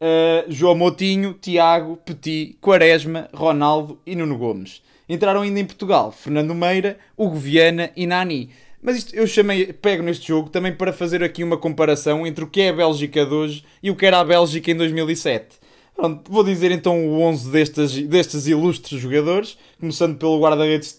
eh, 0.00 0.44
João 0.48 0.74
Moutinho, 0.74 1.34
Tiago, 1.34 1.96
Petit, 1.98 2.56
Quaresma, 2.60 3.28
Ronaldo 3.32 3.98
e 4.06 4.14
Nuno 4.14 4.36
Gomes. 4.36 4.82
Entraram 5.08 5.42
ainda 5.42 5.60
em 5.60 5.64
Portugal 5.64 6.10
Fernando 6.10 6.54
Meira, 6.54 6.98
Hugo 7.16 7.36
Viana 7.36 7.90
e 7.96 8.06
Nani. 8.06 8.50
Mas 8.82 8.98
isto 8.98 9.16
eu 9.16 9.26
chamei, 9.26 9.72
pego 9.72 10.02
neste 10.02 10.28
jogo 10.28 10.48
também 10.50 10.72
para 10.72 10.92
fazer 10.92 11.22
aqui 11.22 11.42
uma 11.42 11.56
comparação 11.56 12.26
entre 12.26 12.44
o 12.44 12.46
que 12.46 12.60
é 12.60 12.68
a 12.68 12.72
Bélgica 12.72 13.24
de 13.24 13.34
hoje 13.34 13.64
e 13.82 13.90
o 13.90 13.96
que 13.96 14.06
era 14.06 14.20
a 14.20 14.24
Bélgica 14.24 14.70
em 14.70 14.76
2007. 14.76 15.65
Pronto, 15.96 16.30
vou 16.30 16.44
dizer 16.44 16.70
então 16.72 17.06
o 17.08 17.20
11 17.22 17.50
destes, 17.50 18.02
destes 18.06 18.46
ilustres 18.46 19.00
jogadores, 19.00 19.56
começando 19.80 20.18
pelo 20.18 20.38
guarda-redes 20.38 20.94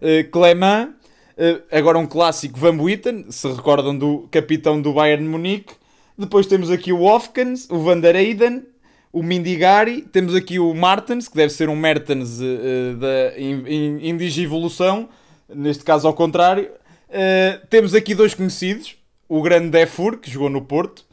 eh, 0.00 0.22
Clement, 0.24 0.94
eh, 1.36 1.60
agora 1.70 1.98
um 1.98 2.06
clássico 2.06 2.58
Van 2.58 2.74
Buiten, 2.74 3.26
se 3.30 3.46
recordam 3.48 3.96
do 3.96 4.26
capitão 4.30 4.80
do 4.80 4.94
Bayern 4.94 5.28
Munique. 5.28 5.74
Depois 6.16 6.46
temos 6.46 6.70
aqui 6.70 6.90
o 6.90 7.02
Ofkens, 7.02 7.68
o 7.70 7.78
Van 7.80 8.00
der 8.00 8.16
Eyden, 8.16 8.62
o 9.12 9.22
Mindigari, 9.22 10.02
temos 10.02 10.34
aqui 10.34 10.58
o 10.58 10.72
Martens, 10.74 11.28
que 11.28 11.36
deve 11.36 11.52
ser 11.52 11.68
um 11.68 11.76
Mertens 11.76 12.40
eh, 12.40 12.94
da 12.98 13.38
in- 13.38 13.64
in- 13.68 14.08
Indigivolução, 14.08 15.08
neste 15.54 15.84
caso 15.84 16.06
ao 16.08 16.14
contrário. 16.14 16.70
Eh, 17.10 17.60
temos 17.68 17.94
aqui 17.94 18.14
dois 18.14 18.32
conhecidos, 18.32 18.96
o 19.28 19.42
grande 19.42 19.68
Defur, 19.68 20.16
que 20.18 20.30
jogou 20.30 20.48
no 20.48 20.62
Porto, 20.62 21.04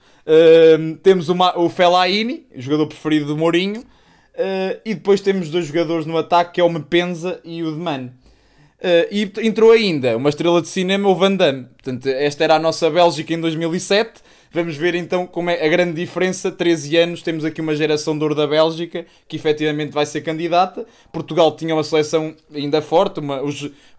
Temos 1.03 1.29
o, 1.29 1.35
Ma- 1.35 1.57
o 1.57 1.69
Fellaini, 1.69 2.45
jogador 2.55 2.87
preferido 2.87 3.27
do 3.27 3.37
Mourinho. 3.37 3.81
Uh, 3.81 4.79
e 4.83 4.93
depois 4.93 5.21
temos 5.21 5.49
dois 5.49 5.65
jogadores 5.65 6.05
no 6.05 6.17
ataque, 6.17 6.53
que 6.55 6.61
é 6.61 6.63
o 6.63 6.69
Mepenza 6.69 7.39
e 7.43 7.63
o 7.63 7.71
Deman. 7.71 8.07
Uh, 8.07 9.07
e 9.09 9.25
t- 9.27 9.41
entrou 9.47 9.71
ainda 9.71 10.17
uma 10.17 10.27
estrela 10.27 10.61
de 10.61 10.67
cinema, 10.67 11.07
o 11.07 11.15
Van 11.15 11.33
Damme. 11.35 11.63
Portanto, 11.65 12.05
esta 12.07 12.43
era 12.43 12.55
a 12.55 12.59
nossa 12.59 12.89
Bélgica 12.89 13.33
em 13.33 13.39
2007. 13.39 14.11
Vamos 14.55 14.77
ver 14.77 14.95
então 14.95 15.27
como 15.27 15.49
é 15.49 15.65
a 15.65 15.67
grande 15.67 15.93
diferença. 15.95 16.49
13 16.49 16.95
anos, 16.95 17.21
temos 17.21 17.43
aqui 17.43 17.59
uma 17.59 17.75
geração 17.75 18.17
de 18.17 18.23
ouro 18.23 18.33
da 18.33 18.47
Bélgica 18.47 19.05
que 19.27 19.35
efetivamente 19.35 19.91
vai 19.91 20.05
ser 20.05 20.21
candidata. 20.21 20.85
Portugal 21.11 21.53
tinha 21.57 21.75
uma 21.75 21.83
seleção 21.83 22.33
ainda 22.53 22.81
forte, 22.81 23.19
uma- 23.19 23.41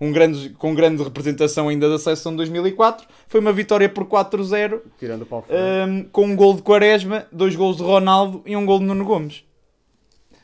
um 0.01 0.11
grande, 0.11 0.49
com 0.51 0.75
grande 0.75 1.03
representação 1.03 1.69
ainda 1.69 1.91
da 1.91 1.99
seleção 1.99 2.33
de 2.33 2.39
2004. 2.39 3.07
Foi 3.29 3.39
uma 3.39 3.53
vitória 3.53 3.87
por 3.87 4.07
4-0. 4.07 4.81
Tirando 4.99 5.23
o 5.23 5.27
Paulo 5.27 5.45
Ferreira. 5.47 5.85
Um, 5.87 6.05
com 6.05 6.25
um 6.25 6.35
gol 6.35 6.55
de 6.55 6.63
Quaresma, 6.63 7.27
dois 7.31 7.55
gols 7.55 7.77
de 7.77 7.83
Ronaldo 7.83 8.43
e 8.47 8.57
um 8.57 8.65
gol 8.65 8.79
de 8.79 8.87
Nuno 8.87 9.05
Gomes. 9.05 9.45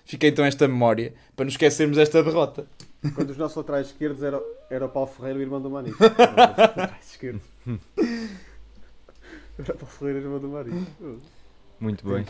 Fica 0.05 0.27
então 0.27 0.45
esta 0.45 0.69
memória, 0.69 1.15
para 1.35 1.47
não 1.47 1.51
esquecermos 1.51 1.97
esta 1.97 2.23
derrota. 2.23 2.67
Quando 3.15 3.31
os 3.31 3.39
nossos 3.39 3.57
laterais 3.57 3.87
esquerdos 3.87 4.23
era, 4.23 4.39
era 4.69 4.85
o 4.85 4.89
Paulo 4.91 5.09
Ferreira, 5.09 5.39
o 5.39 5.43
irmão 5.43 5.59
do 5.63 5.71
Manis. 5.71 5.95
laterais 5.99 7.11
esquerdos. 7.11 7.43
Paulo 9.57 9.87
Ferreira, 9.87 10.19
irmão 10.21 10.39
do 10.41 10.49
Manis. 10.49 10.87
Muito 11.81 12.09
bem. 12.09 12.25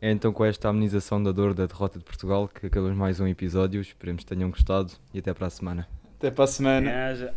É 0.00 0.10
então 0.10 0.32
com 0.32 0.44
esta 0.44 0.68
amenização 0.68 1.22
da 1.22 1.30
dor 1.32 1.52
da 1.54 1.66
derrota 1.66 1.98
de 1.98 2.04
Portugal 2.04 2.48
que 2.48 2.66
acabamos 2.66 2.96
mais 2.96 3.20
um 3.20 3.26
episódio. 3.26 3.80
Esperemos 3.80 4.24
que 4.24 4.28
tenham 4.34 4.50
gostado 4.50 4.92
e 5.12 5.18
até 5.18 5.32
para 5.34 5.46
a 5.46 5.50
semana. 5.50 5.88
Até 6.18 6.30
para 6.30 6.44
a 6.44 6.46
semana. 6.46 6.90
É, 6.90 7.14
já- 7.16 7.32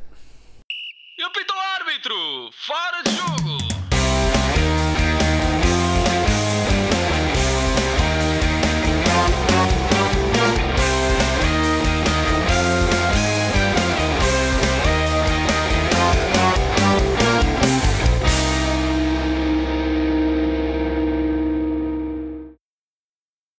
E 1.19 1.23
apita 1.23 1.53
o 1.53 1.59
árbitro! 1.81 2.15
Fora 2.53 3.01
de 3.03 3.11
jogo! 3.11 3.82